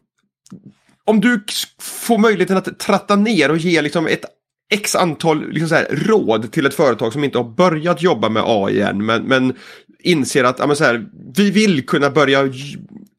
om 1.05 1.21
du 1.21 1.43
får 1.81 2.17
möjligheten 2.17 2.57
att 2.57 2.79
tratta 2.79 3.15
ner 3.15 3.51
och 3.51 3.57
ge 3.57 3.81
liksom 3.81 4.07
ett 4.07 4.25
x 4.71 4.95
antal 4.95 5.51
liksom 5.51 5.69
så 5.69 5.75
här, 5.75 5.87
råd 5.91 6.51
till 6.51 6.65
ett 6.65 6.73
företag 6.73 7.13
som 7.13 7.23
inte 7.23 7.37
har 7.37 7.49
börjat 7.49 8.01
jobba 8.01 8.29
med 8.29 8.43
AI 8.45 8.81
än 8.81 9.05
men, 9.05 9.23
men 9.23 9.53
inser 9.99 10.43
att 10.43 10.59
ja, 10.59 10.75
så 10.75 10.83
här, 10.83 11.05
vi 11.35 11.51
vill 11.51 11.85
kunna 11.85 12.09
börja 12.09 12.43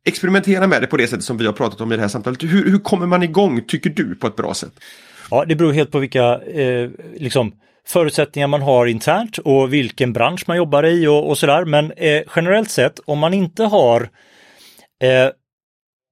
experimentera 0.05 0.67
med 0.67 0.83
det 0.83 0.87
på 0.87 0.97
det 0.97 1.07
sättet 1.07 1.25
som 1.25 1.37
vi 1.37 1.47
har 1.47 1.53
pratat 1.53 1.81
om 1.81 1.93
i 1.93 1.97
det 1.97 2.03
här 2.03 2.09
samtalet. 2.09 2.43
Hur, 2.43 2.71
hur 2.71 2.79
kommer 2.79 3.07
man 3.07 3.23
igång, 3.23 3.65
tycker 3.69 3.91
du, 3.91 4.15
på 4.15 4.27
ett 4.27 4.37
bra 4.37 4.55
sätt? 4.55 4.73
Ja, 5.31 5.45
det 5.45 5.55
beror 5.55 5.73
helt 5.73 5.91
på 5.91 5.99
vilka 5.99 6.41
eh, 6.43 6.91
liksom, 7.17 7.53
förutsättningar 7.87 8.49
man 8.49 8.63
har 8.63 8.87
internt 8.87 9.39
och 9.39 9.73
vilken 9.73 10.13
bransch 10.13 10.45
man 10.47 10.57
jobbar 10.57 10.87
i 10.87 11.07
och, 11.07 11.29
och 11.29 11.39
sådär. 11.39 11.65
Men 11.65 11.93
eh, 11.93 12.23
generellt 12.37 12.71
sett, 12.71 13.01
om 13.05 13.19
man 13.19 13.35
inte 13.35 13.65
har 13.65 14.03
eh, 15.03 15.31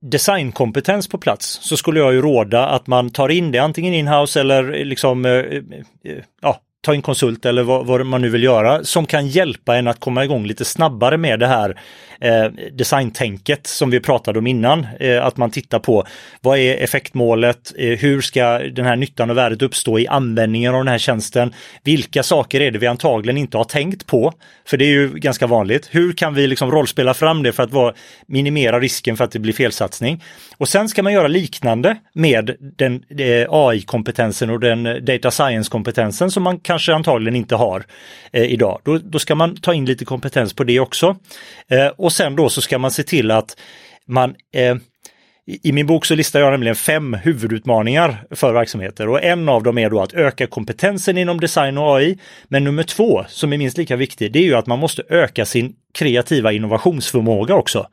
designkompetens 0.01 1.09
på 1.09 1.19
plats 1.19 1.59
så 1.63 1.77
skulle 1.77 2.01
jag 2.01 2.13
ju 2.13 2.23
råda 2.23 2.67
att 2.67 2.87
man 2.87 3.11
tar 3.11 3.29
in 3.29 3.53
det 3.53 3.59
antingen 3.59 3.95
inhouse 3.95 4.41
eller 4.41 4.75
eh, 4.75 4.85
liksom 4.85 5.25
eh, 5.25 5.33
eh, 5.33 5.63
eh 6.05 6.23
ja, 6.43 6.61
ta 6.81 6.95
in 6.95 7.03
konsult 7.03 7.47
eller 7.47 7.63
vad, 7.63 7.87
vad, 7.87 8.07
man 8.07 8.23
nu 8.23 8.29
vill 8.29 8.43
göra 8.43 8.85
som 8.85 9.07
kan 9.07 9.29
hjälpa 9.29 9.77
en 9.77 9.89
att 9.89 10.01
komma 10.01 10.25
igång 10.25 10.47
lite 10.47 10.65
snabbare 10.65 11.17
med 11.17 11.41
det 11.41 11.47
här 11.47 11.81
eh, 12.21 12.45
designtänket 12.73 13.67
som 13.67 13.91
vi 13.91 14.01
pratade 14.01 14.39
om 14.39 14.47
innan. 14.47 14.87
Eh, 15.01 15.27
att 15.27 15.37
man 15.37 15.51
tittar 15.51 15.79
på 15.79 16.07
vad 16.41 16.59
är 16.59 16.77
effektmålet? 16.77 17.73
Eh, 17.79 17.99
hur 17.99 18.21
ska 18.21 18.59
den 18.59 18.85
här 18.85 18.97
nyttan 18.97 19.31
och 19.31 19.37
värdet 19.37 19.63
uppstå 19.63 19.99
i 19.99 20.09
användningen 20.09 20.75
av 20.75 20.81
den 20.81 20.89
här 20.89 20.99
tjänsten? 20.99 21.55
Vilka 21.85 22.23
saker 22.23 22.61
är 22.61 22.71
det 22.71 22.79
vi 22.79 22.87
antagligen 22.87 23.39
inte 23.39 23.57
har 23.57 23.65
tänkt 23.65 24.07
på? 24.07 24.33
För 24.67 24.77
det 24.77 24.85
är 24.85 24.91
ju 24.91 25.09
ganska 25.09 25.47
vanligt. 25.47 25.89
Hur 25.91 26.13
kan 26.13 26.35
vi 26.35 26.47
liksom 26.47 26.71
rollspela 26.71 27.15
fram 27.15 27.43
det 27.43 27.53
för 27.53 27.63
att 27.63 27.73
vara, 27.73 27.95
minimera 28.27 28.81
risken 28.81 29.17
för 29.17 29.25
att 29.25 29.33
det 29.33 29.39
blir 29.39 29.53
felsatsning? 29.53 30.23
Och 30.57 30.69
sen 30.69 30.89
ska 30.89 31.03
man 31.03 31.13
göra 31.13 31.29
liknande 31.29 31.97
med 32.13 32.57
den 32.61 33.03
eh, 33.19 33.47
AI-kompetensen 33.51 34.51
och 34.51 34.61
den 34.61 35.05
data 35.05 35.31
science-kompetensen 35.31 36.31
som 36.31 36.43
man 36.43 36.61
kanske 36.69 36.95
antagligen 36.95 37.37
inte 37.37 37.57
har 37.57 37.85
eh, 38.33 38.43
idag. 38.43 38.81
Då, 38.85 38.99
då 38.99 39.19
ska 39.19 39.35
man 39.35 39.57
ta 39.57 39.75
in 39.75 39.85
lite 39.85 40.05
kompetens 40.05 40.55
på 40.55 40.65
det 40.65 40.81
också. 40.81 41.17
Eh, 41.69 41.87
och 41.87 42.13
sen 42.13 42.37
då 42.37 42.49
så 42.49 42.61
ska 42.61 42.79
man 42.79 42.91
se 42.91 43.03
till 43.03 43.31
att 43.31 43.57
man 44.07 44.35
eh, 44.55 44.77
i 45.63 45.73
min 45.73 45.87
bok 45.87 46.05
så 46.05 46.15
listar 46.15 46.41
jag 46.41 46.51
nämligen 46.51 46.77
fem 46.77 47.15
huvudutmaningar 47.15 48.25
för 48.31 48.53
verksamheter 48.53 49.09
och 49.09 49.23
en 49.23 49.49
av 49.49 49.63
dem 49.63 49.79
är 49.79 49.91
då 49.91 50.01
att 50.01 50.15
öka 50.15 50.47
kompetensen 50.47 51.19
inom 51.19 51.41
design 51.41 51.79
och 51.79 51.97
AI. 51.97 52.19
Men 52.49 52.65
nummer 52.65 52.83
två, 52.83 53.25
som 53.29 53.53
är 53.53 53.59
minst 53.59 53.79
lika 53.79 53.97
viktig, 53.97 54.33
det 54.33 54.39
är 54.39 54.43
ju 54.43 54.55
att 54.55 54.67
man 54.67 54.79
måste 54.79 55.03
öka 55.09 55.45
sin 55.45 55.75
kreativa 55.95 56.53
innovationsförmåga 56.53 57.55
också. 57.55 57.87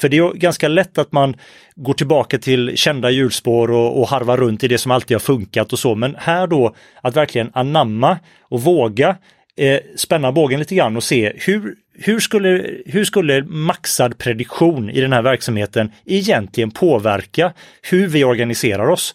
För 0.00 0.08
det 0.08 0.16
är 0.16 0.32
ganska 0.32 0.68
lätt 0.68 0.98
att 0.98 1.12
man 1.12 1.36
går 1.74 1.94
tillbaka 1.94 2.38
till 2.38 2.76
kända 2.76 3.10
hjulspår 3.10 3.70
och, 3.70 4.00
och 4.00 4.08
harvar 4.08 4.36
runt 4.36 4.64
i 4.64 4.68
det 4.68 4.78
som 4.78 4.92
alltid 4.92 5.14
har 5.14 5.20
funkat 5.20 5.72
och 5.72 5.78
så. 5.78 5.94
Men 5.94 6.16
här 6.18 6.46
då 6.46 6.74
att 7.00 7.16
verkligen 7.16 7.50
anamma 7.54 8.18
och 8.40 8.62
våga 8.62 9.16
eh, 9.56 9.80
spänna 9.96 10.32
bågen 10.32 10.58
lite 10.58 10.74
grann 10.74 10.96
och 10.96 11.04
se 11.04 11.32
hur, 11.36 11.74
hur, 11.94 12.20
skulle, 12.20 12.66
hur 12.86 13.04
skulle 13.04 13.42
maxad 13.42 14.18
prediktion 14.18 14.90
i 14.90 15.00
den 15.00 15.12
här 15.12 15.22
verksamheten 15.22 15.92
egentligen 16.04 16.70
påverka 16.70 17.52
hur 17.82 18.06
vi 18.06 18.24
organiserar 18.24 18.88
oss? 18.88 19.14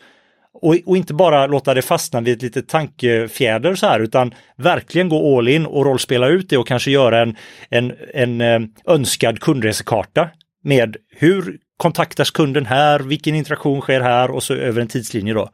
Och, 0.54 0.76
och, 0.86 0.98
inte 0.98 1.14
bara 1.14 1.48
låta 1.48 1.74
det 1.74 1.82
fastna 1.82 2.22
vid 2.22 2.36
ett 2.38 2.42
litet 2.42 2.68
tankefjäder 2.68 3.76
så 3.76 3.86
här 3.86 4.00
utan 4.00 4.34
verkligen 4.56 5.10
gå 5.10 5.38
all 5.38 5.48
in 5.48 5.66
och 5.66 5.86
rollspela 5.86 6.28
ut 6.28 6.50
det 6.50 6.58
och 6.58 6.68
kanske 6.68 6.92
göra 6.92 7.22
en, 7.22 7.36
en, 7.70 7.94
en 8.14 8.42
eh, 8.42 8.60
önskad 8.88 9.40
kundresekarta 9.40 10.30
med 10.62 10.98
hur 11.10 11.58
kontaktas 11.78 12.32
kunden 12.32 12.66
här, 12.66 13.00
vilken 13.00 13.36
interaktion 13.36 13.82
sker 13.82 14.02
här 14.02 14.32
och 14.32 14.44
så 14.44 14.54
över 14.54 14.82
en 14.82 14.88
tidslinje 14.88 15.34
då. 15.34 15.50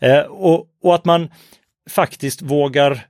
Eh, 0.00 0.20
och, 0.20 0.66
och 0.82 0.94
att 0.94 1.04
man 1.04 1.28
faktiskt 1.90 2.42
vågar 2.42 3.04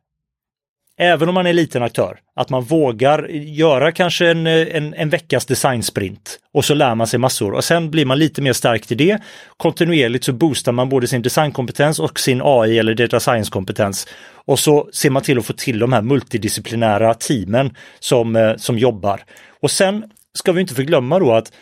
även 0.98 1.28
om 1.28 1.34
man 1.34 1.46
är 1.46 1.52
liten 1.52 1.82
aktör, 1.82 2.18
att 2.36 2.50
man 2.50 2.62
vågar 2.62 3.28
göra 3.32 3.92
kanske 3.92 4.30
en, 4.30 4.46
en, 4.46 4.94
en 4.94 5.10
veckas 5.10 5.46
designsprint 5.46 6.38
och 6.52 6.64
så 6.64 6.74
lär 6.74 6.94
man 6.94 7.06
sig 7.06 7.18
massor 7.18 7.52
och 7.52 7.64
sen 7.64 7.90
blir 7.90 8.04
man 8.04 8.18
lite 8.18 8.42
mer 8.42 8.52
stark 8.52 8.90
i 8.92 8.94
det. 8.94 9.18
Kontinuerligt 9.56 10.24
så 10.24 10.32
boostar 10.32 10.72
man 10.72 10.88
både 10.88 11.06
sin 11.06 11.22
designkompetens 11.22 11.98
och 11.98 12.20
sin 12.20 12.40
AI 12.44 12.78
eller 12.78 12.94
data 12.94 13.20
science-kompetens. 13.20 14.06
Och 14.30 14.58
så 14.58 14.88
ser 14.92 15.10
man 15.10 15.22
till 15.22 15.38
att 15.38 15.46
få 15.46 15.52
till 15.52 15.78
de 15.78 15.92
här 15.92 16.02
multidisciplinära 16.02 17.14
teamen 17.14 17.74
som, 17.98 18.36
eh, 18.36 18.56
som 18.56 18.78
jobbar. 18.78 19.24
Och 19.60 19.70
sen 19.70 20.04
ska 20.38 20.52
vi 20.52 20.60
inte 20.60 20.74
förglömma 20.74 21.18
då 21.18 21.32
att 21.32 21.52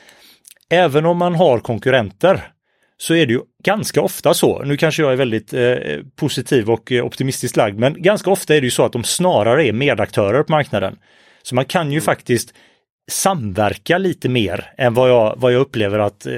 även 0.70 1.06
om 1.06 1.18
man 1.18 1.34
har 1.34 1.58
konkurrenter 1.58 2.52
så 2.98 3.14
är 3.14 3.26
det 3.26 3.32
ju 3.32 3.40
ganska 3.64 4.02
ofta 4.02 4.34
så, 4.34 4.62
nu 4.62 4.76
kanske 4.76 5.02
jag 5.02 5.12
är 5.12 5.16
väldigt 5.16 5.52
eh, 5.52 5.76
positiv 6.16 6.70
och 6.70 6.92
eh, 6.92 7.04
optimistiskt 7.04 7.56
lagd, 7.56 7.78
men 7.78 8.02
ganska 8.02 8.30
ofta 8.30 8.54
är 8.54 8.60
det 8.60 8.66
ju 8.66 8.70
så 8.70 8.84
att 8.84 8.92
de 8.92 9.04
snarare 9.04 9.66
är 9.66 9.72
medaktörer 9.72 10.42
på 10.42 10.52
marknaden. 10.52 10.96
Så 11.42 11.54
man 11.54 11.64
kan 11.64 11.92
ju 11.92 12.00
faktiskt 12.00 12.54
samverka 13.10 13.98
lite 13.98 14.28
mer 14.28 14.72
än 14.78 14.94
vad 14.94 15.10
jag, 15.10 15.34
vad 15.36 15.52
jag 15.52 15.60
upplever 15.60 15.98
att 15.98 16.26
eh, 16.26 16.34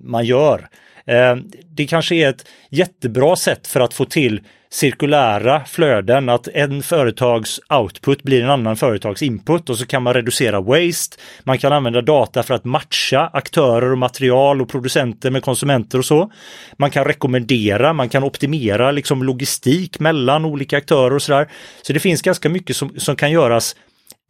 man 0.00 0.24
gör. 0.24 0.68
Eh, 1.06 1.36
det 1.64 1.86
kanske 1.86 2.14
är 2.14 2.28
ett 2.28 2.48
jättebra 2.70 3.36
sätt 3.36 3.66
för 3.66 3.80
att 3.80 3.94
få 3.94 4.04
till 4.04 4.40
cirkulära 4.72 5.64
flöden, 5.64 6.28
att 6.28 6.48
en 6.48 6.82
företags 6.82 7.60
output 7.68 8.22
blir 8.22 8.42
en 8.42 8.50
annan 8.50 8.76
företags 8.76 9.22
input 9.22 9.70
och 9.70 9.78
så 9.78 9.86
kan 9.86 10.02
man 10.02 10.14
reducera 10.14 10.60
waste. 10.60 11.16
Man 11.44 11.58
kan 11.58 11.72
använda 11.72 12.02
data 12.02 12.42
för 12.42 12.54
att 12.54 12.64
matcha 12.64 13.30
aktörer 13.32 13.92
och 13.92 13.98
material 13.98 14.62
och 14.62 14.68
producenter 14.68 15.30
med 15.30 15.42
konsumenter 15.42 15.98
och 15.98 16.04
så. 16.04 16.32
Man 16.78 16.90
kan 16.90 17.04
rekommendera, 17.04 17.92
man 17.92 18.08
kan 18.08 18.24
optimera 18.24 18.90
liksom 18.90 19.22
logistik 19.22 20.00
mellan 20.00 20.44
olika 20.44 20.76
aktörer 20.76 21.14
och 21.14 21.22
sådär. 21.22 21.48
Så 21.82 21.92
det 21.92 22.00
finns 22.00 22.22
ganska 22.22 22.48
mycket 22.48 22.76
som, 22.76 23.00
som 23.00 23.16
kan 23.16 23.30
göras 23.30 23.76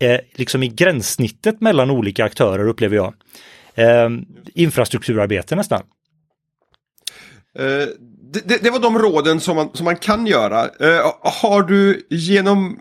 eh, 0.02 0.20
liksom 0.34 0.62
i 0.62 0.68
gränssnittet 0.68 1.60
mellan 1.60 1.90
olika 1.90 2.24
aktörer 2.24 2.68
upplever 2.68 2.96
jag. 2.96 3.14
Eh, 3.74 4.10
infrastrukturarbete 4.54 5.56
nästan. 5.56 5.82
Eh, 7.58 7.88
det, 8.32 8.62
det, 8.62 8.70
var 8.70 8.78
de 8.78 8.98
råden 8.98 9.40
som 9.40 9.56
man, 9.56 9.70
som 9.74 9.84
man 9.84 9.96
kan 9.96 10.26
göra. 10.26 10.64
Uh, 10.64 11.12
har 11.22 11.62
du 11.62 12.06
genom 12.10 12.78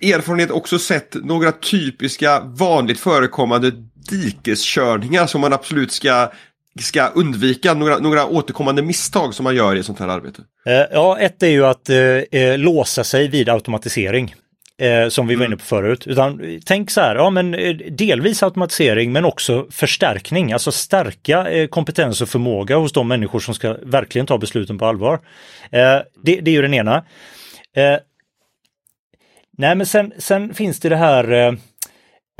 erfarenhet 0.00 0.50
också 0.50 0.78
sett 0.78 1.14
några 1.14 1.52
typiska 1.52 2.40
vanligt 2.40 3.00
förekommande 3.00 3.72
dikeskörningar 4.10 5.26
som 5.26 5.40
man 5.40 5.52
absolut 5.52 5.92
ska 5.92 6.32
ska 6.80 7.06
undvika 7.06 7.74
några, 7.74 7.98
några 7.98 8.26
återkommande 8.26 8.82
misstag 8.82 9.34
som 9.34 9.44
man 9.44 9.56
gör 9.56 9.76
i 9.76 9.82
sånt 9.82 9.98
här 9.98 10.08
arbete? 10.08 10.42
Uh, 10.66 10.74
ja, 10.92 11.18
ett 11.18 11.42
är 11.42 11.48
ju 11.48 11.66
att 11.66 11.90
uh, 11.90 12.58
låsa 12.58 13.04
sig 13.04 13.28
vid 13.28 13.48
automatisering 13.48 14.34
eh, 14.82 15.08
som 15.08 15.26
vi 15.26 15.34
var 15.34 15.46
inne 15.46 15.56
på 15.56 15.64
förut. 15.64 16.06
Utan 16.06 16.60
tänk 16.64 16.90
så 16.90 17.00
här, 17.00 17.16
ja 17.16 17.30
men 17.30 17.54
eh, 17.54 17.76
delvis 17.76 18.42
automatisering 18.42 19.12
men 19.12 19.24
också 19.24 19.66
förstärkning, 19.70 20.52
alltså 20.52 20.72
stärka 20.72 21.50
eh, 21.50 21.66
kompetens 21.66 22.20
och 22.20 22.28
förmåga 22.28 22.76
hos 22.76 22.92
de 22.92 23.08
människor 23.08 23.40
som 23.40 23.54
ska 23.54 23.76
verkligen 23.82 24.26
ta 24.26 24.38
besluten 24.38 24.78
på 24.78 24.86
allvar. 24.86 25.14
Eh, 25.70 25.98
det, 26.22 26.40
det, 26.40 26.50
är 26.50 26.54
ju 26.54 26.62
den 26.62 26.74
ena. 26.74 26.96
Eh, 27.76 27.96
nej 29.58 29.74
men 29.74 29.86
sen, 29.86 30.12
sen 30.18 30.54
finns 30.54 30.80
det 30.80 30.88
det 30.88 30.96
här 30.96 31.32
eh, 31.32 31.54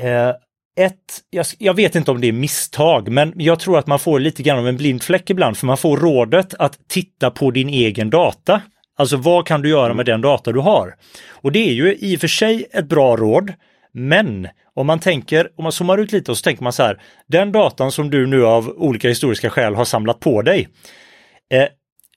eh 0.08 0.34
ett, 0.80 1.20
jag, 1.30 1.46
jag, 1.58 1.74
vet 1.74 1.94
inte 1.94 2.10
om 2.10 2.20
det 2.20 2.28
är 2.28 2.32
misstag, 2.32 3.08
men 3.08 3.32
jag 3.36 3.60
tror 3.60 3.78
att 3.78 3.86
man 3.86 3.98
får 3.98 4.20
lite 4.20 4.42
grann 4.42 4.58
av 4.58 4.68
en 4.68 4.76
blind 4.76 5.02
fläck 5.02 5.30
ibland, 5.30 5.56
för 5.56 5.66
man 5.66 5.76
får 5.76 5.96
rådet 5.96 6.54
att 6.54 6.78
titta 6.88 7.30
på 7.30 7.50
din 7.50 7.68
egen 7.68 8.10
data. 8.10 8.60
Alltså 8.98 9.16
vad 9.16 9.46
kan 9.46 9.62
du 9.62 9.68
göra 9.68 9.94
med 9.94 10.06
den 10.06 10.20
data 10.20 10.52
du 10.52 10.60
har? 10.60 10.94
Och 11.30 11.52
det 11.52 11.68
är 11.68 11.72
ju 11.72 11.96
i 11.96 12.16
och 12.16 12.20
för 12.20 12.28
sig 12.28 12.66
ett 12.72 12.88
bra 12.88 13.16
råd, 13.16 13.52
Men 13.94 14.48
om 14.74 14.86
man 14.86 14.98
tänker, 14.98 15.48
om 15.56 15.62
man 15.62 15.72
zoomar 15.72 15.98
ut 15.98 16.12
lite 16.12 16.30
och 16.30 16.38
så 16.38 16.42
tänker 16.42 16.62
man 16.62 16.72
så 16.72 16.82
här, 16.82 17.00
den 17.26 17.52
datan 17.52 17.92
som 17.92 18.10
du 18.10 18.26
nu 18.26 18.46
av 18.46 18.68
olika 18.68 19.08
historiska 19.08 19.50
skäl 19.50 19.74
har 19.74 19.84
samlat 19.84 20.20
på 20.20 20.42
dig, 20.42 20.68
eh, 21.54 21.68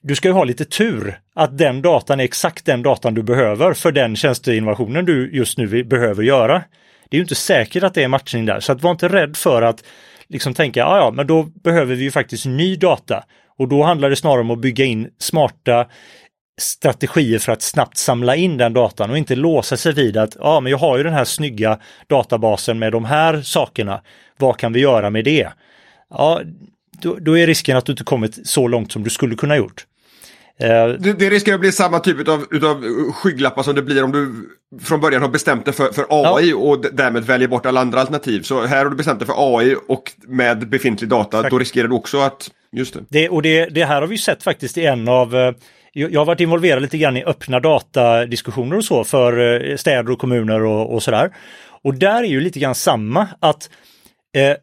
du 0.02 0.14
ska 0.14 0.28
ju 0.28 0.34
ha 0.34 0.44
lite 0.44 0.64
tur 0.64 1.20
att 1.34 1.58
den 1.58 1.82
datan 1.82 2.20
är 2.20 2.24
exakt 2.24 2.66
den 2.66 2.82
datan 2.82 3.14
du 3.14 3.22
behöver 3.22 3.72
för 3.72 3.92
den 3.92 4.16
tjänsteinnovationen 4.16 5.04
du 5.04 5.30
just 5.32 5.58
nu 5.58 5.84
behöver 5.84 6.22
göra. 6.22 6.62
Det 7.10 7.16
är 7.16 7.18
ju 7.18 7.22
inte 7.22 7.34
säkert 7.34 7.82
att 7.82 7.94
det 7.94 8.02
är 8.02 8.08
matchning 8.08 8.46
där, 8.46 8.60
så 8.60 8.72
att 8.72 8.82
var 8.82 8.90
inte 8.90 9.08
rädd 9.08 9.36
för 9.36 9.62
att 9.62 9.84
liksom 10.28 10.54
tänka, 10.54 10.80
ja 10.80 10.98
ja, 10.98 11.10
men 11.10 11.26
då 11.26 11.42
behöver 11.42 11.94
vi 11.94 12.02
ju 12.02 12.10
faktiskt 12.10 12.46
ny 12.46 12.76
data. 12.76 13.24
Och 13.58 13.68
då 13.68 13.82
handlar 13.82 14.10
det 14.10 14.16
snarare 14.16 14.40
om 14.40 14.50
att 14.50 14.58
bygga 14.58 14.84
in 14.84 15.08
smarta 15.18 15.86
strategier 16.60 17.38
för 17.38 17.52
att 17.52 17.62
snabbt 17.62 17.96
samla 17.96 18.36
in 18.36 18.56
den 18.56 18.72
datan 18.72 19.10
och 19.10 19.18
inte 19.18 19.34
låsa 19.34 19.76
sig 19.76 19.92
vid 19.92 20.16
att 20.16 20.36
ja, 20.40 20.60
men 20.60 20.70
jag 20.70 20.78
har 20.78 20.96
ju 20.96 21.02
den 21.02 21.12
här 21.12 21.24
snygga 21.24 21.78
databasen 22.06 22.78
med 22.78 22.92
de 22.92 23.04
här 23.04 23.42
sakerna. 23.42 24.00
Vad 24.38 24.56
kan 24.56 24.72
vi 24.72 24.80
göra 24.80 25.10
med 25.10 25.24
det? 25.24 25.48
Ja, 26.10 26.40
då, 27.02 27.16
då 27.20 27.38
är 27.38 27.46
risken 27.46 27.76
att 27.76 27.86
du 27.86 27.92
inte 27.92 28.04
kommit 28.04 28.48
så 28.48 28.68
långt 28.68 28.92
som 28.92 29.02
du 29.02 29.10
skulle 29.10 29.34
kunna 29.34 29.56
gjort. 29.56 29.86
Eh, 30.58 30.88
det, 30.88 31.12
det 31.12 31.30
riskerar 31.30 31.54
att 31.54 31.60
bli 31.60 31.72
samma 31.72 31.98
typ 31.98 32.28
av 32.28 32.46
utav 32.50 32.82
skygglappar 33.12 33.62
som 33.62 33.74
det 33.74 33.82
blir 33.82 34.04
om 34.04 34.12
du 34.12 34.32
från 34.82 35.00
början 35.00 35.22
har 35.22 35.28
bestämt 35.28 35.64
dig 35.64 35.74
för, 35.74 35.92
för 35.92 36.06
AI 36.08 36.50
ja. 36.50 36.56
och 36.56 36.84
därmed 36.92 37.24
väljer 37.24 37.48
bort 37.48 37.66
alla 37.66 37.80
andra 37.80 38.00
alternativ. 38.00 38.42
Så 38.42 38.66
här 38.66 38.84
har 38.84 38.90
du 38.90 38.96
bestämt 38.96 39.18
dig 39.18 39.26
för 39.26 39.58
AI 39.58 39.76
och 39.88 40.12
med 40.26 40.68
befintlig 40.68 41.10
data, 41.10 41.36
Exakt. 41.36 41.50
då 41.50 41.58
riskerar 41.58 41.88
du 41.88 41.94
också 41.94 42.18
att... 42.18 42.50
Just 42.72 42.94
det. 42.94 43.00
det 43.08 43.28
och 43.28 43.42
det, 43.42 43.66
det 43.66 43.84
här 43.84 44.00
har 44.00 44.08
vi 44.08 44.18
sett 44.18 44.42
faktiskt 44.42 44.78
i 44.78 44.86
en 44.86 45.08
av 45.08 45.36
eh, 45.36 45.52
jag 45.96 46.20
har 46.20 46.24
varit 46.24 46.40
involverad 46.40 46.82
lite 46.82 46.98
grann 46.98 47.16
i 47.16 47.24
öppna 47.24 47.60
datadiskussioner 47.60 48.76
och 48.76 48.84
så 48.84 49.04
för 49.04 49.64
eh, 49.70 49.76
städer 49.76 50.12
och 50.12 50.18
kommuner 50.18 50.62
och, 50.62 50.94
och 50.94 51.02
sådär. 51.02 51.30
Och 51.82 51.94
där 51.94 52.22
är 52.22 52.28
ju 52.28 52.40
lite 52.40 52.58
grann 52.58 52.74
samma 52.74 53.28
att 53.40 53.70
eh, 54.36 54.50
eh, 54.50 54.56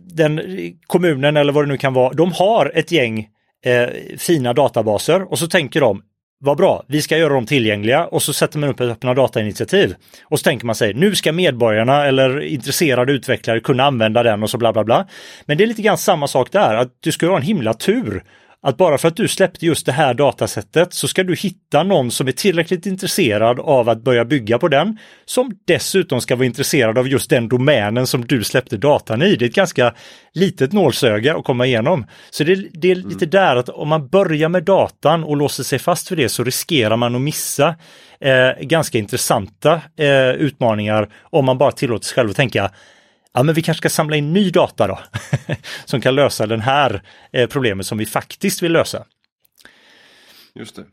den 0.00 0.40
kommunen 0.86 1.36
eller 1.36 1.52
vad 1.52 1.64
det 1.64 1.68
nu 1.68 1.76
kan 1.76 1.94
vara, 1.94 2.12
de 2.12 2.32
har 2.32 2.72
ett 2.74 2.92
gäng 2.92 3.28
eh, 3.64 3.88
fina 4.18 4.52
databaser 4.52 5.32
och 5.32 5.38
så 5.38 5.46
tänker 5.46 5.80
de 5.80 6.02
vad 6.40 6.56
bra, 6.56 6.84
vi 6.86 7.02
ska 7.02 7.18
göra 7.18 7.34
dem 7.34 7.46
tillgängliga 7.46 8.06
och 8.06 8.22
så 8.22 8.32
sätter 8.32 8.58
man 8.58 8.68
upp 8.68 8.80
ett 8.80 8.90
öppna 8.90 9.14
datainitiativ. 9.14 9.94
Och 10.24 10.38
så 10.38 10.42
tänker 10.42 10.66
man 10.66 10.74
sig, 10.74 10.94
nu 10.94 11.14
ska 11.14 11.32
medborgarna 11.32 12.06
eller 12.06 12.40
intresserade 12.40 13.12
utvecklare 13.12 13.60
kunna 13.60 13.84
använda 13.84 14.22
den 14.22 14.42
och 14.42 14.50
så 14.50 14.58
bla 14.58 14.72
bla 14.72 14.84
bla. 14.84 15.06
Men 15.46 15.58
det 15.58 15.64
är 15.64 15.66
lite 15.68 15.82
grann 15.82 15.98
samma 15.98 16.28
sak 16.28 16.52
där, 16.52 16.74
att 16.74 16.88
du 17.00 17.12
ska 17.12 17.26
ha 17.26 17.36
en 17.36 17.42
himla 17.42 17.74
tur 17.74 18.22
att 18.62 18.76
bara 18.76 18.98
för 18.98 19.08
att 19.08 19.16
du 19.16 19.28
släppte 19.28 19.66
just 19.66 19.86
det 19.86 19.92
här 19.92 20.14
datasättet 20.14 20.94
så 20.94 21.08
ska 21.08 21.22
du 21.22 21.34
hitta 21.34 21.82
någon 21.82 22.10
som 22.10 22.28
är 22.28 22.32
tillräckligt 22.32 22.86
intresserad 22.86 23.60
av 23.60 23.88
att 23.88 24.04
börja 24.04 24.24
bygga 24.24 24.58
på 24.58 24.68
den, 24.68 24.98
som 25.24 25.52
dessutom 25.66 26.20
ska 26.20 26.36
vara 26.36 26.46
intresserad 26.46 26.98
av 26.98 27.08
just 27.08 27.30
den 27.30 27.48
domänen 27.48 28.06
som 28.06 28.24
du 28.24 28.44
släppte 28.44 28.76
datan 28.76 29.22
i. 29.22 29.36
Det 29.36 29.44
är 29.44 29.48
ett 29.48 29.54
ganska 29.54 29.94
litet 30.34 30.72
nålsöga 30.72 31.36
att 31.36 31.44
komma 31.44 31.66
igenom. 31.66 32.06
Så 32.30 32.44
det, 32.44 32.54
det 32.72 32.90
är 32.90 32.94
lite 32.94 33.24
mm. 33.24 33.30
där 33.30 33.56
att 33.56 33.68
om 33.68 33.88
man 33.88 34.08
börjar 34.08 34.48
med 34.48 34.64
datan 34.64 35.24
och 35.24 35.36
låser 35.36 35.64
sig 35.64 35.78
fast 35.78 36.08
för 36.08 36.16
det 36.16 36.28
så 36.28 36.44
riskerar 36.44 36.96
man 36.96 37.14
att 37.14 37.20
missa 37.20 37.74
eh, 38.20 38.50
ganska 38.60 38.98
intressanta 38.98 39.80
eh, 39.98 40.30
utmaningar 40.30 41.08
om 41.22 41.44
man 41.44 41.58
bara 41.58 41.72
tillåter 41.72 42.04
sig 42.06 42.14
själv 42.14 42.30
att 42.30 42.36
tänka 42.36 42.70
ja 43.34 43.42
men 43.42 43.54
vi 43.54 43.62
kanske 43.62 43.78
ska 43.80 43.90
samla 43.90 44.16
in 44.16 44.32
ny 44.32 44.50
data 44.50 44.86
då, 44.86 45.00
som 45.84 46.00
kan 46.00 46.14
lösa 46.14 46.46
den 46.46 46.60
här 46.60 47.02
eh, 47.32 47.46
problemet 47.48 47.86
som 47.86 47.98
vi 47.98 48.06
faktiskt 48.06 48.62
vill 48.62 48.72
lösa. 48.72 49.04
Just 50.54 50.76
det. 50.76 50.84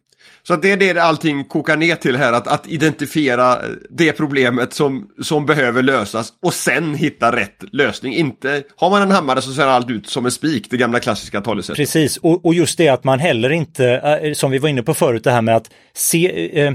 Så 0.47 0.55
det 0.55 0.71
är 0.71 0.77
det 0.77 0.99
allting 0.99 1.43
kokar 1.43 1.77
ner 1.77 1.95
till 1.95 2.15
här, 2.15 2.33
att, 2.33 2.47
att 2.47 2.67
identifiera 2.67 3.61
det 3.89 4.11
problemet 4.11 4.73
som, 4.73 5.09
som 5.21 5.45
behöver 5.45 5.81
lösas 5.81 6.33
och 6.41 6.53
sen 6.53 6.95
hitta 6.95 7.35
rätt 7.35 7.63
lösning. 7.71 8.13
Inte, 8.13 8.63
har 8.75 8.89
man 8.89 9.01
en 9.01 9.11
hammare 9.11 9.41
så 9.41 9.53
ser 9.53 9.67
allt 9.67 9.89
ut 9.89 10.09
som 10.09 10.25
en 10.25 10.31
spik, 10.31 10.67
det 10.69 10.77
gamla 10.77 10.99
klassiska 10.99 11.41
talesättet. 11.41 11.77
Precis, 11.77 12.17
och, 12.17 12.45
och 12.45 12.53
just 12.53 12.77
det 12.77 12.89
att 12.89 13.03
man 13.03 13.19
heller 13.19 13.49
inte, 13.49 13.88
äh, 14.23 14.33
som 14.33 14.51
vi 14.51 14.57
var 14.57 14.69
inne 14.69 14.83
på 14.83 14.93
förut, 14.93 15.23
det 15.23 15.31
här 15.31 15.41
med 15.41 15.55
att 15.55 15.69
se, 15.93 16.61
äh, 16.61 16.73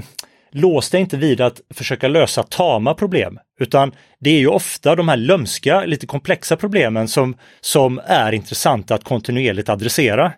lås 0.53 0.89
dig 0.89 1.01
inte 1.01 1.17
vid 1.17 1.41
att 1.41 1.61
försöka 1.73 2.07
lösa 2.07 2.43
tama 2.43 2.93
problem, 2.93 3.39
utan 3.59 3.91
det 4.19 4.29
är 4.29 4.39
ju 4.39 4.47
ofta 4.47 4.95
de 4.95 5.07
här 5.07 5.17
lömska, 5.17 5.85
lite 5.85 6.07
komplexa 6.07 6.55
problemen 6.55 7.07
som, 7.07 7.37
som 7.61 8.01
är 8.05 8.31
intressanta 8.31 8.95
att 8.95 9.03
kontinuerligt 9.03 9.69
adressera. 9.69 10.33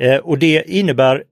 Eh, 0.00 0.16
och 0.16 0.38
det 0.38 0.64
innebär 0.66 1.22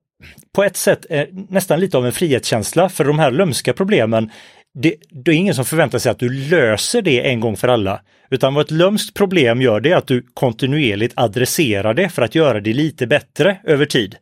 på 0.55 0.65
ett 0.65 0.77
sätt 0.77 1.07
eh, 1.11 1.27
nästan 1.49 1.81
lite 1.81 1.97
av 1.97 2.07
en 2.07 2.13
frihetskänsla 2.13 2.89
för 2.89 3.05
de 3.05 3.19
här 3.19 3.31
lömska 3.31 3.73
problemen. 3.73 4.31
Det, 4.75 4.95
det 5.11 5.31
är 5.31 5.35
ingen 5.35 5.55
som 5.55 5.65
förväntar 5.65 5.99
sig 5.99 6.11
att 6.11 6.19
du 6.19 6.29
löser 6.29 7.03
det 7.03 7.29
en 7.29 7.41
gång 7.41 7.57
för 7.57 7.69
alla, 7.69 8.01
utan 8.31 8.55
vad 8.55 8.65
ett 8.65 8.71
lömskt 8.71 9.15
problem 9.15 9.63
gör 9.63 9.81
det 9.81 9.91
är 9.91 9.97
att 9.97 10.07
du 10.07 10.27
kontinuerligt 10.35 11.13
adresserar 11.17 11.95
det 11.95 12.09
för 12.09 12.23
att 12.23 12.35
göra 12.35 12.61
det 12.61 12.73
lite 12.73 13.07
bättre 13.07 13.57
över 13.65 13.87
tid. 13.87 14.17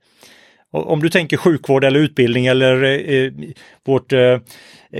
Om 0.71 1.03
du 1.03 1.09
tänker 1.09 1.37
sjukvård 1.37 1.85
eller 1.85 2.01
utbildning 2.01 2.47
eller 2.47 2.85
eh, 2.85 2.91
eh 2.91 3.33
vårt 3.87 4.13
eh, 4.13 4.39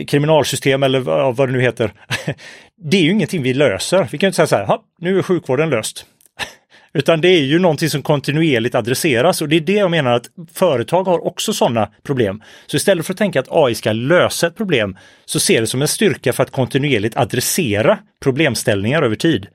kriminalsystem 0.07 0.83
eller 0.83 1.01
vad 1.33 1.49
det 1.49 1.53
nu 1.53 1.61
heter. 1.61 1.93
det 2.83 2.97
är 2.97 3.03
ju 3.03 3.11
ingenting 3.11 3.43
vi 3.43 3.55
löser. 3.55 4.09
Vi 4.11 4.19
kan 4.19 4.27
inte 4.27 4.37
säga 4.37 4.47
så 4.47 4.57
här, 4.57 4.79
nu 4.99 5.19
är 5.19 5.23
sjukvården 5.23 5.71
löst. 5.71 6.07
Utan 6.93 7.21
det 7.21 7.29
är 7.29 7.43
ju 7.43 7.59
någonting 7.59 7.91
som 7.91 8.03
kontinuerligt 8.03 8.75
adresseras 8.75 9.43
och 9.43 9.49
det 9.49 9.57
är 9.57 9.61
det 9.61 9.73
jag 9.73 9.91
menar 9.91 10.13
att 10.13 10.27
företag 10.53 11.05
har 11.05 11.27
också 11.27 11.53
sådana 11.53 11.91
problem. 12.03 12.43
Så 12.67 12.77
istället 12.77 13.07
för 13.07 13.13
att 13.13 13.19
tänka 13.19 13.41
att 13.41 13.49
AI 13.51 13.75
ska 13.75 13.93
lösa 13.93 14.47
ett 14.47 14.57
problem 14.57 14.97
så 15.25 15.41
ser 15.41 15.61
det 15.61 15.67
som 15.67 15.83
en 15.83 15.89
styrka 15.89 16.33
för 16.33 16.43
att 16.43 16.51
kontinuerligt 16.51 17.17
adressera 17.17 17.99
problemställningar 18.21 19.03
över 19.03 19.17
tid. 19.17 19.47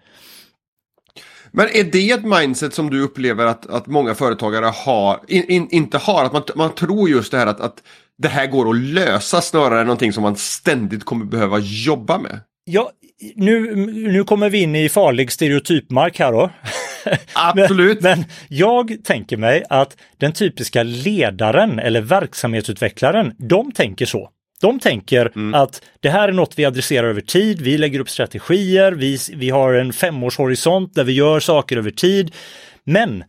Men 1.54 1.68
är 1.74 1.84
det 1.84 2.12
ett 2.12 2.26
mindset 2.26 2.74
som 2.74 2.90
du 2.90 3.02
upplever 3.02 3.46
att, 3.46 3.70
att 3.70 3.88
många 3.88 4.16
företagare 4.16 4.66
har, 4.66 5.20
in, 5.28 5.44
in, 5.44 5.68
inte 5.72 5.98
har? 5.98 6.26
Att 6.26 6.34
man, 6.34 6.44
man 6.56 6.76
tror 6.76 7.10
just 7.10 7.32
det 7.32 7.38
här 7.38 7.48
att, 7.48 7.60
att 7.60 7.84
det 8.18 8.28
här 8.28 8.48
går 8.48 8.70
att 8.70 8.76
lösa 8.76 9.42
snarare 9.42 9.80
än 9.80 9.86
någonting 9.86 10.14
som 10.14 10.24
man 10.24 10.36
ständigt 10.36 11.06
kommer 11.06 11.26
behöva 11.26 11.60
jobba 11.60 12.18
med? 12.18 12.40
Ja, 12.66 12.92
nu, 13.36 13.76
nu 13.86 14.24
kommer 14.24 14.50
vi 14.50 14.62
in 14.62 14.76
i 14.76 14.90
farlig 14.90 15.32
stereotypmark 15.32 16.20
här 16.20 16.32
då. 16.32 16.50
Absolut. 17.34 18.02
men, 18.02 18.20
men, 18.20 18.30
jag 18.48 18.98
tänker 19.04 19.38
mig 19.38 19.64
att 19.70 19.98
den 20.18 20.34
typiska 20.34 20.84
ledaren 20.84 21.80
eller 21.80 22.02
verksamhetsutvecklaren, 22.02 23.34
de 23.38 23.72
tänker 23.72 24.06
så. 24.06 24.30
De 24.64 24.80
tänker 24.80 25.32
mm. 25.36 25.54
att 25.54 25.82
det 26.00 26.10
här 26.10 26.28
är 26.28 26.32
något 26.32 26.60
vi 26.60 26.66
adresserar 26.66 27.08
över 27.08 27.22
tid, 27.22 27.62
vi 27.62 27.78
lägger 27.78 28.00
upp 28.00 28.10
strategier, 28.10 28.92
vi, 28.92 29.18
vi 29.34 29.50
har 29.50 29.74
en 29.74 29.94
femårshorisont 29.94 30.96
där 30.96 31.04
vi 31.04 31.14
gör 31.14 31.40
saker 31.40 31.78
över 31.78 31.92
tid. 31.92 32.36
Men 32.84 33.24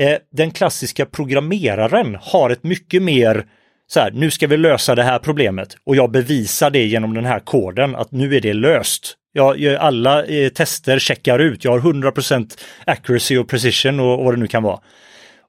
eh, 0.00 0.18
den 0.32 0.50
klassiska 0.50 1.06
programmeraren 1.06 2.18
har 2.20 2.50
ett 2.50 2.64
mycket 2.64 3.02
mer 3.02 3.46
så 3.86 4.00
här, 4.00 4.10
nu 4.10 4.30
ska 4.30 4.46
vi 4.46 4.56
lösa 4.56 4.94
det 4.94 5.02
här 5.02 5.18
problemet 5.18 5.76
och 5.84 5.96
jag 5.96 6.10
bevisar 6.10 6.70
det 6.70 6.84
genom 6.84 7.14
den 7.14 7.24
här 7.24 7.40
koden 7.40 7.96
att 7.96 8.12
nu 8.12 8.36
är 8.36 8.40
det 8.40 8.52
löst. 8.52 9.16
Jag, 9.32 9.64
alla 9.64 10.24
eh, 10.24 10.48
tester 10.48 10.98
checkar 10.98 11.38
ut, 11.38 11.64
jag 11.64 11.78
har 11.78 11.92
100% 11.92 12.58
accuracy 12.84 13.38
och 13.38 13.48
precision 13.48 14.00
och 14.00 14.24
vad 14.24 14.34
det 14.34 14.40
nu 14.40 14.46
kan 14.46 14.62
vara. 14.62 14.80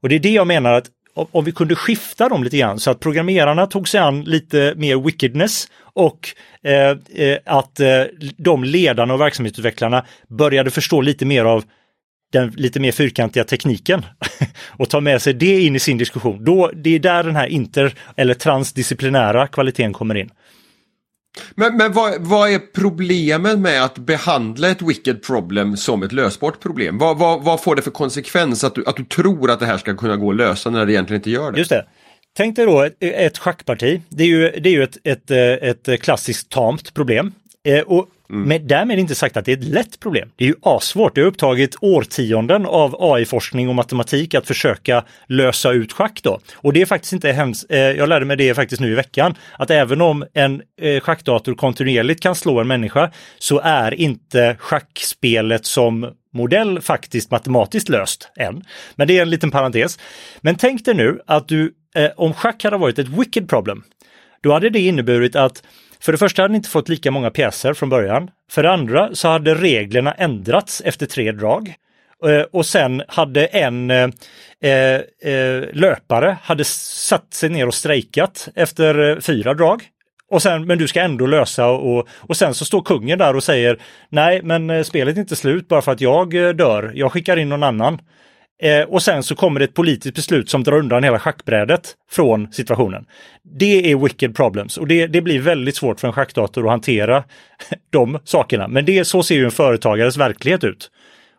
Och 0.02 0.10
det 0.10 0.16
är 0.16 0.20
det 0.20 0.34
jag 0.34 0.48
menar 0.48 0.74
att 0.74 0.88
om 1.14 1.46
vi 1.46 1.52
kunde 1.52 1.76
skifta 1.76 2.30
dem 2.30 2.44
lite 2.44 2.58
grann 2.58 2.80
så 2.80 2.92
att 2.92 3.00
programmerarna 3.00 3.68
tog 3.68 3.88
sig 3.88 4.00
an 4.00 4.24
lite 4.24 4.74
mer 4.78 4.98
wickedness 4.98 5.68
och 5.94 6.30
eh, 6.64 7.26
eh, 7.26 7.38
att 7.46 7.80
eh, 7.80 8.04
de 8.38 8.64
ledarna 8.64 9.14
och 9.14 9.22
verksamhetsutvecklarna 9.22 10.06
började 10.28 10.72
förstå 10.72 11.02
lite 11.02 11.26
mer 11.26 11.46
av 11.46 11.64
den 12.32 12.50
lite 12.50 12.80
mer 12.80 12.92
fyrkantiga 12.92 13.44
tekniken 13.44 14.06
och 14.68 14.90
ta 14.90 15.02
med 15.02 15.22
sig 15.22 15.34
det 15.34 15.62
in 15.62 15.76
i 15.76 15.80
sin 15.80 15.98
diskussion. 15.98 16.44
Då, 16.44 16.72
det 16.76 16.96
är 16.96 17.00
där 17.00 17.24
den 17.24 17.36
här 17.36 17.48
inter 17.48 17.94
eller 18.16 18.34
transdisciplinära 18.34 19.48
kvaliteten 19.48 19.94
kommer 19.94 20.16
in. 20.16 20.30
Men, 21.56 21.78
men 21.78 21.94
vad, 21.94 22.22
vad, 22.22 22.50
är 22.50 22.60
problemet 22.60 23.60
med 23.60 23.84
att 23.84 23.98
behandla 23.98 24.70
ett 24.70 24.82
wicked 24.82 25.24
problem 25.24 25.78
som 25.78 26.04
ett 26.04 26.12
lösbart 26.12 26.60
problem? 26.60 26.98
Vad, 26.98 27.18
vad, 27.18 27.44
vad, 27.44 27.62
får 27.62 27.76
det 27.76 27.82
för 27.82 27.92
konsekvens 27.92 28.64
att 28.64 28.76
du, 28.76 28.86
att 28.86 28.96
du 28.96 29.04
tror 29.04 29.52
att 29.52 29.60
det 29.60 29.66
här 29.66 29.78
ska 29.78 29.96
kunna 29.96 30.16
gå 30.16 30.30
att 30.30 30.36
lösa 30.36 30.70
när 30.70 30.86
det 30.86 30.94
egentligen 30.94 31.20
inte 31.20 31.30
gör 31.30 31.52
det? 31.52 31.58
Just 31.58 31.70
det. 31.70 31.86
Tänk 32.34 32.56
dig 32.56 32.66
då 32.66 32.82
ett, 32.82 32.96
ett 33.00 33.38
schackparti. 33.38 34.02
Det 34.10 34.24
är 34.24 34.28
ju, 34.28 34.50
det 34.50 34.70
är 34.70 34.74
ju 34.74 34.84
ett, 34.84 34.98
ett, 35.04 35.32
ett 35.88 36.02
klassiskt 36.02 36.50
tamt 36.50 36.94
problem. 36.94 37.34
Eh, 37.64 37.80
och 37.80 38.08
Mm. 38.32 38.48
Men 38.48 38.68
därmed 38.68 39.00
inte 39.00 39.16
sagt 39.16 39.38
att 39.38 39.46
det 39.46 39.52
är 39.52 39.58
ett 39.58 39.64
lätt 39.64 40.00
problem. 40.00 40.30
Det 40.36 40.44
är 40.44 40.48
ju 40.48 40.56
asvårt. 40.62 41.16
Det 41.16 41.22
har 41.22 41.28
upptagit 41.28 41.76
årtionden 41.82 42.66
av 42.66 42.96
AI-forskning 43.00 43.70
och 43.70 43.76
matematik 43.76 44.34
att 44.34 44.48
försöka 44.48 45.04
lösa 45.28 45.72
ut 45.72 45.94
schack 45.94 46.20
då. 46.24 46.40
Och 46.56 46.74
det 46.74 46.82
är 46.82 46.86
faktiskt 46.86 47.14
inte 47.14 47.32
hemskt. 47.32 47.66
Eh, 47.70 47.80
jag 47.80 48.10
lärde 48.10 48.26
mig 48.26 48.38
det 48.38 48.54
faktiskt 48.54 48.82
nu 48.82 48.92
i 48.92 48.96
veckan, 48.96 49.36
att 49.54 49.72
även 49.72 50.02
om 50.02 50.26
en 50.34 50.62
eh, 50.82 51.00
schackdator 51.00 51.56
kontinuerligt 51.56 52.24
kan 52.24 52.36
slå 52.36 52.60
en 52.60 52.68
människa 52.68 53.12
så 53.40 53.60
är 53.60 53.94
inte 53.94 54.56
schackspelet 54.60 55.66
som 55.66 56.12
modell 56.34 56.82
faktiskt 56.82 57.32
matematiskt 57.32 57.90
löst 57.90 58.30
än. 58.40 58.64
Men 58.96 59.08
det 59.08 59.18
är 59.18 59.22
en 59.22 59.30
liten 59.30 59.52
parentes. 59.52 60.00
Men 60.42 60.56
tänk 60.56 60.86
dig 60.86 60.94
nu 60.94 61.20
att 61.28 61.48
du, 61.48 61.74
eh, 61.96 62.10
om 62.18 62.34
schack 62.34 62.64
hade 62.64 62.78
varit 62.78 63.00
ett 63.00 63.08
wicked 63.08 63.50
problem, 63.50 63.84
då 64.42 64.54
hade 64.54 64.70
det 64.70 64.80
inneburit 64.80 65.36
att 65.36 65.64
för 66.02 66.12
det 66.12 66.18
första 66.18 66.42
hade 66.42 66.52
ni 66.52 66.56
inte 66.56 66.70
fått 66.70 66.90
lika 66.90 67.12
många 67.12 67.30
pjäser 67.30 67.74
från 67.74 67.90
början. 67.90 68.30
För 68.52 68.64
det 68.64 68.72
andra 68.72 69.16
så 69.16 69.28
hade 69.28 69.56
reglerna 69.56 70.14
ändrats 70.14 70.82
efter 70.86 71.06
tre 71.06 71.32
drag. 71.32 71.74
Eh, 72.26 72.42
och 72.52 72.66
sen 72.66 73.04
hade 73.08 73.46
en 73.46 73.92
eh, 73.92 74.10
eh, 74.62 75.64
löpare 75.74 76.38
hade 76.44 76.64
satt 76.64 77.34
sig 77.34 77.50
ner 77.50 77.68
och 77.68 77.74
strejkat 77.74 78.50
efter 78.56 79.10
eh, 79.10 79.20
fyra 79.20 79.54
drag. 79.54 79.84
Och 80.30 80.42
sen, 80.42 80.66
men 80.66 80.78
du 80.78 80.88
ska 80.88 81.02
ändå 81.02 81.26
lösa 81.26 81.68
och, 81.68 82.08
och 82.12 82.38
sen 82.38 82.54
så 82.54 82.66
står 82.66 82.82
kungen 82.82 83.20
där 83.20 83.36
och 83.36 83.44
säger 83.44 83.80
nej 84.10 84.42
men 84.44 84.70
eh, 84.70 84.84
spelet 84.84 85.16
är 85.16 85.22
inte 85.22 85.36
slut 85.36 85.68
bara 85.68 85.82
för 85.82 85.92
att 85.92 86.02
jag 86.02 86.56
dör, 86.56 86.92
jag 86.96 87.12
skickar 87.12 87.38
in 87.38 87.50
någon 87.50 87.64
annan. 87.64 88.02
Eh, 88.62 88.84
och 88.84 89.04
sen 89.04 89.24
så 89.24 89.36
kommer 89.36 89.60
det 89.60 89.66
ett 89.66 89.74
politiskt 89.74 90.16
beslut 90.16 90.50
som 90.50 90.64
drar 90.64 90.78
undan 90.78 91.04
hela 91.04 91.20
schackbrädet 91.20 91.96
från 92.12 92.52
situationen. 92.52 93.06
Det 93.60 93.92
är 93.92 93.96
wicked 93.98 94.36
problems 94.36 94.78
och 94.78 94.88
det, 94.88 95.08
det 95.08 95.22
blir 95.22 95.40
väldigt 95.40 95.76
svårt 95.76 96.00
för 96.00 96.08
en 96.08 96.14
schackdator 96.14 96.64
att 96.64 96.72
hantera 96.72 97.24
de 97.90 98.20
sakerna. 98.24 98.68
Men 98.68 98.86
det, 98.86 99.06
så 99.06 99.24
ser 99.24 99.36
ju 99.36 99.46
en 99.46 99.52
företagares 99.52 100.18
verklighet 100.18 100.64
ut. 100.64 100.92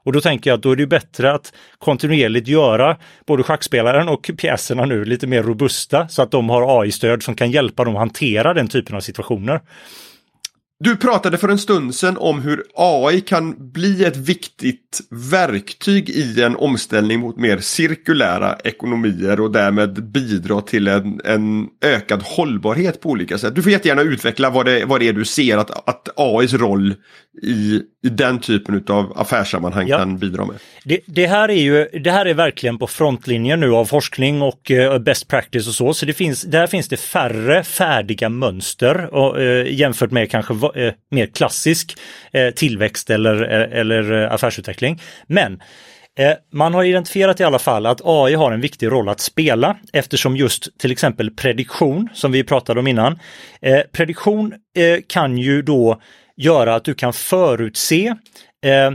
Och 0.05 0.13
då 0.13 0.21
tänker 0.21 0.51
jag 0.51 0.57
att 0.57 0.63
då 0.63 0.73
är 0.73 0.77
det 0.77 0.87
bättre 0.87 1.33
att 1.33 1.53
kontinuerligt 1.79 2.49
göra 2.49 2.97
både 3.27 3.43
schackspelaren 3.43 4.09
och 4.09 4.31
pjäserna 4.37 4.85
nu 4.85 5.05
lite 5.05 5.27
mer 5.27 5.43
robusta 5.43 6.09
så 6.09 6.23
att 6.23 6.31
de 6.31 6.51
har 6.51 6.83
AI-stöd 6.83 7.23
som 7.23 7.35
kan 7.35 7.51
hjälpa 7.51 7.85
dem 7.85 7.95
att 7.95 8.01
hantera 8.01 8.55
den 8.55 8.69
typen 8.69 8.97
av 8.97 9.01
situationer. 9.01 9.61
Du 10.85 10.97
pratade 10.97 11.39
för 11.39 11.49
en 11.49 11.59
stund 11.59 11.95
sedan 11.95 12.17
om 12.17 12.41
hur 12.41 12.65
AI 12.75 13.21
kan 13.21 13.73
bli 13.73 14.05
ett 14.05 14.17
viktigt 14.17 15.01
verktyg 15.11 16.11
i 16.11 16.43
en 16.43 16.57
omställning 16.57 17.21
mot 17.21 17.37
mer 17.37 17.59
cirkulära 17.59 18.57
ekonomier 18.65 19.41
och 19.41 19.53
därmed 19.53 20.05
bidra 20.05 20.61
till 20.61 20.89
en, 20.89 21.21
en 21.25 21.69
ökad 21.81 22.23
hållbarhet 22.23 23.01
på 23.01 23.09
olika 23.11 23.39
sätt. 23.39 23.55
Du 23.55 23.63
får 23.63 23.73
jättegärna 23.73 24.03
utveckla 24.03 24.51
vad 24.51 24.67
det, 24.67 24.85
vad 24.85 25.01
det 25.01 25.09
är 25.09 25.13
du 25.13 25.25
ser 25.25 25.59
att, 25.59 25.89
att 25.89 26.09
AIs 26.17 26.53
roll 26.53 26.95
i, 27.43 27.83
i 28.05 28.09
den 28.09 28.41
typen 28.41 28.85
av 28.89 29.13
affärssammanhang 29.19 29.89
ja. 29.89 29.99
kan 29.99 30.19
bidra 30.19 30.45
med. 30.45 30.57
Det, 30.85 31.01
det, 31.07 31.27
här 31.27 31.49
är 31.49 31.63
ju, 31.63 31.89
det 32.01 32.11
här 32.11 32.27
är 32.27 32.35
verkligen 32.35 32.79
på 32.79 32.87
frontlinjen 32.87 33.61
nu 33.61 33.73
av 33.75 33.85
forskning 33.85 34.43
och 34.43 34.71
uh, 34.71 34.99
best 34.99 35.29
practice 35.29 35.69
och 35.69 35.75
så. 35.75 35.95
Så 35.95 36.07
det 36.07 36.13
finns, 36.13 36.43
där 36.43 36.67
finns 36.67 36.89
det 36.89 36.97
färre 36.97 37.65
färdiga 37.65 38.29
mönster 38.29 39.15
och, 39.15 39.39
uh, 39.39 39.73
jämfört 39.73 40.11
med 40.11 40.31
kanske 40.31 40.55
uh, 40.55 40.93
mer 41.11 41.27
klassisk 41.27 41.99
tillväxt 42.57 43.11
eller, 43.11 43.43
eller 43.73 44.13
affärsutveckling. 44.13 45.01
Men 45.27 45.61
man 46.53 46.75
har 46.75 46.85
identifierat 46.85 47.41
i 47.41 47.45
alla 47.45 47.59
fall 47.59 47.87
att 47.87 48.01
AI 48.05 48.35
har 48.35 48.53
en 48.53 48.61
viktig 48.61 48.87
roll 48.87 49.09
att 49.09 49.21
spela 49.21 49.77
eftersom 49.93 50.37
just 50.37 50.79
till 50.79 50.93
exempel 50.93 51.31
prediktion, 51.31 52.09
som 52.15 52.33
vi 52.33 52.45
pratade 52.45 52.81
om 52.81 52.87
innan, 52.87 53.19
prediktion 53.93 54.55
kan 55.09 55.39
ju 55.39 55.63
då 55.63 56.01
göra 56.45 56.75
att 56.75 56.85
du 56.85 56.95
kan 56.95 57.13
förutse 57.13 58.07
eh, 58.65 58.91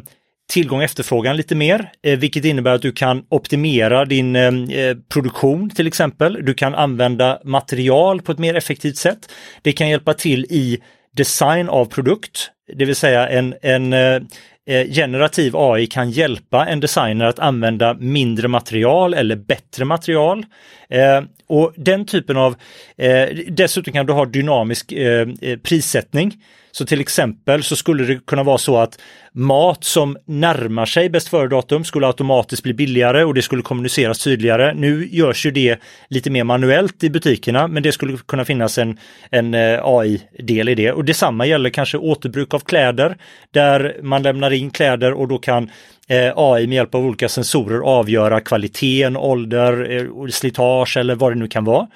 tillgång 0.49 0.79
och 0.79 0.83
efterfrågan 0.83 1.37
lite 1.37 1.55
mer, 1.55 1.91
eh, 2.03 2.19
vilket 2.19 2.45
innebär 2.45 2.71
att 2.71 2.81
du 2.81 2.91
kan 2.91 3.23
optimera 3.29 4.05
din 4.05 4.35
eh, 4.35 4.79
eh, 4.79 4.97
produktion 5.09 5.69
till 5.69 5.87
exempel. 5.87 6.45
Du 6.45 6.53
kan 6.53 6.75
använda 6.75 7.39
material 7.43 8.21
på 8.21 8.31
ett 8.31 8.39
mer 8.39 8.55
effektivt 8.55 8.97
sätt. 8.97 9.31
Det 9.61 9.71
kan 9.71 9.89
hjälpa 9.89 10.13
till 10.13 10.45
i 10.49 10.79
design 11.15 11.69
av 11.69 11.85
produkt, 11.85 12.51
det 12.75 12.85
vill 12.85 12.95
säga 12.95 13.27
en, 13.27 13.55
en 13.61 13.93
eh, 13.93 14.21
eh 14.65 14.87
generativ 14.87 15.55
AI 15.55 15.87
kan 15.87 16.11
hjälpa 16.11 16.65
en 16.65 16.79
designer 16.79 17.25
att 17.25 17.39
använda 17.39 17.93
mindre 17.93 18.47
material 18.47 19.13
eller 19.13 19.35
bättre 19.35 19.85
material. 19.85 20.45
Eh, 20.89 21.21
och 21.47 21.73
den 21.75 22.05
typen 22.05 22.37
av, 22.37 22.55
eh, 22.97 23.27
dessutom 23.47 23.93
kan 23.93 24.05
du 24.05 24.13
ha 24.13 24.25
dynamisk 24.25 24.91
eh, 24.91 25.27
eh 25.41 25.57
prissättning. 25.57 26.33
Så 26.77 26.85
till 26.85 27.01
exempel 27.01 27.63
så 27.63 27.75
skulle 27.75 28.03
det 28.03 28.25
kunna 28.25 28.43
vara 28.43 28.57
så 28.57 28.77
att 28.77 28.99
mat 29.31 29.83
som 29.83 30.17
närmar 30.25 30.85
sig 30.85 31.09
bäst 31.09 31.27
före-datum 31.27 31.83
skulle 31.83 32.07
automatiskt 32.07 32.63
bli 32.63 32.73
billigare 32.73 33.23
och 33.23 33.33
det 33.33 33.41
skulle 33.41 33.61
kommuniceras 33.61 34.23
tydligare. 34.23 34.73
Nu 34.73 35.07
görs 35.11 35.45
ju 35.45 35.51
det 35.51 35.79
lite 36.09 36.29
mer 36.29 36.43
manuellt 36.43 37.03
i 37.03 37.09
butikerna, 37.09 37.67
men 37.67 37.83
det 37.83 37.91
skulle 37.91 38.17
kunna 38.17 38.45
finnas 38.45 38.77
en, 38.77 38.97
en 39.31 39.53
eh, 39.53 39.79
AI-del 39.83 40.69
i 40.69 40.75
det. 40.75 40.91
Och 40.91 41.05
detsamma 41.05 41.45
gäller 41.45 41.69
kanske 41.69 41.97
återbruk 41.97 42.53
av 42.57 42.63
kläder, 42.63 43.17
där 43.51 43.99
man 44.03 44.23
lämnar 44.23 44.51
in 44.51 44.71
kläder 44.71 45.13
och 45.13 45.27
då 45.27 45.37
kan 45.37 45.69
eh, 46.07 46.33
AI 46.35 46.67
med 46.67 46.75
hjälp 46.75 46.95
av 46.95 47.05
olika 47.05 47.29
sensorer 47.29 47.79
avgöra 47.79 48.41
kvaliteten, 48.41 49.17
ålder, 49.17 49.91
eh, 49.91 50.27
slitage 50.29 50.97
eller 50.97 51.15
vad 51.15 51.31
det 51.31 51.39
nu 51.39 51.47
kan 51.47 51.65
vara. 51.65 51.87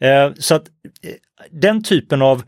Eh, 0.00 0.30
så 0.38 0.54
att 0.54 0.64
den 1.50 1.82
typen 1.82 2.22
av 2.22 2.42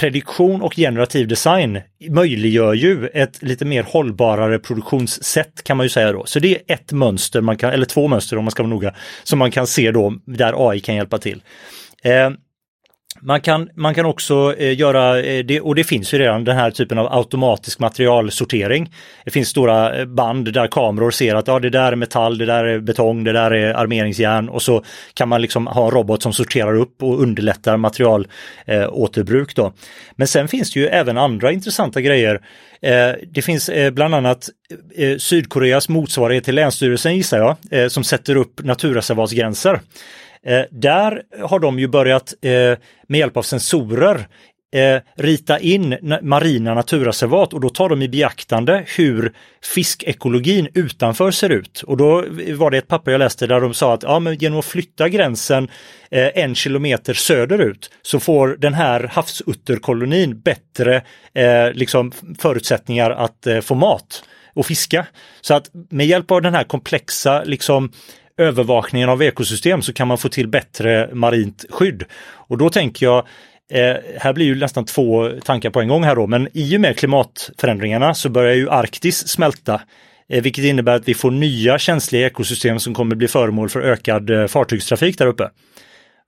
prediktion 0.00 0.62
och 0.62 0.74
generativ 0.74 1.28
design 1.28 1.80
möjliggör 2.10 2.74
ju 2.74 3.06
ett 3.06 3.42
lite 3.42 3.64
mer 3.64 3.82
hållbarare 3.82 4.58
produktionssätt 4.58 5.64
kan 5.64 5.76
man 5.76 5.86
ju 5.86 5.90
säga 5.90 6.12
då. 6.12 6.26
Så 6.26 6.38
det 6.38 6.54
är 6.54 6.74
ett 6.74 6.92
mönster, 6.92 7.40
man 7.40 7.56
kan, 7.56 7.70
eller 7.70 7.84
två 7.84 8.08
mönster 8.08 8.38
om 8.38 8.44
man 8.44 8.50
ska 8.50 8.62
vara 8.62 8.70
noga, 8.70 8.94
som 9.22 9.38
man 9.38 9.50
kan 9.50 9.66
se 9.66 9.90
då 9.90 10.14
där 10.24 10.70
AI 10.70 10.80
kan 10.80 10.94
hjälpa 10.94 11.18
till. 11.18 11.42
Man 13.22 13.40
kan, 13.40 13.68
man 13.74 13.94
kan 13.94 14.06
också 14.06 14.54
eh, 14.58 14.78
göra, 14.78 15.22
eh, 15.22 15.44
det, 15.44 15.60
och 15.60 15.74
det 15.74 15.84
finns 15.84 16.14
ju 16.14 16.18
redan 16.18 16.44
den 16.44 16.56
här 16.56 16.70
typen 16.70 16.98
av 16.98 17.12
automatisk 17.12 17.78
materialsortering. 17.78 18.92
Det 19.24 19.30
finns 19.30 19.48
stora 19.48 19.98
eh, 19.98 20.04
band 20.04 20.52
där 20.52 20.66
kameror 20.66 21.10
ser 21.10 21.34
att 21.34 21.46
ja, 21.46 21.58
det 21.58 21.70
där 21.70 21.92
är 21.92 21.96
metall, 21.96 22.38
det 22.38 22.46
där 22.46 22.64
är 22.64 22.78
betong, 22.78 23.24
det 23.24 23.32
där 23.32 23.50
är 23.50 23.74
armeringsjärn 23.74 24.48
och 24.48 24.62
så 24.62 24.84
kan 25.14 25.28
man 25.28 25.42
liksom 25.42 25.66
ha 25.66 25.84
en 25.84 25.90
robot 25.90 26.22
som 26.22 26.32
sorterar 26.32 26.76
upp 26.76 27.02
och 27.02 27.22
underlättar 27.22 27.76
materialåterbruk. 27.76 29.58
Eh. 29.58 29.70
Men 30.16 30.26
sen 30.26 30.48
finns 30.48 30.72
det 30.72 30.80
ju 30.80 30.86
även 30.86 31.18
andra 31.18 31.52
intressanta 31.52 32.00
grejer. 32.00 32.40
Eh, 32.82 33.12
det 33.32 33.42
finns 33.42 33.68
eh, 33.68 33.90
bland 33.90 34.14
annat 34.14 34.48
eh, 34.96 35.08
eh, 35.08 35.18
Sydkoreas 35.18 35.88
motsvarighet 35.88 36.44
till 36.44 36.54
Länsstyrelsen 36.54 37.16
gissar 37.16 37.56
jag, 37.70 37.92
som 37.92 38.04
sätter 38.04 38.36
upp 38.36 38.64
naturreservatsgränser. 38.64 39.80
Eh, 40.46 40.62
där 40.70 41.22
har 41.42 41.58
de 41.58 41.78
ju 41.78 41.88
börjat 41.88 42.34
eh, 42.42 42.50
med 43.08 43.18
hjälp 43.18 43.36
av 43.36 43.42
sensorer 43.42 44.28
eh, 44.74 45.02
rita 45.16 45.58
in 45.58 46.18
marina 46.22 46.74
naturreservat 46.74 47.52
och 47.52 47.60
då 47.60 47.68
tar 47.68 47.88
de 47.88 48.02
i 48.02 48.08
beaktande 48.08 48.84
hur 48.96 49.32
fiskekologin 49.74 50.68
utanför 50.74 51.30
ser 51.30 51.50
ut. 51.50 51.82
Och 51.86 51.96
då 51.96 52.24
var 52.54 52.70
det 52.70 52.78
ett 52.78 52.88
papper 52.88 53.10
jag 53.10 53.18
läste 53.18 53.46
där 53.46 53.60
de 53.60 53.74
sa 53.74 53.94
att 53.94 54.02
ja, 54.02 54.20
men 54.20 54.34
genom 54.34 54.58
att 54.58 54.64
flytta 54.64 55.08
gränsen 55.08 55.68
en 56.10 56.54
kilometer 56.54 57.14
söderut 57.14 57.90
så 58.02 58.20
får 58.20 58.48
den 58.48 58.74
här 58.74 59.10
havsutterkolonin 59.12 60.40
bättre 60.40 61.02
eh, 61.34 61.72
liksom 61.72 62.12
förutsättningar 62.38 63.10
att 63.10 63.46
eh, 63.46 63.60
få 63.60 63.74
mat 63.74 64.24
och 64.54 64.66
fiska. 64.66 65.06
Så 65.40 65.54
att 65.54 65.70
med 65.90 66.06
hjälp 66.06 66.30
av 66.30 66.42
den 66.42 66.54
här 66.54 66.64
komplexa 66.64 67.42
liksom 67.44 67.92
övervakningen 68.40 69.08
av 69.08 69.22
ekosystem 69.22 69.82
så 69.82 69.92
kan 69.92 70.08
man 70.08 70.18
få 70.18 70.28
till 70.28 70.48
bättre 70.48 71.10
marint 71.12 71.64
skydd. 71.70 72.04
Och 72.32 72.58
då 72.58 72.70
tänker 72.70 73.06
jag, 73.06 73.18
eh, 73.72 73.96
här 74.18 74.32
blir 74.32 74.46
ju 74.46 74.54
nästan 74.54 74.84
två 74.84 75.30
tankar 75.44 75.70
på 75.70 75.80
en 75.80 75.88
gång 75.88 76.04
här 76.04 76.16
då, 76.16 76.26
men 76.26 76.48
i 76.52 76.76
och 76.76 76.80
med 76.80 76.98
klimatförändringarna 76.98 78.14
så 78.14 78.28
börjar 78.28 78.54
ju 78.54 78.70
Arktis 78.70 79.28
smälta 79.28 79.80
eh, 80.28 80.42
vilket 80.42 80.64
innebär 80.64 80.96
att 80.96 81.08
vi 81.08 81.14
får 81.14 81.30
nya 81.30 81.78
känsliga 81.78 82.26
ekosystem 82.26 82.78
som 82.78 82.94
kommer 82.94 83.16
bli 83.16 83.28
föremål 83.28 83.68
för 83.68 83.80
ökad 83.80 84.30
eh, 84.30 84.46
fartygstrafik 84.46 85.18
där 85.18 85.26
uppe. 85.26 85.50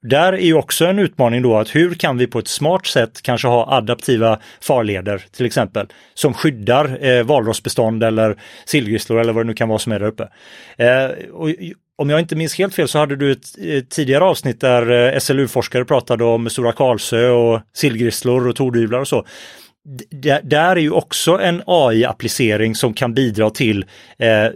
Där 0.03 0.33
är 0.33 0.45
ju 0.45 0.53
också 0.53 0.85
en 0.85 0.99
utmaning 0.99 1.41
då 1.41 1.57
att 1.57 1.75
hur 1.75 1.93
kan 1.93 2.17
vi 2.17 2.27
på 2.27 2.39
ett 2.39 2.47
smart 2.47 2.85
sätt 2.85 3.21
kanske 3.21 3.47
ha 3.47 3.73
adaptiva 3.73 4.39
farleder 4.61 5.25
till 5.31 5.45
exempel 5.45 5.87
som 6.13 6.33
skyddar 6.33 7.05
eh, 7.05 7.23
valrossbestånd 7.23 8.03
eller 8.03 8.37
sillgrisslor 8.65 9.19
eller 9.19 9.33
vad 9.33 9.45
det 9.45 9.47
nu 9.47 9.53
kan 9.53 9.69
vara 9.69 9.79
som 9.79 9.91
är 9.91 9.99
där 9.99 10.07
uppe. 10.07 10.29
Eh, 10.77 11.31
och 11.31 11.49
om 11.97 12.09
jag 12.09 12.19
inte 12.19 12.35
minns 12.35 12.57
helt 12.57 12.75
fel 12.75 12.87
så 12.87 12.99
hade 12.99 13.15
du 13.15 13.31
ett, 13.31 13.89
tidigare 13.89 14.23
avsnitt 14.23 14.61
där 14.61 15.13
eh, 15.13 15.19
SLU-forskare 15.19 15.85
pratade 15.85 16.23
om 16.23 16.49
Stora 16.49 16.71
Karlsö 16.71 17.29
och 17.29 17.61
sillgrisslor 17.73 18.47
och 18.47 18.55
tordyvlar 18.55 18.99
och 18.99 19.07
så. 19.07 19.25
D 20.09 20.39
där 20.43 20.75
är 20.75 20.81
ju 20.81 20.91
också 20.91 21.39
en 21.39 21.61
AI-applicering 21.65 22.75
som 22.75 22.93
kan 22.93 23.13
bidra 23.13 23.49
till 23.49 23.85
eh, 24.17 24.45
eh 24.45 24.51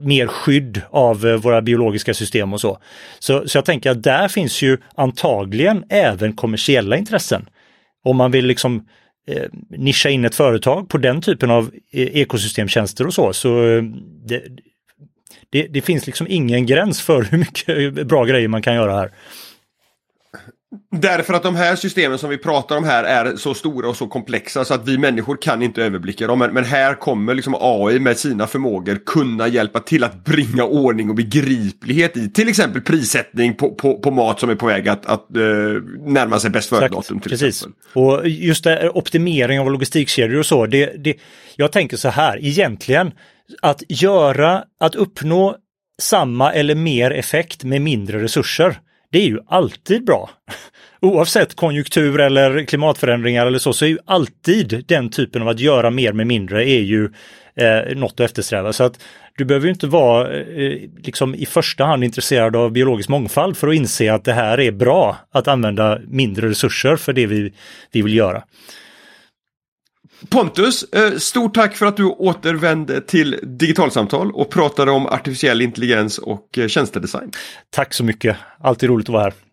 mer 0.00 0.26
skydd 0.26 0.82
av 0.90 1.26
eh, 1.26 1.36
våra 1.36 1.62
biologiska 1.62 2.14
system 2.14 2.52
och 2.52 2.60
så. 2.60 2.78
så. 3.18 3.48
Så 3.48 3.58
jag 3.58 3.64
tänker 3.64 3.90
att 3.90 4.02
där 4.02 4.28
finns 4.28 4.62
ju 4.62 4.78
antagligen 4.94 5.84
även 5.88 6.32
kommersiella 6.32 6.96
intressen. 6.96 7.48
Om 8.04 8.16
man 8.16 8.30
vill 8.30 8.46
liksom 8.46 8.86
eh, 9.28 9.44
nischa 9.68 10.08
in 10.08 10.24
ett 10.24 10.34
företag 10.34 10.88
på 10.88 10.98
den 10.98 11.20
typen 11.20 11.50
av 11.50 11.70
ekosystemtjänster 11.92 13.06
och 13.06 13.14
så, 13.14 13.32
så 13.32 13.80
det, 14.26 14.42
det, 15.50 15.66
det, 15.66 15.80
finns 15.80 16.06
liksom 16.06 16.26
ingen 16.30 16.66
gräns 16.66 17.02
för 17.02 17.22
hur 17.22 17.38
mycket 17.38 18.06
bra 18.06 18.24
grejer 18.24 18.48
man 18.48 18.62
kan 18.62 18.74
göra 18.74 18.96
här. 18.96 19.10
Därför 20.90 21.34
att 21.34 21.42
de 21.42 21.56
här 21.56 21.76
systemen 21.76 22.18
som 22.18 22.30
vi 22.30 22.38
pratar 22.38 22.76
om 22.76 22.84
här 22.84 23.04
är 23.04 23.36
så 23.36 23.54
stora 23.54 23.88
och 23.88 23.96
så 23.96 24.06
komplexa 24.06 24.64
så 24.64 24.74
att 24.74 24.88
vi 24.88 24.98
människor 24.98 25.36
kan 25.42 25.62
inte 25.62 25.82
överblicka 25.82 26.26
dem. 26.26 26.38
Men, 26.38 26.54
men 26.54 26.64
här 26.64 26.94
kommer 26.94 27.34
liksom 27.34 27.56
AI 27.60 27.98
med 27.98 28.18
sina 28.18 28.46
förmågor 28.46 28.98
kunna 29.06 29.48
hjälpa 29.48 29.80
till 29.80 30.04
att 30.04 30.24
bringa 30.24 30.64
ordning 30.64 31.08
och 31.10 31.14
begriplighet 31.14 32.16
i 32.16 32.30
till 32.30 32.48
exempel 32.48 32.82
prissättning 32.82 33.54
på, 33.54 33.74
på, 33.74 33.98
på 33.98 34.10
mat 34.10 34.40
som 34.40 34.50
är 34.50 34.54
på 34.54 34.66
väg 34.66 34.88
att, 34.88 35.06
att 35.06 35.26
uh, 35.36 35.82
närma 36.06 36.38
sig 36.38 36.50
bäst 36.50 36.68
före-datum. 36.68 37.20
Precis. 37.20 37.42
Exempel. 37.42 37.80
Och 37.92 38.28
just 38.28 38.64
det, 38.64 38.90
optimering 38.90 39.60
av 39.60 39.70
logistikkedjor 39.70 40.38
och 40.38 40.46
så. 40.46 40.66
Det, 40.66 41.04
det, 41.04 41.16
jag 41.56 41.72
tänker 41.72 41.96
så 41.96 42.08
här, 42.08 42.44
egentligen 42.44 43.12
att 43.62 43.82
göra, 43.88 44.64
att 44.80 44.94
uppnå 44.94 45.56
samma 46.02 46.52
eller 46.52 46.74
mer 46.74 47.10
effekt 47.10 47.64
med 47.64 47.82
mindre 47.82 48.22
resurser 48.22 48.80
det 49.16 49.18
är 49.18 49.26
ju 49.26 49.40
alltid 49.48 50.04
bra. 50.04 50.30
Oavsett 51.00 51.54
konjunktur 51.54 52.20
eller 52.20 52.64
klimatförändringar 52.64 53.46
eller 53.46 53.58
så, 53.58 53.72
så 53.72 53.84
är 53.84 53.88
ju 53.88 53.98
alltid 54.04 54.84
den 54.88 55.10
typen 55.10 55.42
av 55.42 55.48
att 55.48 55.60
göra 55.60 55.90
mer 55.90 56.12
med 56.12 56.26
mindre 56.26 56.68
är 56.68 56.80
ju 56.80 57.10
eh, 57.56 57.96
något 57.96 58.12
att 58.12 58.20
eftersträva. 58.20 58.72
Så 58.72 58.84
att 58.84 59.00
du 59.36 59.44
behöver 59.44 59.66
ju 59.66 59.72
inte 59.72 59.86
vara 59.86 60.36
eh, 60.36 60.80
liksom 61.02 61.34
i 61.34 61.46
första 61.46 61.84
hand 61.84 62.04
intresserad 62.04 62.56
av 62.56 62.72
biologisk 62.72 63.08
mångfald 63.08 63.56
för 63.56 63.68
att 63.68 63.74
inse 63.74 64.12
att 64.12 64.24
det 64.24 64.32
här 64.32 64.60
är 64.60 64.72
bra 64.72 65.16
att 65.30 65.48
använda 65.48 65.98
mindre 66.08 66.48
resurser 66.48 66.96
för 66.96 67.12
det 67.12 67.26
vi, 67.26 67.52
vi 67.92 68.02
vill 68.02 68.14
göra. 68.14 68.42
Pontus, 70.28 70.82
eh, 70.82 71.16
stort 71.16 71.54
tack 71.54 71.76
för 71.76 71.86
att 71.86 71.96
du 71.96 72.04
återvände 72.04 73.00
till 73.00 73.40
Digitalsamtal 73.42 74.32
och 74.32 74.50
pratade 74.50 74.90
om 74.90 75.06
artificiell 75.06 75.62
intelligens 75.62 76.18
och 76.18 76.58
eh, 76.58 76.68
tjänstedesign. 76.68 77.30
Tack 77.70 77.94
så 77.94 78.04
mycket, 78.04 78.36
alltid 78.60 78.88
roligt 78.88 79.08
att 79.08 79.12
vara 79.12 79.22
här. 79.22 79.45